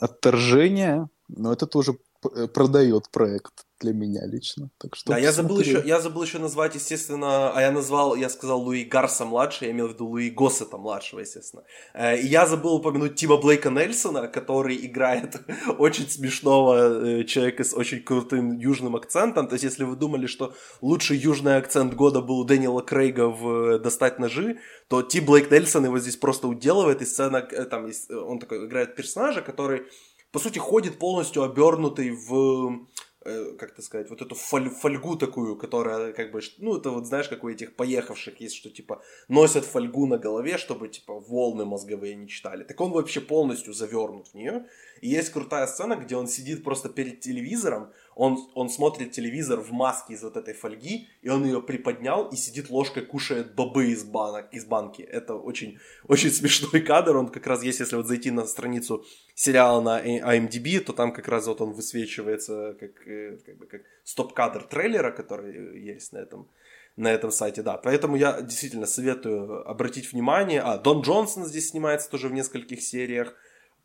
отторжение, 0.00 1.08
но 1.28 1.52
это 1.52 1.66
тоже 1.66 1.98
э, 2.34 2.48
продает 2.48 3.10
проект 3.10 3.66
для 3.80 3.92
меня 3.92 4.26
лично. 4.26 4.70
Так 4.78 4.94
что 4.94 5.12
да, 5.12 5.18
я 5.18 5.32
забыл, 5.32 5.58
еще, 5.60 5.82
я 5.84 6.00
забыл 6.00 6.22
еще 6.22 6.38
назвать, 6.38 6.74
естественно, 6.74 7.50
а 7.52 7.60
я 7.60 7.72
назвал, 7.72 8.14
я 8.14 8.28
сказал 8.28 8.60
Луи 8.60 8.84
Гарса 8.84 9.24
младший, 9.24 9.68
я 9.68 9.72
имел 9.72 9.88
в 9.88 9.94
виду 9.94 10.06
Луи 10.06 10.30
Госсета 10.30 10.76
младшего, 10.76 11.20
естественно. 11.20 11.64
Э, 11.94 12.18
и 12.18 12.26
я 12.26 12.46
забыл 12.46 12.74
упомянуть 12.74 13.14
Тима 13.14 13.38
Блейка 13.38 13.70
Нельсона, 13.70 14.28
который 14.28 14.76
играет 14.86 15.40
очень 15.78 16.08
смешного 16.08 17.20
э, 17.20 17.24
человека 17.24 17.64
с 17.64 17.74
очень 17.74 18.02
крутым 18.02 18.58
южным 18.58 18.96
акцентом. 18.96 19.48
То 19.48 19.54
есть, 19.54 19.64
если 19.64 19.84
вы 19.84 19.96
думали, 19.96 20.26
что 20.26 20.54
лучший 20.82 21.16
южный 21.16 21.56
акцент 21.56 21.94
года 21.94 22.20
был 22.20 22.40
у 22.40 22.44
Дэниела 22.44 22.82
Крейга 22.82 23.28
в 23.28 23.78
«Достать 23.78 24.18
ножи», 24.18 24.58
то 24.88 25.02
Тим 25.02 25.24
Блейк 25.24 25.50
Нельсон 25.50 25.86
его 25.86 25.98
здесь 25.98 26.16
просто 26.16 26.48
уделывает, 26.48 27.00
и 27.00 27.06
сцена, 27.06 27.38
э, 27.38 27.64
там, 27.64 27.88
он 28.10 28.38
такой 28.38 28.66
играет 28.66 28.94
персонажа, 28.94 29.40
который, 29.40 29.84
по 30.32 30.38
сути, 30.38 30.58
ходит 30.58 30.98
полностью 30.98 31.42
обернутый 31.42 32.10
в 32.10 32.30
Э, 32.70 33.09
как 33.22 33.72
это 33.72 33.82
сказать, 33.82 34.08
вот 34.08 34.22
эту 34.22 34.34
фоль, 34.34 34.70
фольгу 34.70 35.16
такую, 35.16 35.56
которая 35.56 36.12
как 36.12 36.32
бы, 36.32 36.40
ну 36.58 36.78
это 36.78 36.90
вот 36.90 37.06
знаешь, 37.06 37.28
как 37.28 37.44
у 37.44 37.50
этих 37.50 37.76
поехавших 37.76 38.40
есть, 38.40 38.54
что 38.54 38.70
типа 38.70 39.02
носят 39.28 39.66
фольгу 39.66 40.06
на 40.06 40.16
голове, 40.16 40.56
чтобы 40.56 40.88
типа 40.88 41.20
волны 41.20 41.66
мозговые 41.66 42.14
не 42.14 42.28
читали. 42.28 42.64
Так 42.64 42.80
он 42.80 42.92
вообще 42.92 43.20
полностью 43.20 43.74
завернут 43.74 44.28
в 44.28 44.34
нее. 44.34 44.66
И 45.02 45.08
есть 45.08 45.30
крутая 45.30 45.66
сцена, 45.66 45.96
где 45.96 46.16
он 46.16 46.28
сидит 46.28 46.64
просто 46.64 46.88
перед 46.88 47.20
телевизором, 47.20 47.92
он, 48.14 48.38
он 48.54 48.68
смотрит 48.68 49.12
телевизор 49.12 49.60
в 49.60 49.72
маске 49.72 50.14
из 50.14 50.22
вот 50.22 50.36
этой 50.36 50.52
фольги, 50.52 51.08
и 51.22 51.28
он 51.28 51.44
ее 51.44 51.62
приподнял 51.62 52.28
и 52.28 52.36
сидит 52.36 52.68
ложкой, 52.68 53.04
кушает 53.06 53.54
бобы 53.54 53.92
из, 53.92 54.04
банок, 54.04 54.52
из 54.52 54.64
банки. 54.64 55.02
Это 55.02 55.34
очень, 55.34 55.78
очень 56.06 56.30
смешной 56.40 56.82
кадр, 56.82 57.16
он 57.16 57.28
как 57.28 57.46
раз 57.46 57.62
есть, 57.62 57.80
если 57.80 57.96
вот 57.96 58.06
зайти 58.06 58.30
на 58.30 58.46
страницу 58.46 59.04
сериала 59.34 59.80
на 59.80 60.04
IMDb, 60.04 60.80
то 60.80 60.92
там 60.92 61.12
как 61.12 61.28
раз 61.28 61.46
вот 61.46 61.60
он 61.60 61.72
высвечивается 61.72 62.76
как, 62.78 63.06
э, 63.06 63.38
как, 63.46 63.58
бы, 63.58 63.66
как 63.66 63.82
стоп-кадр 64.04 64.64
трейлера, 64.64 65.12
который 65.12 65.80
есть 65.82 66.12
на 66.12 66.18
этом, 66.18 66.48
на 66.96 67.08
этом 67.08 67.30
сайте, 67.30 67.62
да. 67.62 67.78
Поэтому 67.78 68.16
я 68.16 68.42
действительно 68.42 68.86
советую 68.86 69.68
обратить 69.68 70.12
внимание. 70.12 70.60
А, 70.60 70.78
Дон 70.78 71.02
Джонсон 71.02 71.46
здесь 71.46 71.70
снимается 71.70 72.10
тоже 72.10 72.28
в 72.28 72.32
нескольких 72.32 72.82
сериях, 72.82 73.34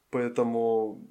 поэтому 0.09 1.07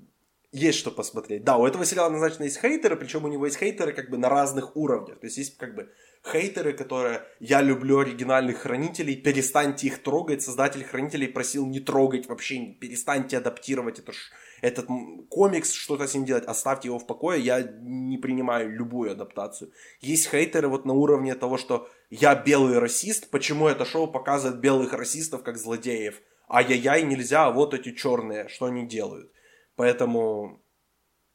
есть 0.55 0.79
что 0.79 0.93
посмотреть. 0.93 1.43
Да, 1.43 1.57
у 1.57 1.67
этого 1.67 1.85
сериала 1.85 2.07
однозначно 2.07 2.45
есть 2.45 2.61
хейтеры, 2.61 2.95
причем 2.95 3.25
у 3.25 3.29
него 3.29 3.45
есть 3.45 3.59
хейтеры 3.59 3.93
как 3.93 4.09
бы 4.09 4.19
на 4.19 4.29
разных 4.29 4.77
уровнях. 4.77 5.19
То 5.19 5.27
есть 5.27 5.37
есть 5.37 5.57
как 5.57 5.75
бы 5.75 5.91
хейтеры, 6.25 6.73
которые 6.73 7.23
«я 7.41 7.61
люблю 7.61 7.99
оригинальных 7.99 8.59
хранителей, 8.59 9.17
перестаньте 9.17 9.89
их 9.89 10.01
трогать». 10.01 10.43
Создатель 10.43 10.85
хранителей 10.85 11.27
просил 11.27 11.67
не 11.67 11.81
трогать 11.81 12.29
вообще, 12.29 12.67
перестаньте 12.67 13.39
адаптировать 13.39 13.99
это, 13.99 14.13
этот 14.63 14.87
комикс, 15.29 15.73
что-то 15.73 16.07
с 16.07 16.15
ним 16.15 16.25
делать, 16.25 16.45
оставьте 16.45 16.87
его 16.87 17.01
в 17.01 17.07
покое. 17.09 17.41
Я 17.41 17.61
не 17.61 18.17
принимаю 18.17 18.71
любую 18.71 19.11
адаптацию. 19.11 19.73
Есть 20.01 20.31
хейтеры 20.31 20.69
вот 20.69 20.85
на 20.85 20.93
уровне 20.93 21.35
того, 21.35 21.59
что 21.59 21.89
«я 22.11 22.37
белый 22.37 22.79
расист, 22.79 23.29
почему 23.31 23.67
это 23.67 23.85
шоу 23.85 24.07
показывает 24.07 24.61
белых 24.61 24.93
расистов 24.93 25.43
как 25.43 25.59
злодеев?» 25.59 26.23
Ай-яй-яй, 26.49 27.03
нельзя, 27.03 27.47
а 27.47 27.51
вот 27.51 27.75
эти 27.75 27.93
черные, 27.93 28.49
что 28.49 28.67
они 28.67 28.87
делают? 28.87 29.33
Поэтому 29.77 30.65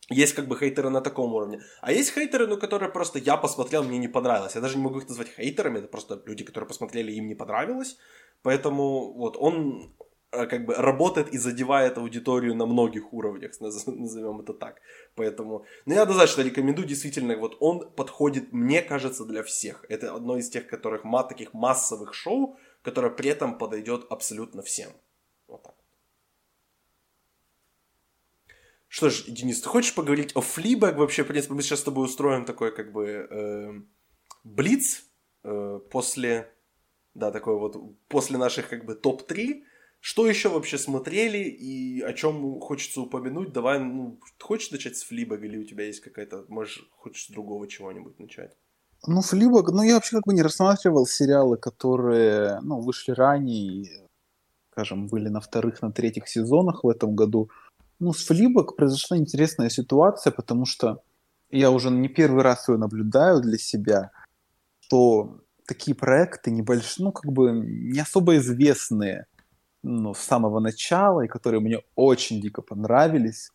есть 0.09 0.33
как 0.33 0.47
бы 0.47 0.57
хейтеры 0.57 0.89
на 0.89 1.01
таком 1.01 1.33
уровне. 1.33 1.61
А 1.81 1.91
есть 1.91 2.13
хейтеры, 2.13 2.47
ну, 2.47 2.57
которые 2.57 2.91
просто 2.91 3.19
я 3.19 3.37
посмотрел, 3.37 3.83
мне 3.83 3.99
не 3.99 4.07
понравилось. 4.07 4.55
Я 4.55 4.61
даже 4.61 4.77
не 4.77 4.83
могу 4.83 4.99
их 4.99 5.07
назвать 5.07 5.29
хейтерами, 5.29 5.79
это 5.79 5.87
просто 5.87 6.21
люди, 6.25 6.43
которые 6.43 6.67
посмотрели, 6.67 7.11
им 7.11 7.27
не 7.27 7.35
понравилось. 7.35 7.97
Поэтому 8.41 9.13
вот 9.13 9.37
он 9.37 9.93
э, 10.31 10.47
как 10.47 10.65
бы 10.65 10.73
работает 10.73 11.33
и 11.33 11.37
задевает 11.37 11.97
аудиторию 11.97 12.55
на 12.55 12.65
многих 12.65 13.13
уровнях, 13.13 13.51
назовем 13.59 14.41
это 14.41 14.53
так. 14.53 14.81
Поэтому, 15.15 15.65
ну 15.85 15.93
я 15.93 16.01
однозначно 16.01 16.41
рекомендую, 16.41 16.87
действительно, 16.87 17.37
вот 17.37 17.57
он 17.59 17.91
подходит, 17.91 18.51
мне 18.51 18.81
кажется, 18.81 19.25
для 19.25 19.43
всех. 19.43 19.85
Это 19.89 20.15
одно 20.15 20.37
из 20.37 20.49
тех, 20.49 20.65
которых 20.67 21.03
таких 21.29 21.53
массовых 21.53 22.15
шоу, 22.15 22.57
которое 22.81 23.11
при 23.11 23.29
этом 23.29 23.57
подойдет 23.59 24.05
абсолютно 24.09 24.61
всем. 24.61 24.89
Вот 25.47 25.63
так. 25.63 25.75
Что 28.89 29.11
ж, 29.11 29.25
Денис, 29.27 29.61
ты 29.61 29.69
хочешь 29.69 29.93
поговорить 29.93 30.31
о 30.35 30.41
Флибэг? 30.41 30.97
Вообще, 30.97 31.23
в 31.23 31.27
принципе, 31.27 31.53
мы 31.53 31.61
сейчас 31.61 31.81
с 31.81 31.83
тобой 31.83 32.05
устроим 32.05 32.43
такой, 32.43 32.75
как 32.75 32.91
бы, 32.91 33.05
э, 33.29 33.81
блиц 34.43 35.03
э, 35.43 35.79
после, 35.91 36.51
да, 37.13 37.31
такой 37.31 37.59
вот, 37.59 37.77
после 38.07 38.39
наших, 38.39 38.67
как 38.67 38.85
бы, 38.85 38.95
топ-3. 38.95 39.61
Что 39.99 40.27
еще 40.27 40.49
вообще 40.49 40.79
смотрели 40.79 41.37
и 41.37 42.01
о 42.01 42.13
чем 42.13 42.59
хочется 42.59 43.01
упомянуть? 43.01 43.53
Давай, 43.53 43.79
ну, 43.79 44.19
хочешь 44.39 44.71
начать 44.71 44.97
с 44.97 45.03
Флибога 45.03 45.45
или 45.45 45.57
у 45.57 45.65
тебя 45.65 45.85
есть 45.85 45.99
какая-то, 45.99 46.45
можешь, 46.47 46.89
хочешь 46.97 47.25
с 47.25 47.29
другого 47.29 47.67
чего-нибудь 47.67 48.17
начать? 48.17 48.57
Ну, 49.05 49.21
Флибог, 49.21 49.69
ну, 49.71 49.83
я 49.83 49.95
вообще 49.95 50.15
как 50.15 50.25
бы 50.25 50.33
не 50.33 50.41
рассматривал 50.41 51.05
сериалы, 51.05 51.57
которые, 51.57 52.59
ну, 52.61 52.81
вышли 52.81 53.11
ранее, 53.11 54.07
скажем, 54.71 55.07
были 55.07 55.29
на 55.29 55.41
вторых, 55.41 55.83
на 55.83 55.91
третьих 55.91 56.27
сезонах 56.27 56.83
в 56.83 56.89
этом 56.89 57.15
году. 57.15 57.51
Ну, 57.99 58.13
с 58.13 58.25
Флибок 58.25 58.75
произошла 58.75 59.17
интересная 59.17 59.69
ситуация, 59.69 60.31
потому 60.31 60.65
что 60.65 61.01
я 61.51 61.71
уже 61.71 61.89
не 61.89 62.07
первый 62.07 62.43
раз 62.43 62.69
ее 62.69 62.77
наблюдаю 62.77 63.41
для 63.41 63.57
себя, 63.57 64.11
что 64.79 65.41
такие 65.65 65.95
проекты 65.95 66.51
небольшие, 66.51 67.05
ну, 67.05 67.11
как 67.11 67.31
бы 67.31 67.51
не 67.51 67.99
особо 67.99 68.37
известные 68.37 69.25
ну, 69.83 70.13
с 70.13 70.19
самого 70.19 70.59
начала, 70.59 71.21
и 71.21 71.27
которые 71.27 71.61
мне 71.61 71.79
очень 71.95 72.41
дико 72.41 72.61
понравились, 72.61 73.51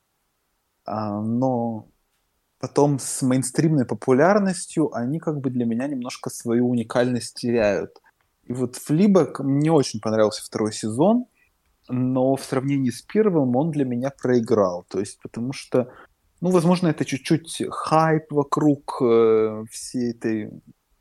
а, 0.85 1.21
но 1.21 1.87
потом 2.59 2.99
с 2.99 3.23
мейнстримной 3.23 3.85
популярностью 3.85 4.95
они 4.95 5.19
как 5.19 5.41
бы 5.41 5.51
для 5.51 5.65
меня 5.65 5.87
немножко 5.87 6.31
свою 6.31 6.69
уникальность 6.69 7.35
теряют. 7.35 8.01
И 8.45 8.53
вот 8.53 8.77
Флибок 8.77 9.41
мне 9.41 9.73
очень 9.73 10.01
понравился 10.01 10.45
второй 10.45 10.73
сезон, 10.73 11.27
но 11.89 12.37
в 12.37 12.45
сравнении 12.45 12.91
с 12.91 13.03
первым 13.03 13.57
он 13.57 13.71
для 13.71 13.85
меня 13.85 14.11
проиграл. 14.11 14.85
То 14.89 15.01
есть 15.01 15.19
потому 15.23 15.53
что, 15.53 15.91
ну, 16.41 16.51
возможно, 16.51 16.89
это 16.89 17.05
чуть-чуть 17.05 17.63
хайп 17.71 18.33
вокруг 18.33 18.99
э, 19.03 19.65
всей 19.71 20.11
этой 20.11 20.51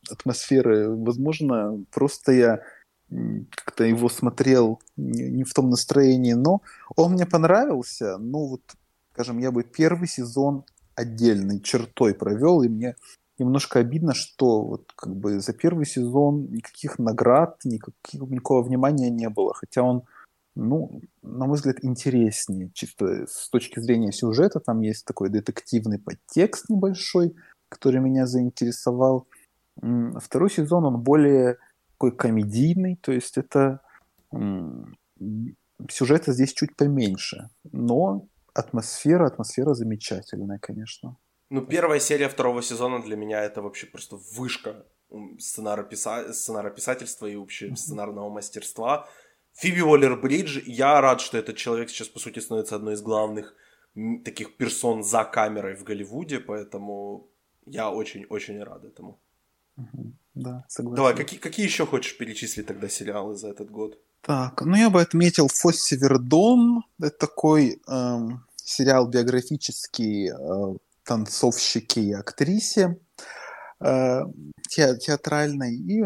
атмосферы. 0.09 0.95
Возможно, 0.95 1.83
просто 1.91 2.31
я 2.31 2.59
как-то 3.51 3.83
его 3.83 4.09
смотрел 4.09 4.81
не, 4.97 5.29
не 5.29 5.43
в 5.43 5.53
том 5.53 5.69
настроении, 5.69 6.33
но 6.33 6.61
он 6.95 7.13
мне 7.13 7.25
понравился. 7.25 8.17
Ну, 8.17 8.47
вот, 8.47 8.61
скажем, 9.13 9.39
я 9.39 9.51
бы 9.51 9.63
первый 9.63 10.07
сезон 10.07 10.63
отдельной 10.95 11.59
чертой 11.59 12.13
провел, 12.13 12.61
и 12.61 12.69
мне 12.69 12.95
немножко 13.39 13.79
обидно, 13.79 14.13
что 14.13 14.61
вот 14.61 14.91
как 14.95 15.15
бы 15.15 15.39
за 15.39 15.53
первый 15.53 15.85
сезон 15.85 16.47
никаких 16.51 16.99
наград, 16.99 17.59
никаких, 17.63 18.21
никакого 18.21 18.63
внимания 18.63 19.09
не 19.09 19.29
было, 19.29 19.53
хотя 19.53 19.81
он, 19.81 20.03
ну, 20.55 21.01
на 21.21 21.45
мой 21.45 21.55
взгляд, 21.55 21.77
интереснее, 21.81 22.69
чисто 22.73 23.25
с 23.27 23.49
точки 23.49 23.79
зрения 23.79 24.11
сюжета, 24.11 24.59
там 24.59 24.81
есть 24.81 25.05
такой 25.05 25.29
детективный 25.29 25.99
подтекст 25.99 26.69
небольшой, 26.69 27.35
который 27.69 27.99
меня 27.99 28.27
заинтересовал. 28.27 29.27
Второй 29.75 30.51
сезон, 30.51 30.85
он 30.85 31.01
более 31.01 31.57
такой 31.93 32.15
комедийный, 32.15 32.97
то 33.01 33.11
есть 33.11 33.37
это 33.37 33.81
сюжета 35.89 36.33
здесь 36.33 36.53
чуть 36.53 36.75
поменьше, 36.75 37.49
но 37.71 38.27
атмосфера, 38.53 39.25
атмосфера 39.25 39.73
замечательная, 39.73 40.59
конечно. 40.59 41.17
Ну, 41.49 41.61
первая 41.61 41.99
серия 41.99 42.29
второго 42.29 42.61
сезона 42.61 43.01
для 43.01 43.15
меня 43.15 43.41
это 43.43 43.61
вообще 43.61 43.87
просто 43.87 44.17
вышка 44.37 44.85
сценарописа... 45.39 46.33
сценарописательства 46.33 47.27
и 47.27 47.35
вообще 47.35 47.75
сценарного 47.75 48.29
мастерства. 48.29 49.07
Фиби 49.53 49.81
Уоллер-Бридж, 49.81 50.63
я 50.65 50.99
рад, 51.01 51.21
что 51.21 51.37
этот 51.37 51.57
человек 51.57 51.89
сейчас, 51.89 52.07
по 52.07 52.19
сути, 52.19 52.39
становится 52.39 52.75
одной 52.75 52.93
из 52.95 53.01
главных 53.01 53.55
таких 54.25 54.57
персон 54.57 55.03
за 55.03 55.23
камерой 55.23 55.75
в 55.75 55.83
Голливуде, 55.83 56.39
поэтому 56.39 57.27
я 57.65 57.91
очень-очень 57.91 58.63
рад 58.63 58.83
этому. 58.83 59.19
Да, 60.33 60.65
согласен. 60.67 60.95
Давай, 60.95 61.15
какие, 61.15 61.39
какие 61.39 61.65
еще 61.65 61.85
хочешь 61.85 62.17
перечислить 62.17 62.65
тогда 62.65 62.89
сериалы 62.89 63.35
за 63.35 63.49
этот 63.49 63.69
год? 63.69 63.99
Так, 64.21 64.61
ну 64.61 64.75
я 64.75 64.89
бы 64.89 65.01
отметил 65.01 65.47
Фосси 65.47 65.95
Вердон. 65.95 66.83
Это 66.99 67.17
такой 67.17 67.81
эм, 67.87 68.45
сериал 68.55 69.07
биографический 69.07 70.31
э, 70.31 70.77
танцовщике 71.03 72.01
и 72.01 72.13
актрисе 72.13 72.97
э, 73.79 74.21
те, 74.69 74.97
театральной. 74.97 75.75
И, 75.75 76.03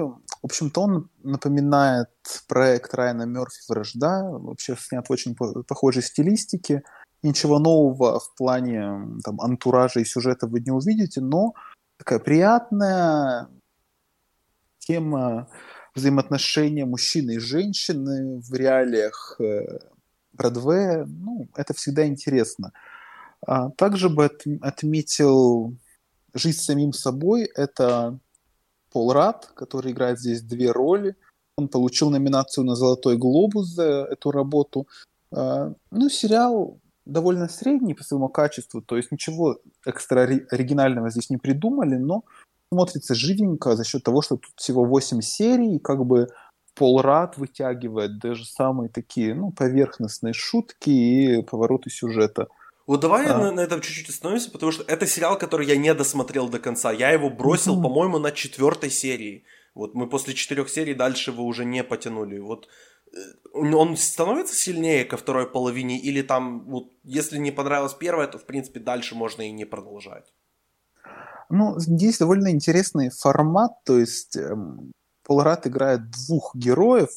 общем-то, 0.47 0.81
он 0.81 1.09
напоминает 1.23 2.09
проект 2.47 2.93
Райана 2.93 3.23
Мерфи 3.23 3.61
«Вражда». 3.69 4.23
Вообще 4.23 4.75
снят 4.77 5.07
в 5.07 5.11
очень 5.11 5.35
похожей 5.35 6.03
стилистике. 6.03 6.83
Ничего 7.23 7.59
нового 7.59 8.19
в 8.19 8.35
плане 8.35 9.19
там, 9.23 9.41
антуража 9.41 9.99
и 9.99 10.05
сюжета 10.05 10.47
вы 10.47 10.59
не 10.59 10.71
увидите, 10.71 11.21
но 11.21 11.53
такая 11.97 12.19
приятная 12.19 13.49
тема 14.79 15.49
взаимоотношения 15.95 16.85
мужчины 16.85 17.35
и 17.35 17.39
женщины 17.39 18.39
в 18.39 18.53
реалиях 18.53 19.35
э, 19.39 19.79
Бродвея. 20.33 21.05
Ну, 21.05 21.47
это 21.55 21.73
всегда 21.73 22.05
интересно. 22.05 22.71
А 23.45 23.69
также 23.71 24.09
бы 24.09 24.25
от, 24.25 24.43
отметил 24.61 25.75
«Жизнь 26.33 26.59
самим 26.59 26.93
собой». 26.93 27.49
Это 27.55 28.19
Пол 28.91 29.11
Рад, 29.13 29.51
который 29.55 29.91
играет 29.91 30.19
здесь 30.19 30.41
две 30.41 30.71
роли. 30.71 31.15
Он 31.57 31.67
получил 31.67 32.09
номинацию 32.09 32.65
на 32.65 32.75
«Золотой 32.75 33.17
глобус» 33.17 33.67
за 33.67 34.07
эту 34.11 34.31
работу. 34.31 34.87
А, 35.31 35.73
ну, 35.91 36.09
сериал 36.09 36.79
довольно 37.05 37.47
средний 37.47 37.93
по 37.93 38.03
своему 38.03 38.29
качеству, 38.29 38.81
то 38.81 38.97
есть 38.97 39.11
ничего 39.11 39.59
экстра 39.85 40.21
оригинального 40.21 41.09
здесь 41.09 41.29
не 41.29 41.37
придумали, 41.37 41.95
но 41.95 42.23
смотрится 42.71 43.15
живенько 43.15 43.75
за 43.75 43.83
счет 43.85 44.03
того, 44.03 44.21
что 44.21 44.37
тут 44.37 44.51
всего 44.57 44.83
8 44.83 45.21
серий, 45.21 45.75
и 45.75 45.79
как 45.79 46.05
бы 46.05 46.27
Пол 46.75 47.01
Рад 47.01 47.37
вытягивает 47.37 48.19
даже 48.19 48.45
самые 48.45 48.89
такие, 48.89 49.33
ну, 49.33 49.51
поверхностные 49.51 50.33
шутки 50.33 50.89
и 50.89 51.41
повороты 51.41 51.89
сюжета. 51.89 52.49
Вот 52.87 53.01
давай 53.01 53.27
а. 53.27 53.37
на, 53.37 53.51
на 53.51 53.59
этом 53.59 53.81
чуть-чуть 53.81 54.09
остановимся, 54.09 54.49
потому 54.49 54.71
что 54.71 54.83
это 54.83 55.05
сериал, 55.05 55.37
который 55.37 55.67
я 55.67 55.75
не 55.75 55.93
досмотрел 55.93 56.47
до 56.47 56.57
конца. 56.57 56.91
Я 56.91 57.11
его 57.11 57.29
бросил, 57.29 57.77
mm-hmm. 57.77 57.83
по-моему, 57.83 58.17
на 58.17 58.31
четвертой 58.31 58.89
серии. 58.89 59.43
Вот 59.75 59.93
мы 59.93 60.09
после 60.09 60.33
четырех 60.33 60.69
серий 60.69 60.93
дальше 60.93 61.31
его 61.31 61.43
уже 61.43 61.65
не 61.65 61.83
потянули. 61.83 62.39
Вот 62.39 62.69
э, 63.13 63.17
он 63.53 63.97
становится 63.97 64.55
сильнее 64.55 65.03
ко 65.03 65.17
второй 65.17 65.51
половине, 65.51 65.99
или 65.99 66.21
там, 66.21 66.65
вот, 66.65 66.93
если 67.03 67.37
не 67.37 67.51
понравилась 67.51 67.93
первая, 67.93 68.27
то, 68.27 68.39
в 68.39 68.45
принципе, 68.45 68.79
дальше 68.79 69.15
можно 69.15 69.41
и 69.41 69.51
не 69.51 69.65
продолжать. 69.65 70.33
Ну, 71.49 71.79
здесь 71.79 72.17
довольно 72.17 72.51
интересный 72.51 73.09
формат, 73.09 73.71
то 73.85 73.99
есть 73.99 74.35
эм, 74.37 74.91
Полрат 75.23 75.67
играет 75.67 76.09
двух 76.09 76.55
героев, 76.55 77.09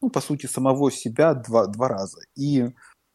ну, 0.00 0.08
по 0.08 0.20
сути, 0.20 0.46
самого 0.46 0.90
себя 0.90 1.34
два, 1.34 1.66
два 1.66 1.88
раза. 1.88 2.20
И 2.34 2.70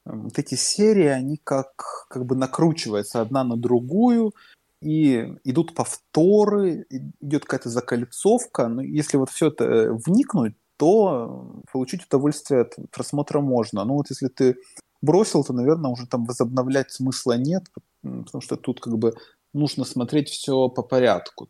вот 0.06 0.38
эти 0.40 0.56
серии, 0.56 1.08
они 1.08 1.38
как, 1.44 2.08
как 2.10 2.26
бы 2.26 2.36
накручиваются 2.36 3.22
одна 3.22 3.44
на 3.44 3.58
другую, 3.58 4.34
и 4.82 5.36
идут 5.46 5.74
повторы, 5.76 6.86
идет 7.22 7.46
какая-то 7.46 7.70
закольцовка. 7.70 8.68
Но 8.68 8.82
если 8.82 9.18
вот 9.18 9.30
все 9.30 9.48
это 9.48 9.64
э, 9.64 9.94
вникнуть, 9.94 10.56
то 10.78 11.64
получить 11.72 12.06
удовольствие 12.06 12.62
от 12.62 12.76
просмотра 12.92 13.40
можно. 13.40 13.86
Ну 13.86 13.94
вот 13.94 14.10
если 14.10 14.28
ты 14.28 14.58
бросил, 15.02 15.44
то, 15.44 15.54
наверное, 15.54 15.92
уже 15.92 16.08
там 16.08 16.26
возобновлять 16.26 16.92
смысла 16.92 17.38
нет, 17.38 17.64
потому 18.02 18.42
что 18.42 18.58
тут 18.58 18.82
как 18.82 18.98
бы 18.98 19.14
нужно 19.54 19.86
смотреть 19.86 20.30
все 20.30 20.68
по 20.68 20.84
порядку. 20.84 21.48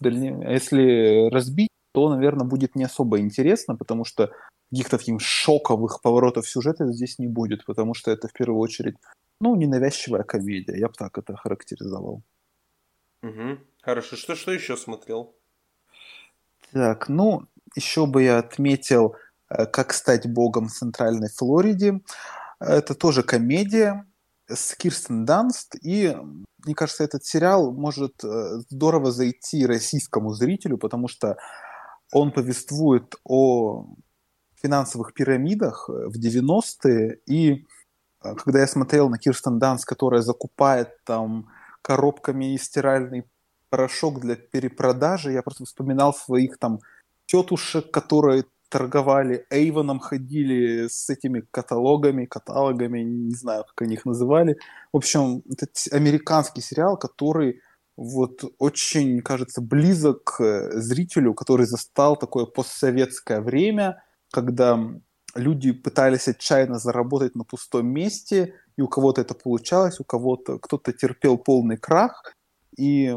Если 0.00 1.30
разбить, 1.30 1.68
то, 1.92 2.08
наверное, 2.08 2.46
будет 2.46 2.74
не 2.74 2.84
особо 2.84 3.20
интересно, 3.20 3.76
потому 3.76 4.04
что 4.04 4.30
каких-то 4.72 4.96
таких 4.96 5.20
шоковых 5.20 6.00
поворотов 6.00 6.48
сюжета 6.48 6.90
здесь 6.92 7.18
не 7.18 7.28
будет, 7.28 7.64
потому 7.66 7.92
что 7.94 8.10
это 8.10 8.28
в 8.28 8.32
первую 8.32 8.58
очередь, 8.58 8.96
ну, 9.38 9.54
ненавязчивая 9.54 10.22
комедия. 10.22 10.78
Я 10.78 10.88
бы 10.88 10.94
так 10.94 11.18
это 11.18 11.36
характеризовал. 11.36 12.22
Угу. 13.22 13.58
Хорошо. 13.82 14.16
Что, 14.16 14.34
что 14.34 14.50
еще 14.50 14.76
смотрел? 14.78 15.34
Так, 16.72 17.10
ну, 17.10 17.42
еще 17.76 18.06
бы 18.06 18.22
я 18.22 18.38
отметил 18.38 19.14
э, 19.50 19.66
«Как 19.66 19.92
стать 19.92 20.26
богом 20.26 20.68
в 20.68 20.72
Центральной 20.72 21.28
Флориде». 21.28 22.00
Это 22.58 22.94
тоже 22.94 23.22
комедия 23.22 24.06
с 24.48 24.74
Кирстен 24.74 25.26
Данст, 25.26 25.76
и 25.82 26.16
мне 26.64 26.74
кажется, 26.74 27.04
этот 27.04 27.26
сериал 27.26 27.72
может 27.72 28.24
э, 28.24 28.60
здорово 28.70 29.12
зайти 29.12 29.66
российскому 29.66 30.32
зрителю, 30.32 30.78
потому 30.78 31.08
что 31.08 31.36
он 32.12 32.32
повествует 32.32 33.16
о 33.24 33.86
финансовых 34.62 35.14
пирамидах 35.14 35.88
э, 35.88 36.08
в 36.08 36.18
90-е, 36.18 37.20
и 37.26 37.66
э, 38.22 38.34
когда 38.36 38.60
я 38.60 38.66
смотрел 38.66 39.08
на 39.08 39.18
Кирстен 39.18 39.58
Данс, 39.58 39.84
которая 39.84 40.22
закупает 40.22 41.02
там 41.04 41.48
коробками 41.82 42.56
стиральный 42.56 43.24
порошок 43.70 44.20
для 44.20 44.36
перепродажи, 44.36 45.32
я 45.32 45.42
просто 45.42 45.64
вспоминал 45.64 46.14
своих 46.14 46.58
там 46.58 46.80
тетушек, 47.26 47.90
которые 47.90 48.44
торговали 48.68 49.44
Эйвоном, 49.50 50.00
ходили 50.00 50.88
с 50.88 51.10
этими 51.10 51.44
каталогами, 51.50 52.24
каталогами, 52.24 53.00
не 53.00 53.34
знаю, 53.34 53.64
как 53.64 53.82
они 53.82 53.94
их 53.94 54.06
называли. 54.06 54.56
В 54.92 54.96
общем, 54.96 55.42
это 55.50 55.66
американский 55.90 56.62
сериал, 56.62 56.96
который 56.96 57.60
вот 57.96 58.44
очень, 58.58 59.20
кажется, 59.20 59.60
близок 59.60 60.24
к 60.24 60.70
зрителю, 60.80 61.34
который 61.34 61.66
застал 61.66 62.16
такое 62.16 62.46
постсоветское 62.46 63.42
время, 63.42 64.02
когда 64.32 64.78
люди 65.34 65.72
пытались 65.72 66.28
отчаянно 66.28 66.78
заработать 66.78 67.34
на 67.36 67.44
пустом 67.44 67.86
месте, 67.86 68.54
и 68.76 68.82
у 68.82 68.88
кого-то 68.88 69.20
это 69.20 69.34
получалось, 69.34 70.00
у 70.00 70.04
кого-то 70.04 70.58
кто-то 70.58 70.92
терпел 70.92 71.38
полный 71.38 71.76
крах, 71.76 72.34
и 72.76 73.14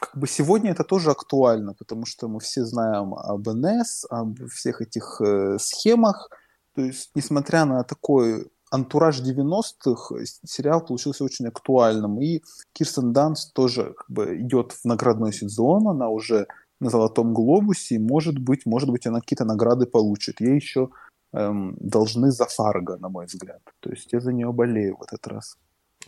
как 0.00 0.16
бы 0.16 0.28
сегодня 0.28 0.70
это 0.70 0.84
тоже 0.84 1.10
актуально, 1.10 1.74
потому 1.74 2.06
что 2.06 2.28
мы 2.28 2.38
все 2.40 2.64
знаем 2.64 3.14
об 3.14 3.48
НС, 3.48 4.04
об 4.08 4.38
всех 4.48 4.80
этих 4.80 5.20
э, 5.20 5.58
схемах. 5.58 6.30
То 6.74 6.82
есть, 6.82 7.10
несмотря 7.16 7.64
на 7.64 7.82
такой 7.82 8.48
антураж 8.70 9.20
90-х, 9.20 10.14
сериал 10.46 10.84
получился 10.84 11.24
очень 11.24 11.48
актуальным. 11.48 12.20
И 12.20 12.42
Кирстен 12.72 13.12
Данс 13.12 13.50
тоже 13.52 13.94
как 13.96 14.08
бы 14.08 14.40
идет 14.40 14.72
в 14.72 14.84
наградной 14.84 15.32
сезон, 15.32 15.88
она 15.88 16.08
уже 16.08 16.46
на 16.80 16.90
Золотом 16.90 17.34
Глобусе, 17.34 17.98
может 17.98 18.38
быть, 18.38 18.66
может 18.66 18.90
быть, 18.90 19.06
она 19.06 19.20
какие-то 19.20 19.44
награды 19.44 19.86
получит. 19.86 20.40
Ей 20.40 20.54
еще 20.54 20.90
эм, 21.32 21.76
должны 21.80 22.30
за 22.30 22.46
Фарго, 22.46 22.96
на 22.98 23.08
мой 23.08 23.26
взгляд. 23.26 23.60
То 23.80 23.90
есть 23.90 24.12
я 24.12 24.20
за 24.20 24.32
нее 24.32 24.52
болею 24.52 24.96
в 24.96 25.02
этот 25.02 25.26
раз. 25.26 25.58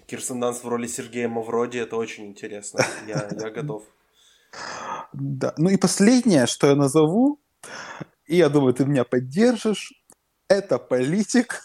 Кирстен 0.07 0.41
Данс 0.41 0.63
в 0.65 0.69
роли 0.69 0.87
Сергея 0.87 1.29
Мавроди, 1.29 1.79
это 1.79 1.97
очень 1.97 2.27
интересно. 2.27 2.81
Я, 3.07 3.29
я 3.39 3.51
готов. 3.51 3.83
Да. 5.13 5.55
Ну 5.57 5.71
и 5.71 5.77
последнее, 5.77 6.47
что 6.47 6.67
я 6.67 6.75
назову, 6.75 7.41
и 8.27 8.37
я 8.37 8.49
думаю, 8.49 8.75
ты 8.75 8.85
меня 8.85 9.05
поддержишь, 9.05 9.93
это 10.49 10.79
политик. 10.79 11.63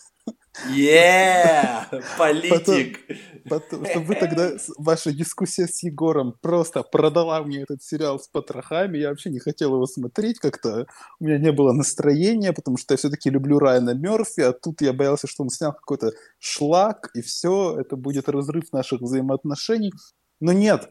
Yeah! 0.70 1.86
Политик! 2.18 3.00
Потому, 3.48 3.86
что 3.86 4.00
вы 4.00 4.16
тогда, 4.16 4.52
ваша 4.78 5.12
дискуссия 5.12 5.68
с 5.68 5.84
Егором 5.84 6.34
просто 6.42 6.82
продала 6.82 7.44
мне 7.44 7.62
этот 7.62 7.84
сериал 7.84 8.20
с 8.20 8.28
потрохами. 8.28 8.98
Я 8.98 9.10
вообще 9.10 9.30
не 9.30 9.40
хотел 9.40 9.76
его 9.76 9.86
смотреть 9.86 10.40
как-то. 10.40 10.88
У 11.20 11.26
меня 11.26 11.38
не 11.38 11.52
было 11.52 11.74
настроения, 11.74 12.54
потому 12.54 12.78
что 12.78 12.94
я 12.94 12.98
все-таки 12.98 13.30
люблю 13.30 13.60
Райана 13.60 13.94
Мерфи, 13.94 14.42
а 14.42 14.54
тут 14.54 14.82
я 14.82 14.94
боялся, 14.94 15.28
что 15.28 15.44
он 15.44 15.50
снял 15.50 15.74
какой-то 15.74 16.12
шлак, 16.40 17.12
и 17.14 17.22
все, 17.22 17.78
это 17.80 17.96
будет 17.96 18.30
разрыв 18.30 18.72
наших 18.72 19.02
взаимоотношений. 19.02 19.92
Но 20.40 20.54
нет, 20.54 20.90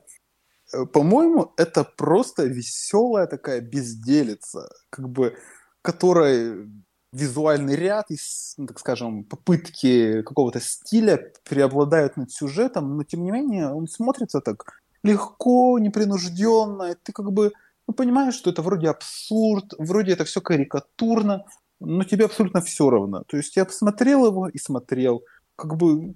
э, 0.72 0.84
по-моему, 0.86 1.52
это 1.56 1.84
просто 1.84 2.44
веселая 2.44 3.26
такая 3.26 3.60
безделица, 3.60 4.68
как 4.90 5.08
бы, 5.08 5.36
которая 5.82 6.68
визуальный 7.14 7.76
ряд 7.76 8.10
и, 8.10 8.16
ну, 8.56 8.66
так 8.66 8.78
скажем, 8.80 9.24
попытки 9.24 10.22
какого-то 10.22 10.60
стиля 10.60 11.32
преобладают 11.48 12.16
над 12.16 12.32
сюжетом, 12.32 12.96
но 12.96 13.04
тем 13.04 13.22
не 13.22 13.30
менее 13.30 13.72
он 13.72 13.86
смотрится 13.86 14.40
так 14.40 14.64
легко, 15.02 15.78
непринужденно, 15.78 16.96
ты 17.02 17.12
как 17.12 17.32
бы 17.32 17.52
ну, 17.86 17.94
понимаешь, 17.94 18.34
что 18.34 18.50
это 18.50 18.62
вроде 18.62 18.88
абсурд, 18.88 19.74
вроде 19.78 20.12
это 20.12 20.24
все 20.24 20.40
карикатурно, 20.40 21.44
но 21.80 22.02
тебе 22.02 22.24
абсолютно 22.24 22.60
все 22.62 22.90
равно. 22.90 23.22
То 23.26 23.36
есть 23.36 23.56
я 23.56 23.64
посмотрел 23.64 24.26
его 24.26 24.48
и 24.48 24.58
смотрел, 24.58 25.22
как 25.56 25.76
бы 25.76 26.14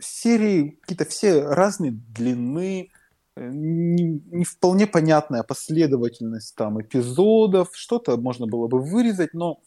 серии 0.00 0.78
какие-то 0.80 1.04
все 1.04 1.42
разные 1.42 1.90
длины, 1.90 2.90
э, 3.36 3.50
не, 3.52 4.22
не 4.30 4.44
вполне 4.44 4.86
понятная 4.86 5.42
последовательность 5.42 6.54
там 6.54 6.80
эпизодов, 6.80 7.70
что-то 7.72 8.16
можно 8.16 8.46
было 8.46 8.68
бы 8.68 8.80
вырезать, 8.80 9.34
но 9.34 9.60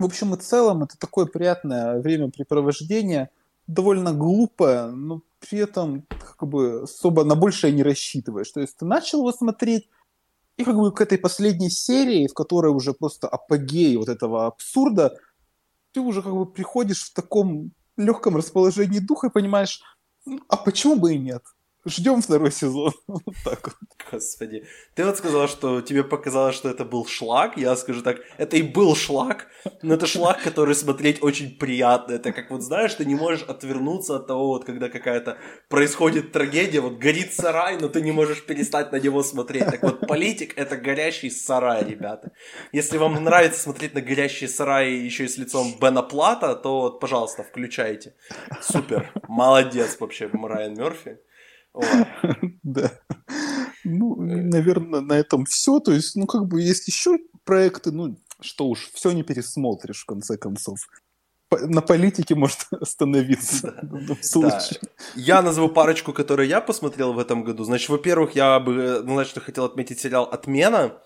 в 0.00 0.04
общем 0.04 0.34
и 0.34 0.38
целом, 0.38 0.82
это 0.82 0.98
такое 0.98 1.26
приятное 1.26 2.00
времяпрепровождение, 2.00 3.28
довольно 3.66 4.14
глупое, 4.14 4.86
но 4.86 5.20
при 5.40 5.58
этом 5.58 6.06
как 6.08 6.48
бы 6.48 6.82
особо 6.84 7.22
на 7.24 7.34
большее 7.34 7.72
не 7.72 7.82
рассчитываешь. 7.82 8.50
То 8.50 8.60
есть 8.60 8.78
ты 8.78 8.86
начал 8.86 9.18
его 9.18 9.30
смотреть, 9.30 9.88
и 10.56 10.64
как 10.64 10.76
бы 10.76 10.90
к 10.90 11.02
этой 11.02 11.18
последней 11.18 11.68
серии, 11.68 12.26
в 12.28 12.34
которой 12.34 12.72
уже 12.72 12.94
просто 12.94 13.28
апогей 13.28 13.96
вот 13.96 14.08
этого 14.08 14.46
абсурда, 14.46 15.16
ты 15.92 16.00
уже 16.00 16.22
как 16.22 16.32
бы 16.32 16.46
приходишь 16.46 17.02
в 17.02 17.12
таком 17.12 17.72
легком 17.98 18.36
расположении 18.36 19.00
духа 19.00 19.26
и 19.26 19.30
понимаешь, 19.30 19.82
а 20.48 20.56
почему 20.56 20.96
бы 20.96 21.14
и 21.14 21.18
нет? 21.18 21.42
Ждем 21.86 22.20
второй 22.20 22.52
сезон. 22.52 22.92
Вот 23.06 23.34
так 23.44 23.66
вот. 23.66 23.74
Господи. 24.12 24.64
Ты 24.94 25.04
вот 25.04 25.16
сказал, 25.16 25.48
что 25.48 25.80
тебе 25.80 26.04
показалось, 26.04 26.54
что 26.54 26.68
это 26.68 26.84
был 26.84 27.06
шлак. 27.06 27.56
Я 27.56 27.76
скажу 27.76 28.02
так, 28.02 28.18
это 28.38 28.56
и 28.56 28.62
был 28.62 28.94
шлак, 28.94 29.46
но 29.82 29.94
это 29.94 30.06
шлак, 30.06 30.42
который 30.42 30.74
смотреть 30.74 31.22
очень 31.22 31.58
приятно. 31.58 32.14
Это 32.14 32.32
как 32.32 32.50
вот 32.50 32.62
знаешь, 32.62 32.94
ты 32.94 33.04
не 33.04 33.14
можешь 33.14 33.42
отвернуться 33.42 34.16
от 34.16 34.26
того, 34.26 34.48
вот 34.48 34.64
когда 34.64 34.88
какая-то 34.88 35.38
происходит 35.68 36.32
трагедия, 36.32 36.80
вот 36.80 36.98
горит 36.98 37.32
сарай, 37.32 37.78
но 37.78 37.88
ты 37.88 38.00
не 38.00 38.12
можешь 38.12 38.44
перестать 38.44 38.92
на 38.92 39.00
него 39.00 39.22
смотреть. 39.22 39.64
Так 39.64 39.82
вот, 39.82 40.06
политик 40.06 40.58
это 40.58 40.76
горящий 40.76 41.30
сарай, 41.30 41.84
ребята. 41.84 42.32
Если 42.72 42.98
вам 42.98 43.22
нравится 43.24 43.60
смотреть 43.60 43.94
на 43.94 44.00
горящие 44.00 44.48
сараи 44.48 44.92
еще 44.92 45.24
и 45.24 45.28
с 45.28 45.38
лицом 45.38 45.74
Бена 45.80 46.02
Плата, 46.02 46.54
то 46.54 46.80
вот, 46.80 47.00
пожалуйста, 47.00 47.42
включайте. 47.42 48.14
Супер. 48.60 49.12
Молодец 49.28 49.96
вообще, 50.00 50.28
Райан 50.32 50.74
Мерфи. 50.74 51.18
Да. 52.62 52.92
Ну, 53.84 54.16
наверное, 54.20 55.00
на 55.00 55.14
этом 55.14 55.44
все. 55.46 55.80
То 55.80 55.92
есть, 55.92 56.16
ну, 56.16 56.26
как 56.26 56.46
бы 56.46 56.60
есть 56.60 56.86
еще 56.86 57.18
проекты, 57.44 57.90
ну, 57.90 58.18
что 58.40 58.68
уж, 58.68 58.90
все 58.92 59.12
не 59.12 59.22
пересмотришь, 59.22 60.02
в 60.02 60.06
конце 60.06 60.36
концов. 60.36 60.80
На 61.50 61.80
политике 61.80 62.34
может 62.34 62.58
остановиться 62.70 63.74
да. 63.82 64.60
Я 65.16 65.42
назову 65.42 65.68
парочку, 65.68 66.12
которые 66.12 66.48
я 66.48 66.60
посмотрел 66.60 67.12
в 67.12 67.18
этом 67.18 67.42
году. 67.42 67.64
Значит, 67.64 67.88
во-первых, 67.88 68.36
я 68.36 68.60
бы, 68.60 69.02
ну, 69.04 69.14
значит, 69.14 69.38
хотел 69.38 69.64
отметить 69.64 70.00
сериал 70.00 70.24
«Отмена». 70.24 71.00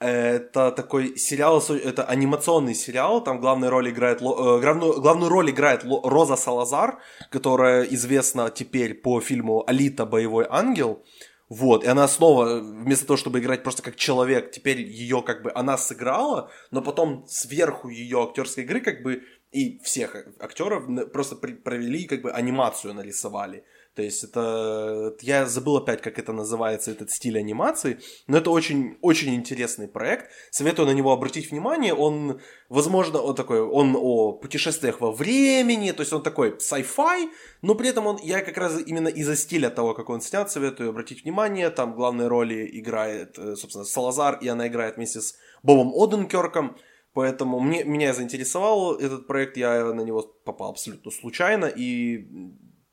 Это 0.00 0.72
такой 0.72 1.18
сериал, 1.18 1.62
это 1.68 2.04
анимационный 2.04 2.74
сериал, 2.74 3.22
там 3.22 3.38
главную 3.38 3.70
роль 3.70 3.90
играет, 3.90 4.22
э, 4.22 4.24
главную, 4.24 4.98
главную 4.98 5.28
роль 5.28 5.50
играет 5.50 5.84
Роза 5.84 6.36
Салазар, 6.36 6.98
которая 7.30 7.82
известна 7.82 8.50
теперь 8.50 8.94
по 8.94 9.20
фильму 9.20 9.62
«Алита. 9.66 10.06
Боевой 10.06 10.46
ангел». 10.48 11.04
Вот, 11.50 11.84
и 11.84 11.88
она 11.88 12.08
снова, 12.08 12.60
вместо 12.60 13.06
того, 13.06 13.18
чтобы 13.18 13.40
играть 13.40 13.62
просто 13.62 13.82
как 13.82 13.96
человек, 13.96 14.52
теперь 14.52 14.80
ее 14.80 15.20
как 15.20 15.42
бы 15.42 15.52
она 15.54 15.76
сыграла, 15.76 16.48
но 16.70 16.80
потом 16.80 17.26
сверху 17.28 17.88
ее 17.88 18.22
актерской 18.22 18.64
игры 18.64 18.80
как 18.80 19.02
бы 19.02 19.24
и 19.52 19.80
всех 19.80 20.16
актеров 20.38 20.84
просто 21.12 21.36
провели, 21.36 22.04
как 22.04 22.22
бы 22.22 22.30
анимацию 22.30 22.94
нарисовали. 22.94 23.64
То 24.00 24.04
есть 24.04 24.24
это... 24.24 25.14
Я 25.20 25.44
забыл 25.44 25.76
опять, 25.76 26.00
как 26.00 26.18
это 26.18 26.32
называется, 26.32 26.90
этот 26.90 27.10
стиль 27.10 27.38
анимации, 27.38 27.98
но 28.28 28.38
это 28.38 28.50
очень, 28.50 28.96
очень 29.02 29.34
интересный 29.34 29.88
проект. 29.88 30.30
Советую 30.50 30.86
на 30.86 30.92
него 30.92 31.12
обратить 31.12 31.50
внимание. 31.50 31.92
Он, 31.92 32.40
возможно, 32.70 33.20
он 33.20 33.34
такой, 33.34 33.60
он 33.60 33.94
о 33.94 34.32
путешествиях 34.32 35.02
во 35.02 35.12
времени, 35.12 35.92
то 35.92 36.00
есть 36.00 36.14
он 36.14 36.22
такой 36.22 36.52
sci-fi, 36.52 37.28
но 37.60 37.74
при 37.74 37.90
этом 37.90 38.06
он, 38.06 38.18
я 38.22 38.40
как 38.40 38.56
раз 38.56 38.80
именно 38.86 39.08
из-за 39.08 39.36
стиля 39.36 39.68
того, 39.68 39.92
как 39.92 40.08
он 40.08 40.22
снят, 40.22 40.50
советую 40.50 40.88
обратить 40.88 41.24
внимание. 41.24 41.68
Там 41.68 41.94
главные 41.94 42.28
роли 42.28 42.70
играет, 42.72 43.38
э, 43.38 43.54
собственно, 43.54 43.84
Салазар, 43.84 44.38
и 44.40 44.48
она 44.48 44.68
играет 44.68 44.96
вместе 44.96 45.20
с 45.20 45.34
Бобом 45.62 45.92
Оденкерком. 45.94 46.74
Поэтому 47.12 47.60
мне, 47.60 47.84
меня 47.84 48.14
заинтересовал 48.14 48.94
этот 48.94 49.26
проект, 49.26 49.58
я 49.58 49.92
на 49.92 50.00
него 50.00 50.22
попал 50.22 50.70
абсолютно 50.70 51.10
случайно, 51.10 51.66
и 51.66 52.24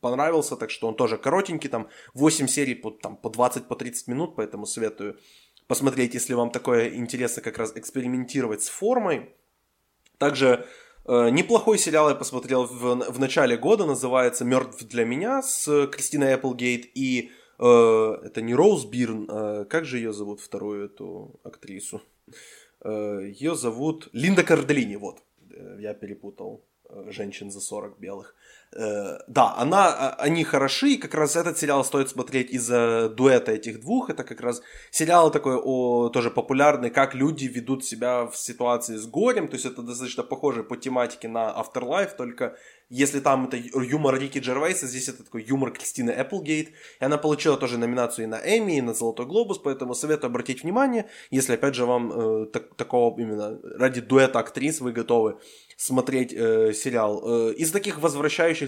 понравился, 0.02 0.56
так 0.56 0.70
что 0.70 0.88
он 0.88 0.96
тоже 0.96 1.18
коротенький, 1.18 1.70
там 1.70 1.90
8 2.14 2.48
серий 2.48 2.76
по, 2.76 2.92
там, 2.92 3.18
по 3.18 3.30
20, 3.30 3.68
по 3.68 3.76
30 3.76 4.08
минут, 4.08 4.36
поэтому 4.36 4.66
советую 4.66 5.18
посмотреть, 5.68 6.14
если 6.14 6.34
вам 6.34 6.50
такое 6.50 6.96
интересно 6.96 7.42
как 7.42 7.58
раз 7.58 7.74
экспериментировать 7.76 8.64
с 8.64 8.70
формой. 8.70 9.36
Также 10.18 10.66
э, 11.06 11.30
неплохой 11.30 11.78
сериал 11.78 12.10
я 12.10 12.16
посмотрел 12.16 12.66
в, 12.66 13.12
в 13.12 13.20
начале 13.20 13.58
года, 13.58 13.86
называется 13.86 14.46
«Мертв 14.46 14.84
для 14.84 15.06
меня» 15.06 15.42
с 15.42 15.88
Кристиной 15.88 16.34
Эпплгейт 16.34 16.90
и 16.96 17.32
э, 17.60 18.18
это 18.24 18.42
не 18.42 18.56
Роуз 18.56 18.86
Бирн, 18.86 19.30
э, 19.30 19.66
как 19.66 19.86
же 19.86 19.98
ее 19.98 20.14
зовут 20.14 20.40
вторую 20.40 20.86
эту 20.86 21.40
актрису? 21.44 22.02
Э, 22.82 23.22
ее 23.24 23.56
зовут 23.56 24.10
Линда 24.14 24.44
Карделини, 24.44 24.96
вот, 24.96 25.22
э, 25.52 25.78
я 25.80 25.94
перепутал 25.94 26.64
э, 26.90 27.12
женщин 27.12 27.52
за 27.52 27.60
40 27.60 28.00
белых. 28.00 28.36
Э, 28.76 29.20
да, 29.28 29.56
она, 29.56 29.88
а, 29.88 30.16
они 30.20 30.44
хороши, 30.44 30.90
и 30.90 30.98
как 30.98 31.14
раз 31.14 31.36
этот 31.36 31.58
сериал 31.58 31.86
стоит 31.86 32.10
смотреть 32.10 32.52
из-за 32.52 33.10
дуэта 33.10 33.54
этих 33.54 33.80
двух. 33.80 34.10
Это 34.10 34.24
как 34.24 34.42
раз 34.42 34.62
сериал 34.92 35.32
такой 35.32 35.56
о, 35.56 36.10
тоже 36.10 36.30
популярный, 36.30 36.90
как 36.90 37.16
люди 37.16 37.46
ведут 37.46 37.86
себя 37.86 38.26
в 38.26 38.36
ситуации 38.36 38.98
с 38.98 39.08
горем. 39.08 39.48
То 39.48 39.56
есть 39.56 39.66
это 39.66 39.82
достаточно 39.82 40.24
похоже 40.24 40.64
по 40.64 40.76
тематике 40.76 41.30
на 41.30 41.50
Afterlife, 41.50 42.16
только 42.18 42.58
если 42.90 43.20
там 43.20 43.48
это 43.48 43.58
юмор 43.58 44.18
Рики 44.18 44.40
Джервейса, 44.40 44.88
здесь 44.88 45.10
это 45.10 45.24
такой 45.24 45.44
юмор 45.44 45.72
Кристины 45.72 46.12
Эпплгейт. 46.12 46.70
И 47.00 47.06
она 47.06 47.18
получила 47.18 47.58
тоже 47.58 47.78
номинацию 47.78 48.26
и 48.26 48.28
на 48.28 48.40
Эмми, 48.40 48.78
и 48.78 48.82
на 48.82 48.94
Золотой 48.94 49.26
Глобус, 49.26 49.60
поэтому 49.60 49.94
советую 49.94 50.30
обратить 50.30 50.64
внимание, 50.64 51.10
если 51.30 51.54
опять 51.54 51.76
же 51.76 51.86
вам 51.86 52.12
э, 52.12 52.46
так, 52.46 52.76
такого 52.76 53.20
именно 53.20 53.60
ради 53.78 54.00
дуэта 54.00 54.40
актрис 54.40 54.80
вы 54.80 54.94
готовы 54.94 55.38
смотреть 55.76 56.34
э, 56.34 56.74
сериал. 56.74 57.50
Э, 57.50 57.54
из 57.54 57.72
таких 57.72 58.00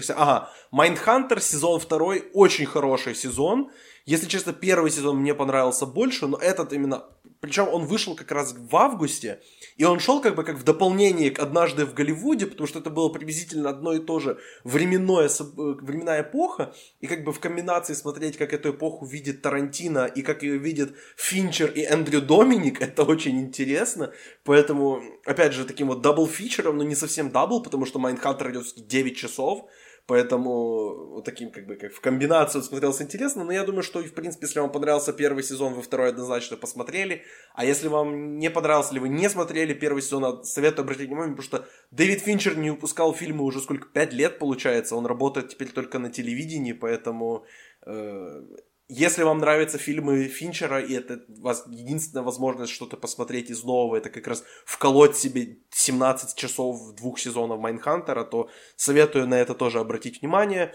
возвращающихся... 0.00 0.14
Ага, 0.16 0.50
Майндхантер 0.70 1.40
сезон 1.40 1.80
второй, 1.80 2.24
очень 2.32 2.66
хороший 2.66 3.14
сезон. 3.14 3.70
Если 4.06 4.26
честно, 4.26 4.52
первый 4.52 4.90
сезон 4.90 5.18
мне 5.18 5.34
понравился 5.34 5.86
больше, 5.86 6.26
но 6.26 6.36
этот 6.36 6.72
именно... 6.72 7.04
Причем 7.40 7.68
он 7.68 7.86
вышел 7.86 8.14
как 8.14 8.32
раз 8.32 8.54
в 8.54 8.76
августе, 8.76 9.40
и 9.78 9.84
он 9.84 9.98
шел 9.98 10.20
как 10.20 10.34
бы 10.34 10.44
как 10.44 10.56
в 10.56 10.64
дополнение 10.64 11.30
к 11.30 11.38
«Однажды 11.38 11.86
в 11.86 11.94
Голливуде», 11.94 12.46
потому 12.46 12.66
что 12.66 12.80
это 12.80 12.90
было 12.90 13.08
приблизительно 13.08 13.70
одно 13.70 13.94
и 13.94 13.98
то 13.98 14.20
же 14.20 14.38
временное, 14.64 15.28
э, 15.28 15.42
временная 15.80 16.20
эпоха, 16.20 16.74
и 17.00 17.06
как 17.06 17.24
бы 17.24 17.32
в 17.32 17.40
комбинации 17.40 17.94
смотреть, 17.94 18.36
как 18.36 18.52
эту 18.52 18.72
эпоху 18.72 19.06
видит 19.06 19.40
Тарантино, 19.40 20.04
и 20.04 20.20
как 20.20 20.42
ее 20.42 20.58
видит 20.58 20.94
Финчер 21.16 21.70
и 21.70 21.80
Эндрю 21.80 22.20
Доминик, 22.20 22.82
это 22.82 23.04
очень 23.04 23.40
интересно. 23.40 24.12
Поэтому, 24.44 25.00
опять 25.24 25.54
же, 25.54 25.64
таким 25.64 25.86
вот 25.86 26.02
double 26.02 26.30
feature 26.30 26.62
ом, 26.62 26.76
но 26.76 26.84
не 26.84 26.94
совсем 26.94 27.30
double, 27.30 27.62
потому 27.62 27.86
что 27.86 27.98
Mindhunter 27.98 28.50
идет 28.50 28.66
9 28.76 29.16
часов, 29.16 29.66
Поэтому 30.06 31.14
вот 31.14 31.24
таким 31.24 31.50
как 31.50 31.66
бы 31.66 31.76
как 31.76 31.92
в 31.92 32.00
комбинацию 32.00 32.62
смотрелось 32.62 33.00
интересно. 33.00 33.44
Но 33.44 33.52
я 33.52 33.64
думаю, 33.64 33.82
что 33.82 34.00
в 34.00 34.12
принципе, 34.12 34.46
если 34.46 34.60
вам 34.60 34.72
понравился 34.72 35.12
первый 35.12 35.42
сезон, 35.42 35.74
вы 35.74 35.82
второй 35.82 36.08
однозначно 36.08 36.56
посмотрели. 36.56 37.22
А 37.54 37.64
если 37.64 37.88
вам 37.88 38.38
не 38.38 38.50
понравился, 38.50 38.92
или 38.92 38.98
вы 38.98 39.08
не 39.08 39.28
смотрели 39.28 39.74
первый 39.74 40.02
сезон, 40.02 40.44
советую 40.44 40.84
обратить 40.84 41.08
внимание, 41.08 41.36
потому 41.36 41.46
что 41.46 41.68
Дэвид 41.90 42.20
Финчер 42.20 42.56
не 42.56 42.70
выпускал 42.70 43.14
фильмы 43.14 43.44
уже 43.44 43.60
сколько, 43.60 43.88
пять 43.88 44.12
лет 44.12 44.38
получается. 44.38 44.96
Он 44.96 45.06
работает 45.06 45.48
теперь 45.48 45.68
только 45.68 45.98
на 45.98 46.10
телевидении, 46.10 46.72
поэтому 46.72 47.44
э, 47.86 48.42
если 48.90 49.22
вам 49.22 49.38
нравятся 49.38 49.78
фильмы 49.78 50.26
Финчера, 50.26 50.80
и 50.80 50.92
это 50.94 51.22
вас 51.28 51.64
единственная 51.68 52.24
возможность 52.24 52.72
что-то 52.72 52.96
посмотреть 52.96 53.50
из 53.50 53.62
нового, 53.62 53.96
это 53.96 54.10
как 54.10 54.26
раз 54.26 54.42
вколоть 54.64 55.16
себе 55.16 55.58
17 55.70 56.36
часов 56.36 56.94
двух 56.96 57.18
сезонов 57.18 57.60
Mindhunter 57.60 58.13
а, 58.13 58.24
то 58.24 58.50
советую 58.76 59.28
на 59.28 59.34
это 59.34 59.54
тоже 59.54 59.78
обратить 59.78 60.20
внимание. 60.20 60.74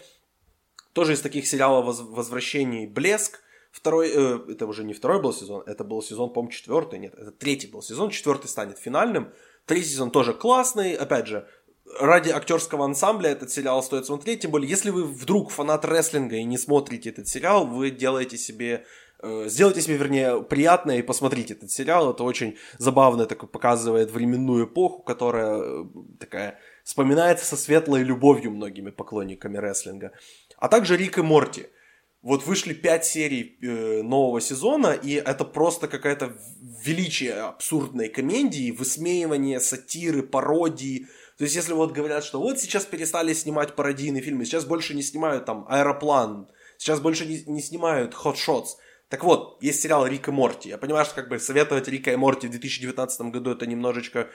Тоже 0.94 1.14
из 1.14 1.22
таких 1.22 1.46
сериалов 1.46 2.00
«Возвращений 2.00 2.88
Блеск», 2.88 3.42
Второй, 3.76 4.10
э, 4.10 4.40
это 4.48 4.68
уже 4.68 4.86
не 4.86 4.94
второй 4.94 5.22
был 5.22 5.34
сезон, 5.34 5.62
это 5.66 5.84
был 5.84 6.02
сезон, 6.02 6.32
по-моему, 6.32 6.50
четвертый, 6.50 6.98
нет, 6.98 7.14
это 7.14 7.32
третий 7.32 7.68
был 7.68 7.82
сезон, 7.82 8.10
четвертый 8.10 8.48
станет 8.48 8.80
финальным. 8.80 9.34
Третий 9.66 9.90
сезон 9.90 10.12
тоже 10.12 10.34
классный, 10.34 10.96
опять 10.96 11.28
же, 11.28 11.46
ради 12.00 12.30
актерского 12.30 12.86
ансамбля 12.86 13.30
этот 13.30 13.52
сериал 13.52 13.84
стоит 13.84 14.06
смотреть, 14.06 14.42
тем 14.42 14.52
более, 14.52 14.70
если 14.70 14.90
вы 14.90 15.04
вдруг 15.04 15.52
фанат 15.52 15.86
рестлинга 15.86 16.36
и 16.36 16.44
не 16.44 16.58
смотрите 16.58 17.10
этот 17.10 17.28
сериал, 17.28 17.66
вы 17.66 17.92
делаете 17.92 18.38
себе 18.38 18.86
э, 19.22 19.46
Сделайте 19.48 19.82
себе, 19.82 19.98
вернее, 19.98 20.44
приятное 20.44 21.00
и 21.00 21.04
посмотрите 21.04 21.54
этот 21.54 21.72
сериал. 21.72 22.12
Это 22.12 22.24
очень 22.24 22.58
забавно, 22.78 23.26
так 23.26 23.50
показывает 23.50 24.12
временную 24.12 24.66
эпоху, 24.66 25.04
которая 25.04 25.60
э, 25.60 25.86
такая 26.20 26.60
вспоминается 26.84 27.46
со 27.46 27.58
светлой 27.58 28.04
любовью 28.04 28.52
многими 28.52 28.90
поклонниками 28.90 29.58
рестлинга. 29.58 30.12
А 30.58 30.68
также 30.68 30.98
Рик 30.98 31.18
и 31.18 31.22
Морти. 31.22 31.68
Вот 32.22 32.48
вышли 32.48 32.74
пять 32.74 33.06
серий 33.06 33.56
э, 33.62 34.02
нового 34.02 34.42
сезона, 34.42 34.94
и 34.94 35.14
это 35.14 35.46
просто 35.46 35.88
какая-то 35.88 36.36
величие 36.84 37.34
абсурдной 37.34 38.10
комедии, 38.10 38.72
высмеивание, 38.72 39.60
сатиры, 39.60 40.24
пародии, 40.24 41.08
то 41.38 41.44
есть, 41.44 41.56
если 41.56 41.74
вот 41.74 41.92
говорят, 41.92 42.24
что 42.24 42.40
вот 42.40 42.60
сейчас 42.60 42.86
перестали 42.86 43.34
снимать 43.34 43.76
пародийные 43.76 44.24
фильмы, 44.24 44.46
сейчас 44.46 44.66
больше 44.66 44.94
не 44.94 45.04
снимают 45.04 45.46
там 45.46 45.66
«Аэроплан», 45.68 46.50
сейчас 46.78 47.00
больше 47.00 47.26
не, 47.26 47.44
не 47.46 47.62
снимают 47.62 48.14
«Hot 48.14 48.36
Shots», 48.36 48.78
так 49.10 49.24
вот, 49.24 49.62
есть 49.62 49.82
сериал 49.82 50.08
«Рик 50.08 50.28
и 50.28 50.32
Морти». 50.32 50.70
Я 50.70 50.78
понимаю, 50.78 51.06
что 51.06 51.16
как 51.16 51.30
бы 51.30 51.40
советовать 51.40 51.88
Рика 51.88 52.12
и 52.12 52.16
Морти 52.16 52.48
в 52.48 52.52
2019 52.52 53.22
году 53.22 53.52
это 53.52 53.68
немножечко 53.68 54.30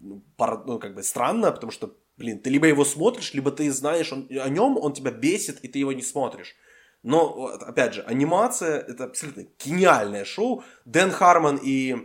ну, 0.00 0.24
пар, 0.36 0.64
ну, 0.66 0.78
как 0.78 0.94
бы 0.94 1.02
странно, 1.02 1.52
потому 1.52 1.72
что, 1.72 1.96
блин, 2.16 2.40
ты 2.40 2.50
либо 2.50 2.66
его 2.66 2.84
смотришь, 2.84 3.34
либо 3.34 3.50
ты 3.50 3.70
знаешь 3.70 4.12
он, 4.12 4.28
о 4.30 4.48
нем, 4.48 4.76
он 4.76 4.92
тебя 4.92 5.10
бесит, 5.10 5.60
и 5.60 5.68
ты 5.68 5.78
его 5.78 5.92
не 5.92 6.02
смотришь. 6.02 6.56
Но, 7.02 7.46
опять 7.46 7.94
же, 7.94 8.02
анимация– 8.02 8.78
это 8.88 9.04
абсолютно 9.04 9.46
гениальное 9.64 10.24
шоу. 10.24 10.64
Дэн 10.84 11.10
Хармон 11.10 11.60
и 11.62 11.96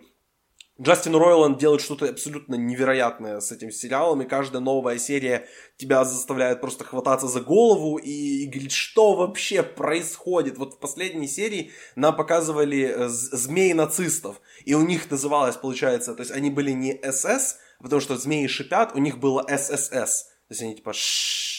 Джастин 0.81 1.15
Ройланд 1.15 1.59
делает 1.59 1.81
что-то 1.81 2.09
абсолютно 2.09 2.55
невероятное 2.55 3.39
с 3.41 3.51
этим 3.51 3.69
сериалом, 3.69 4.23
и 4.23 4.27
каждая 4.27 4.59
новая 4.59 4.97
серия 4.97 5.47
тебя 5.77 6.03
заставляет 6.03 6.61
просто 6.61 6.83
хвататься 6.83 7.27
за 7.27 7.41
голову 7.41 7.97
и, 7.97 8.43
и 8.43 8.47
говорить, 8.47 8.71
что 8.71 9.15
вообще 9.15 9.61
происходит. 9.61 10.57
Вот 10.57 10.73
в 10.73 10.79
последней 10.79 11.27
серии 11.27 11.71
нам 11.95 12.15
показывали 12.15 12.91
э, 12.91 13.07
змеи 13.07 13.73
нацистов, 13.73 14.41
и 14.65 14.73
у 14.73 14.81
них 14.81 15.11
называлось, 15.11 15.57
получается, 15.57 16.15
то 16.15 16.21
есть 16.21 16.31
они 16.31 16.49
были 16.49 16.71
не 16.71 16.99
СС, 17.03 17.59
потому 17.79 18.01
что 18.01 18.17
змеи 18.17 18.47
шипят, 18.47 18.95
у 18.95 18.97
них 18.97 19.19
было 19.19 19.45
ССС. 19.47 20.23
То 20.47 20.49
есть 20.49 20.61
они 20.63 20.75
типа, 20.75 20.93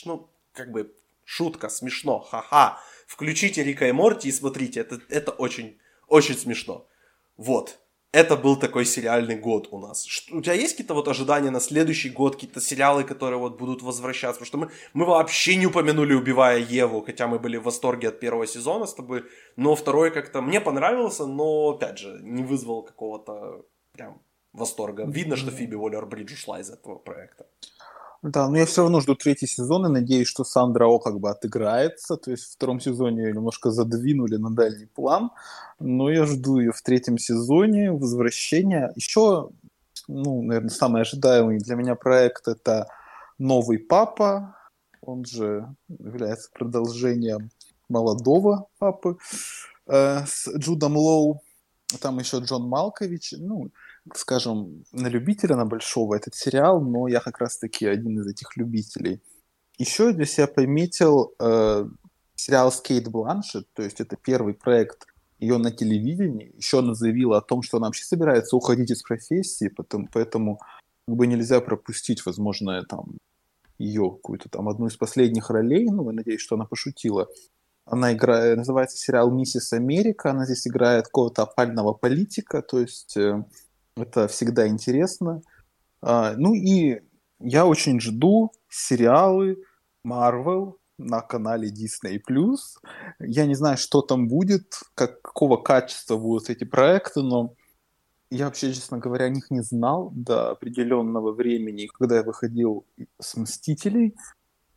ну, 0.07 0.29
как 0.53 0.73
бы 0.73 0.93
шутка, 1.25 1.69
смешно, 1.69 2.19
ха-ха. 2.19 2.81
Включите 3.07 3.63
Рика 3.63 3.87
и 3.87 3.93
Морти 3.93 4.29
и 4.29 4.33
смотрите, 4.33 4.81
это, 4.81 5.01
это 5.09 5.31
очень, 5.31 5.79
очень 6.09 6.37
смешно. 6.37 6.89
Вот 7.37 7.79
это 8.15 8.37
был 8.37 8.57
такой 8.57 8.85
сериальный 8.85 9.37
год 9.37 9.69
у 9.73 9.79
нас. 9.79 10.05
Что, 10.05 10.37
у 10.37 10.41
тебя 10.41 10.55
есть 10.55 10.75
какие-то 10.75 10.95
вот 10.95 11.09
ожидания 11.09 11.51
на 11.51 11.61
следующий 11.61 12.11
год, 12.11 12.35
какие-то 12.35 12.61
сериалы, 12.61 13.03
которые 13.03 13.39
вот 13.39 13.59
будут 13.59 13.83
возвращаться? 13.83 14.41
Потому 14.41 14.47
что 14.47 14.59
мы, 14.59 14.71
мы 14.95 15.05
вообще 15.05 15.57
не 15.57 15.67
упомянули 15.67 16.15
«Убивая 16.15 16.59
Еву», 16.59 17.03
хотя 17.03 17.27
мы 17.27 17.39
были 17.39 17.57
в 17.57 17.65
восторге 17.65 18.09
от 18.09 18.21
первого 18.21 18.47
сезона 18.47 18.87
с 18.87 18.95
тобой, 18.95 19.25
но 19.57 19.75
второй 19.75 20.11
как-то 20.13 20.43
мне 20.43 20.61
понравился, 20.61 21.27
но, 21.27 21.71
опять 21.71 21.99
же, 21.99 22.21
не 22.23 22.45
вызвал 22.45 22.85
какого-то 22.85 23.65
прям 23.93 24.23
восторга. 24.53 25.05
Видно, 25.07 25.37
что 25.37 25.51
Фиби 25.51 25.75
Уоллер-Бридж 25.75 26.35
ушла 26.35 26.61
из 26.61 26.71
этого 26.71 26.99
проекта. 26.99 27.47
Да, 28.25 28.49
но 28.49 28.57
я 28.57 28.65
все 28.65 28.81
равно 28.81 29.03
жду 29.03 29.15
третий 29.15 29.47
сезон 29.47 29.85
и 29.85 29.91
надеюсь, 29.91 30.29
что 30.29 30.45
Сандра 30.45 30.87
О 30.87 30.99
как 30.99 31.21
бы 31.21 31.29
отыграется. 31.29 32.17
То 32.17 32.31
есть 32.31 32.45
в 32.45 32.53
втором 32.55 32.81
сезоне 32.81 33.25
ее 33.25 33.33
немножко 33.35 33.71
задвинули 33.71 34.37
на 34.37 34.49
дальний 34.49 34.87
план, 34.87 35.31
но 35.79 36.11
я 36.11 36.25
жду 36.25 36.59
ее 36.59 36.73
в 36.73 36.81
третьем 36.81 37.19
сезоне, 37.19 37.93
возвращения. 37.93 38.91
Еще, 38.97 39.51
ну, 40.09 40.41
наверное, 40.43 40.71
самый 40.71 41.03
ожидаемый 41.03 41.59
для 41.59 41.77
меня 41.77 41.97
проект 41.97 42.49
это 42.49 42.89
«Новый 43.39 43.79
папа», 43.79 44.57
он 45.03 45.27
же 45.27 45.69
является 45.91 46.49
продолжением 46.51 47.51
молодого 47.91 48.69
папы 48.79 49.19
э, 49.87 50.25
с 50.25 50.49
Джудом 50.57 50.97
Лоу. 50.97 51.43
Там 52.01 52.19
еще 52.21 52.39
Джон 52.39 52.71
Малкович. 52.71 53.35
Ну, 53.37 53.69
скажем, 54.13 54.85
на 54.93 55.09
любителя, 55.09 55.57
на 55.57 55.65
большого 55.65 56.15
этот 56.15 56.35
сериал, 56.35 56.81
но 56.81 57.09
я 57.09 57.21
как 57.21 57.39
раз-таки 57.39 57.87
один 57.87 58.21
из 58.21 58.27
этих 58.27 58.57
любителей. 58.57 59.23
Еще 59.79 60.13
для 60.13 60.27
себя 60.27 60.47
пометил 60.47 61.35
э, 61.41 61.87
сериал 62.35 62.71
с 62.71 62.81
Кейт 62.81 63.09
Бланшет, 63.09 63.67
то 63.73 63.83
есть 63.83 64.01
это 64.01 64.17
первый 64.17 64.55
проект 64.55 65.07
ее 65.39 65.59
на 65.59 65.71
телевидении. 65.71 66.53
Еще 66.57 66.79
она 66.79 66.95
заявила 66.95 67.39
о 67.39 67.43
том, 67.43 67.63
что 67.63 67.79
она 67.79 67.87
вообще 67.87 68.05
собирается 68.05 68.57
уходить 68.57 68.91
из 68.91 69.03
профессии, 69.03 69.69
поэтому, 69.69 70.09
поэтому 70.13 70.61
как 71.07 71.17
бы 71.17 71.27
нельзя 71.27 71.61
пропустить, 71.61 72.25
возможно, 72.25 72.83
там 72.85 73.19
ее 73.79 74.11
какую-то 74.11 74.49
там 74.49 74.69
одну 74.69 74.87
из 74.87 74.97
последних 74.97 75.51
ролей. 75.51 75.87
Ну, 75.91 76.07
я 76.07 76.13
надеюсь, 76.13 76.41
что 76.41 76.55
она 76.55 76.65
пошутила. 76.65 77.29
Она 77.87 78.13
играет, 78.15 78.57
называется 78.57 78.97
сериал 78.97 79.31
«Миссис 79.31 79.73
Америка». 79.73 80.31
Она 80.31 80.47
здесь 80.47 80.67
играет 80.67 81.07
какого-то 81.07 81.43
опального 81.43 81.93
политика, 81.93 82.63
то 82.63 82.79
есть 82.81 83.17
э, 83.17 83.45
это 83.97 84.29
всегда 84.29 84.67
интересно. 84.67 85.43
А, 86.03 86.35
ну 86.37 86.55
и 86.55 87.01
я 87.41 87.67
очень 87.67 88.01
жду 88.01 88.53
сериалы 88.69 89.59
Marvel 90.07 90.75
на 90.99 91.21
канале 91.21 91.71
Disney+. 91.71 92.21
Я 93.21 93.47
не 93.47 93.55
знаю, 93.55 93.77
что 93.77 94.03
там 94.03 94.29
будет, 94.29 94.81
как, 94.95 95.23
какого 95.23 95.57
качества 95.57 96.17
будут 96.17 96.51
эти 96.51 96.65
проекты, 96.65 97.23
но 97.23 97.55
я 98.31 98.47
вообще, 98.47 98.73
честно 98.73 98.99
говоря, 98.99 99.27
о 99.27 99.31
них 99.31 99.51
не 99.51 99.63
знал 99.63 100.11
до 100.15 100.51
определенного 100.51 101.33
времени. 101.33 101.89
Когда 101.93 102.17
я 102.17 102.23
выходил 102.23 102.85
с 103.21 103.37
«Мстителей», 103.37 104.15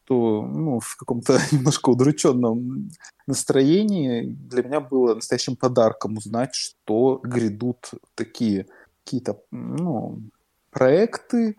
то 0.06 0.42
ну, 0.42 0.80
в 0.80 0.96
каком-то 0.96 1.38
немножко 1.52 1.90
удрученном 1.90 2.90
настроении 3.26 4.22
для 4.24 4.64
меня 4.64 4.80
было 4.80 5.16
настоящим 5.16 5.56
подарком 5.56 6.18
узнать, 6.18 6.56
что 6.56 7.20
грядут 7.24 7.92
такие 8.16 8.68
какие-то 9.08 9.42
ну, 9.52 10.22
проекты, 10.70 11.56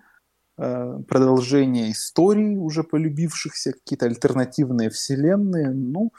э, 0.59 0.99
продолжение 1.09 1.90
историй 1.92 2.57
уже 2.57 2.82
полюбившихся, 2.82 3.72
какие-то 3.72 4.05
альтернативные 4.05 4.90
вселенные. 4.90 5.70
Ну, 5.70 6.12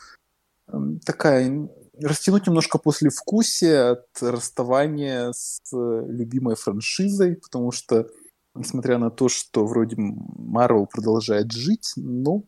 эм, 0.67 0.99
такая 0.99 1.69
растянуть 2.01 2.47
немножко 2.47 2.79
после 2.79 3.11
вкусия 3.11 3.91
от 3.91 4.07
расставания 4.21 5.31
с 5.33 5.61
любимой 5.71 6.55
франшизой, 6.55 7.35
потому 7.35 7.71
что, 7.71 8.09
несмотря 8.55 8.97
на 8.97 9.11
то, 9.11 9.29
что 9.29 9.67
вроде 9.67 9.97
Марвел 9.97 10.87
продолжает 10.87 11.51
жить, 11.51 11.93
но, 11.95 12.43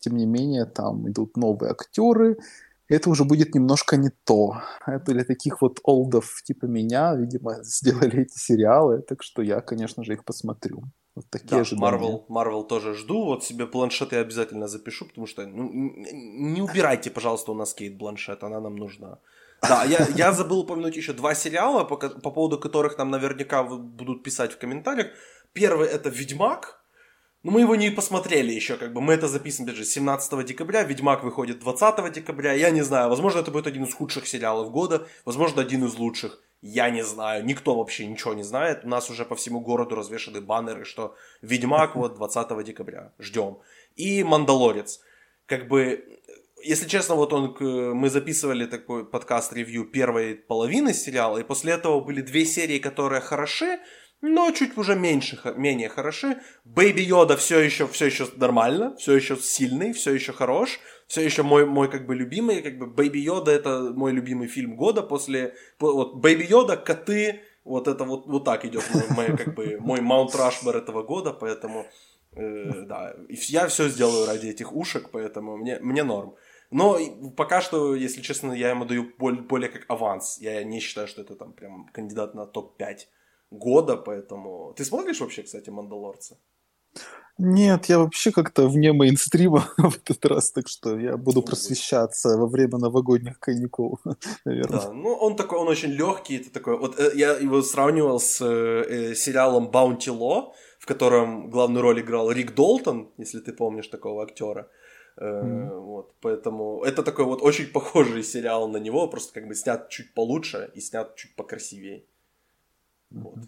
тем 0.00 0.16
не 0.16 0.24
менее, 0.24 0.64
там 0.64 1.06
идут 1.10 1.36
новые 1.36 1.72
актеры, 1.72 2.38
это 2.88 3.10
уже 3.10 3.24
будет 3.24 3.54
немножко 3.54 3.96
не 3.96 4.10
то. 4.24 4.62
Это 4.86 5.12
для 5.12 5.24
таких 5.24 5.60
вот 5.60 5.80
олдов 5.82 6.42
типа 6.44 6.66
меня, 6.66 7.14
видимо, 7.14 7.56
сделали 7.62 8.22
эти 8.22 8.38
сериалы, 8.38 9.02
так 9.02 9.22
что 9.22 9.42
я, 9.42 9.60
конечно 9.60 10.04
же, 10.04 10.12
их 10.12 10.24
посмотрю. 10.24 10.82
Вот 11.14 11.24
такие 11.30 11.64
да, 11.64 11.76
Marvel, 11.76 12.26
Marvel 12.28 12.66
тоже 12.66 12.94
жду. 12.94 13.24
Вот 13.24 13.42
себе 13.42 13.66
планшет 13.66 14.12
я 14.12 14.20
обязательно 14.20 14.68
запишу, 14.68 15.06
потому 15.06 15.26
что 15.26 15.46
ну, 15.46 15.70
не 15.72 16.60
убирайте, 16.60 17.10
пожалуйста, 17.10 17.52
у 17.52 17.54
нас 17.54 17.72
Кейт 17.72 17.96
Бланшет, 17.96 18.44
она 18.44 18.60
нам 18.60 18.76
нужна. 18.76 19.18
Да, 19.62 19.84
я, 19.84 20.06
я 20.14 20.32
забыл 20.32 20.60
упомянуть 20.60 20.96
еще 20.96 21.14
два 21.14 21.34
сериала, 21.34 21.84
по, 21.84 21.96
по 21.96 22.30
поводу 22.30 22.58
которых 22.58 22.98
нам 22.98 23.10
наверняка 23.10 23.62
будут 23.64 24.22
писать 24.22 24.52
в 24.52 24.58
комментариях. 24.58 25.08
Первый 25.54 25.88
это 25.88 26.10
Ведьмак. 26.10 26.82
Но 27.46 27.52
мы 27.52 27.60
его 27.60 27.76
не 27.76 27.90
посмотрели 27.90 28.50
еще, 28.50 28.76
как 28.76 28.92
бы. 28.92 29.00
Мы 29.00 29.14
это 29.14 29.28
записываем, 29.28 29.68
опять 29.68 29.78
же, 29.78 29.84
17 29.84 30.44
декабря, 30.44 30.82
Ведьмак 30.82 31.22
выходит 31.22 31.60
20 31.60 32.12
декабря, 32.12 32.52
я 32.54 32.70
не 32.70 32.82
знаю, 32.82 33.08
возможно, 33.08 33.38
это 33.38 33.52
будет 33.52 33.68
один 33.68 33.84
из 33.84 33.94
худших 33.94 34.26
сериалов 34.26 34.72
года, 34.72 35.06
возможно, 35.24 35.62
один 35.62 35.84
из 35.84 35.94
лучших, 35.94 36.42
я 36.60 36.90
не 36.90 37.04
знаю, 37.04 37.44
никто 37.44 37.76
вообще 37.76 38.04
ничего 38.06 38.34
не 38.34 38.42
знает, 38.42 38.80
у 38.82 38.88
нас 38.88 39.10
уже 39.10 39.24
по 39.24 39.36
всему 39.36 39.60
городу 39.60 39.94
развешаны 39.94 40.40
баннеры, 40.40 40.84
что 40.84 41.14
Ведьмак 41.40 41.94
вот 41.94 42.16
20 42.16 42.64
декабря, 42.64 43.12
ждем. 43.20 43.58
И 43.94 44.24
Мандалорец, 44.24 44.98
как 45.46 45.68
бы, 45.68 46.04
если 46.64 46.88
честно, 46.88 47.14
вот 47.14 47.32
он, 47.32 47.56
мы 47.60 48.10
записывали 48.10 48.66
такой 48.66 49.06
подкаст-ревью 49.06 49.84
первой 49.84 50.34
половины 50.34 50.92
сериала, 50.92 51.38
и 51.38 51.44
после 51.44 51.74
этого 51.74 52.00
были 52.00 52.22
две 52.22 52.44
серии, 52.44 52.80
которые 52.80 53.20
хороши, 53.20 53.78
но 54.20 54.50
чуть 54.50 54.76
уже 54.78 54.96
меньше, 54.96 55.38
менее 55.56 55.88
хороши. 55.88 56.38
Baby 56.64 57.00
Йода 57.02 57.36
все 57.36 57.60
еще, 57.60 57.86
все 57.86 58.06
еще 58.06 58.26
нормально, 58.36 58.96
все 58.96 59.14
еще 59.14 59.36
сильный, 59.36 59.92
все 59.92 60.12
еще 60.14 60.32
хорош, 60.32 60.80
все 61.06 61.22
еще 61.22 61.42
мой, 61.42 61.66
мой 61.66 61.90
как 61.90 62.06
бы 62.06 62.14
любимый, 62.14 62.62
как 62.62 62.78
бы 62.78 62.86
Baby 62.86 63.18
Йода 63.18 63.50
это 63.50 63.92
мой 63.94 64.12
любимый 64.12 64.48
фильм 64.48 64.76
года 64.76 65.02
после, 65.02 65.54
вот 65.78 66.16
Baby 66.16 66.44
Йода, 66.44 66.76
коты, 66.76 67.42
вот 67.64 67.88
это 67.88 68.04
вот, 68.04 68.26
вот 68.26 68.44
так 68.44 68.64
идет 68.64 68.84
мой, 68.94 69.04
мой 69.10 69.36
как 69.36 69.54
бы 69.54 69.76
мой 69.80 70.00
Mount 70.00 70.34
Rushmore 70.34 70.76
этого 70.76 71.02
года, 71.02 71.32
поэтому 71.32 71.86
э, 72.32 72.84
да, 72.86 73.14
я 73.28 73.66
все 73.68 73.88
сделаю 73.88 74.26
ради 74.26 74.48
этих 74.48 74.72
ушек, 74.72 75.10
поэтому 75.12 75.56
мне, 75.56 75.78
мне 75.80 76.04
норм. 76.04 76.36
Но 76.70 76.98
пока 77.36 77.60
что, 77.60 77.94
если 77.94 78.22
честно, 78.22 78.52
я 78.52 78.70
ему 78.70 78.84
даю 78.84 79.12
более, 79.18 79.42
более 79.42 79.68
как 79.68 79.84
аванс. 79.88 80.38
Я 80.40 80.64
не 80.64 80.80
считаю, 80.80 81.06
что 81.06 81.22
это 81.22 81.36
там 81.36 81.52
прям 81.52 81.88
кандидат 81.92 82.34
на 82.34 82.44
топ-5 82.44 83.06
года, 83.50 83.96
поэтому... 83.96 84.74
Ты 84.76 84.84
смотришь 84.84 85.20
вообще, 85.20 85.42
кстати, 85.42 85.70
«Мандалорца»? 85.70 86.36
Нет, 87.38 87.86
я 87.86 87.98
вообще 87.98 88.32
как-то 88.32 88.66
вне 88.66 88.92
мейнстрима 88.92 89.68
в 89.76 89.96
этот 89.96 90.24
раз, 90.24 90.52
так 90.52 90.68
что 90.68 90.98
я 90.98 91.18
буду 91.18 91.42
просвещаться 91.42 92.36
во 92.38 92.46
время 92.46 92.78
новогодних 92.78 93.38
каникул, 93.38 94.00
наверное. 94.46 94.80
Да, 94.80 94.92
ну 94.92 95.12
он 95.12 95.36
такой, 95.36 95.58
он 95.58 95.68
очень 95.68 95.90
легкий, 95.90 96.36
это 96.36 96.50
такой, 96.50 96.78
вот 96.78 96.98
э, 96.98 97.10
я 97.14 97.36
его 97.36 97.60
сравнивал 97.60 98.20
с 98.20 98.40
э, 98.40 99.14
сериалом 99.14 99.70
Bounty 99.70 100.08
Law, 100.08 100.52
в 100.78 100.86
котором 100.86 101.50
главную 101.50 101.82
роль 101.82 102.00
играл 102.00 102.30
Рик 102.30 102.54
Долтон, 102.54 103.10
если 103.18 103.40
ты 103.40 103.52
помнишь 103.52 103.88
такого 103.88 104.22
актера. 104.22 104.70
Mm-hmm. 105.20 105.80
Вот, 105.80 106.14
поэтому 106.20 106.82
это 106.84 107.02
такой 107.02 107.24
вот 107.24 107.42
очень 107.42 107.66
похожий 107.66 108.22
сериал 108.22 108.68
на 108.68 108.78
него, 108.78 109.08
просто 109.08 109.34
как 109.34 109.48
бы 109.48 109.54
снят 109.54 109.88
чуть 109.88 110.14
получше 110.14 110.70
и 110.74 110.80
снят 110.80 111.14
чуть 111.16 111.36
покрасивее. 111.36 112.04
Вот. 113.10 113.38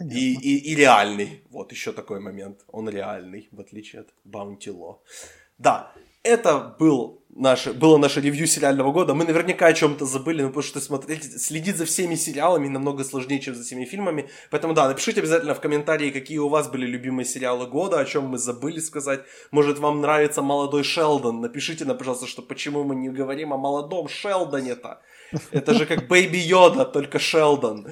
И, 0.00 0.34
и, 0.34 0.72
и 0.72 0.74
реальный. 0.74 1.42
Вот 1.50 1.72
еще 1.72 1.92
такой 1.92 2.20
момент. 2.20 2.64
Он 2.68 2.88
реальный, 2.88 3.48
в 3.50 3.60
отличие 3.60 4.02
от 4.02 4.08
Bounty 4.24 4.68
Law. 4.68 4.98
Да, 5.58 5.92
это 6.22 6.76
был 6.78 7.24
наше, 7.30 7.72
было 7.72 7.96
наше 7.98 8.20
ревью 8.20 8.46
сериального 8.46 8.92
года. 8.92 9.14
Мы 9.14 9.24
наверняка 9.24 9.66
о 9.66 9.72
чем-то 9.72 10.04
забыли, 10.04 10.42
но 10.42 10.48
потому 10.48 10.62
что 10.62 10.80
смотреть, 10.80 11.40
следить 11.40 11.76
за 11.76 11.84
всеми 11.84 12.14
сериалами 12.14 12.68
намного 12.68 13.04
сложнее, 13.04 13.40
чем 13.40 13.54
за 13.54 13.62
всеми 13.62 13.84
фильмами. 13.84 14.28
Поэтому 14.50 14.74
да, 14.74 14.88
напишите 14.88 15.20
обязательно 15.20 15.54
в 15.54 15.60
комментарии, 15.60 16.10
какие 16.10 16.38
у 16.38 16.48
вас 16.48 16.68
были 16.68 16.86
любимые 16.86 17.24
сериалы 17.24 17.66
года, 17.66 18.00
о 18.00 18.04
чем 18.04 18.24
мы 18.24 18.38
забыли 18.38 18.80
сказать. 18.80 19.20
Может, 19.50 19.78
вам 19.78 20.00
нравится 20.00 20.42
молодой 20.42 20.82
Шелдон? 20.82 21.40
Напишите 21.40 21.84
нам, 21.84 21.96
пожалуйста, 21.96 22.26
что 22.26 22.42
почему 22.42 22.84
мы 22.84 22.96
не 22.96 23.08
говорим 23.08 23.52
о 23.52 23.56
молодом 23.56 24.08
Шелдоне-то. 24.08 25.00
Это 25.52 25.74
же 25.74 25.86
как 25.86 26.08
Baby 26.08 26.38
Йода, 26.38 26.84
только 26.84 27.18
Шелдон. 27.18 27.86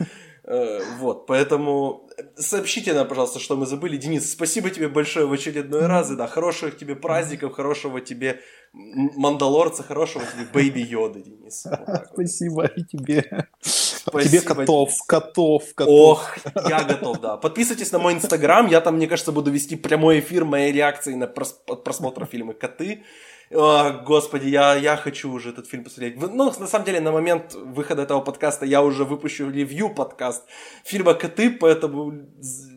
Э, 0.47 0.81
вот, 0.99 1.27
поэтому 1.27 2.09
сообщите 2.37 2.93
нам, 2.93 3.09
пожалуйста, 3.09 3.39
что 3.39 3.57
мы 3.57 3.67
забыли. 3.67 3.97
Денис, 3.97 4.31
спасибо 4.31 4.71
тебе 4.71 4.89
большое 4.89 5.27
в 5.27 5.33
очередной 5.33 5.87
раз. 5.87 6.11
И 6.11 6.17
да, 6.17 6.27
хороших 6.27 6.77
тебе 6.77 6.95
праздников, 6.95 7.55
хорошего 7.55 8.01
тебе 8.01 8.41
Мандалорца, 8.73 9.83
хорошего 9.83 10.25
тебе 10.25 10.47
Baby 10.53 10.81
Йоды, 10.81 11.23
Денис. 11.23 11.65
Вот 11.65 12.07
спасибо 12.13 12.67
и 12.67 12.83
тебе. 12.85 13.49
Спасибо. 13.61 14.23
Тебе 14.23 14.41
котов, 14.43 14.91
котов, 15.07 15.75
котов. 15.75 15.89
Ох, 15.89 16.37
я 16.69 16.85
готов, 16.85 17.21
да. 17.21 17.37
Подписывайтесь 17.39 17.91
на 17.93 17.99
мой 17.99 18.13
инстаграм, 18.13 18.67
я 18.67 18.81
там, 18.83 18.97
мне 18.97 19.07
кажется, 19.07 19.33
буду 19.33 19.51
вести 19.51 19.77
прямой 19.77 20.21
эфир 20.21 20.45
моей 20.45 20.73
реакции 20.73 21.15
на 21.15 21.25
прос- 21.25 21.83
просмотр 21.83 22.27
фильма 22.27 22.53
«Коты». 22.53 23.05
О, 23.51 24.03
господи, 24.07 24.49
я, 24.49 24.75
я 24.75 24.97
хочу 24.97 25.31
уже 25.31 25.51
этот 25.51 25.67
фильм 25.67 25.85
посмотреть. 25.85 26.21
Ну, 26.21 26.53
на 26.59 26.67
самом 26.67 26.85
деле, 26.85 27.01
на 27.01 27.13
момент 27.13 27.55
выхода 27.55 28.03
этого 28.03 28.21
подкаста 28.21 28.65
я 28.65 28.83
уже 28.83 29.05
выпущу 29.05 29.51
ревью 29.51 29.95
подкаст 29.95 30.45
фильма 30.85 31.15
«Коты», 31.15 31.51
поэтому 31.51 32.13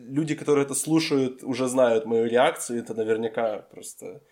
люди, 0.06 0.34
которые 0.34 0.64
это 0.64 0.74
слушают, 0.74 1.42
уже 1.42 1.68
знают 1.68 2.04
мою 2.06 2.26
реакцию. 2.26 2.80
Это 2.80 2.94
наверняка 2.94 3.66
просто... 3.72 4.22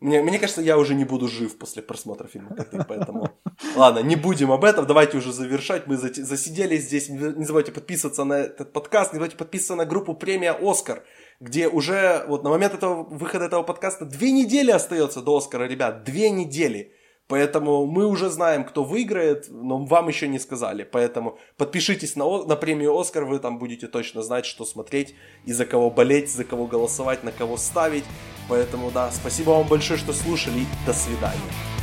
Мне, 0.00 0.22
мне 0.22 0.38
кажется, 0.38 0.62
я 0.62 0.78
уже 0.78 0.94
не 0.94 1.04
буду 1.04 1.28
жив 1.28 1.58
после 1.58 1.82
просмотра 1.82 2.28
фильма 2.28 2.54
«Коты», 2.54 2.84
поэтому... 2.86 3.30
Ладно, 3.74 4.00
не 4.00 4.16
будем 4.16 4.52
об 4.52 4.64
этом, 4.64 4.86
давайте 4.86 5.16
уже 5.16 5.32
завершать. 5.32 5.86
Мы 5.86 5.96
засидели 5.96 6.76
здесь. 6.76 7.08
Не 7.08 7.44
забывайте 7.44 7.72
подписываться 7.72 8.24
на 8.24 8.34
этот 8.34 8.72
подкаст, 8.72 9.12
не 9.12 9.16
забывайте 9.16 9.36
подписываться 9.36 9.76
на 9.76 9.86
группу 9.86 10.14
«Премия 10.14 10.52
Оскар», 10.52 11.04
где 11.40 11.68
уже 11.68 12.24
вот 12.28 12.44
на 12.44 12.50
момент 12.50 12.74
этого, 12.74 13.02
выхода 13.04 13.46
этого 13.46 13.62
подкаста 13.62 14.04
две 14.04 14.30
недели 14.30 14.70
остается 14.70 15.22
до 15.22 15.38
Оскара, 15.38 15.64
ребят, 15.64 16.04
две 16.04 16.30
недели. 16.30 16.92
Поэтому 17.28 17.86
мы 17.86 18.06
уже 18.06 18.28
знаем, 18.28 18.64
кто 18.64 18.82
выиграет, 18.82 19.46
но 19.48 19.84
вам 19.84 20.08
еще 20.08 20.26
не 20.26 20.40
сказали. 20.40 20.82
Поэтому 20.82 21.38
подпишитесь 21.56 22.16
на, 22.16 22.44
на 22.44 22.56
премию 22.56 22.98
Оскар, 22.98 23.24
вы 23.24 23.38
там 23.38 23.58
будете 23.58 23.86
точно 23.86 24.22
знать, 24.22 24.44
что 24.44 24.64
смотреть, 24.64 25.14
и 25.44 25.52
за 25.52 25.64
кого 25.64 25.90
болеть, 25.90 26.28
за 26.28 26.44
кого 26.44 26.66
голосовать, 26.66 27.22
на 27.22 27.30
кого 27.30 27.56
ставить. 27.56 28.04
Поэтому 28.48 28.90
да, 28.90 29.10
спасибо 29.12 29.50
вам 29.50 29.68
большое, 29.68 29.98
что 29.98 30.12
слушали. 30.12 30.66
До 30.86 30.92
свидания. 30.92 31.79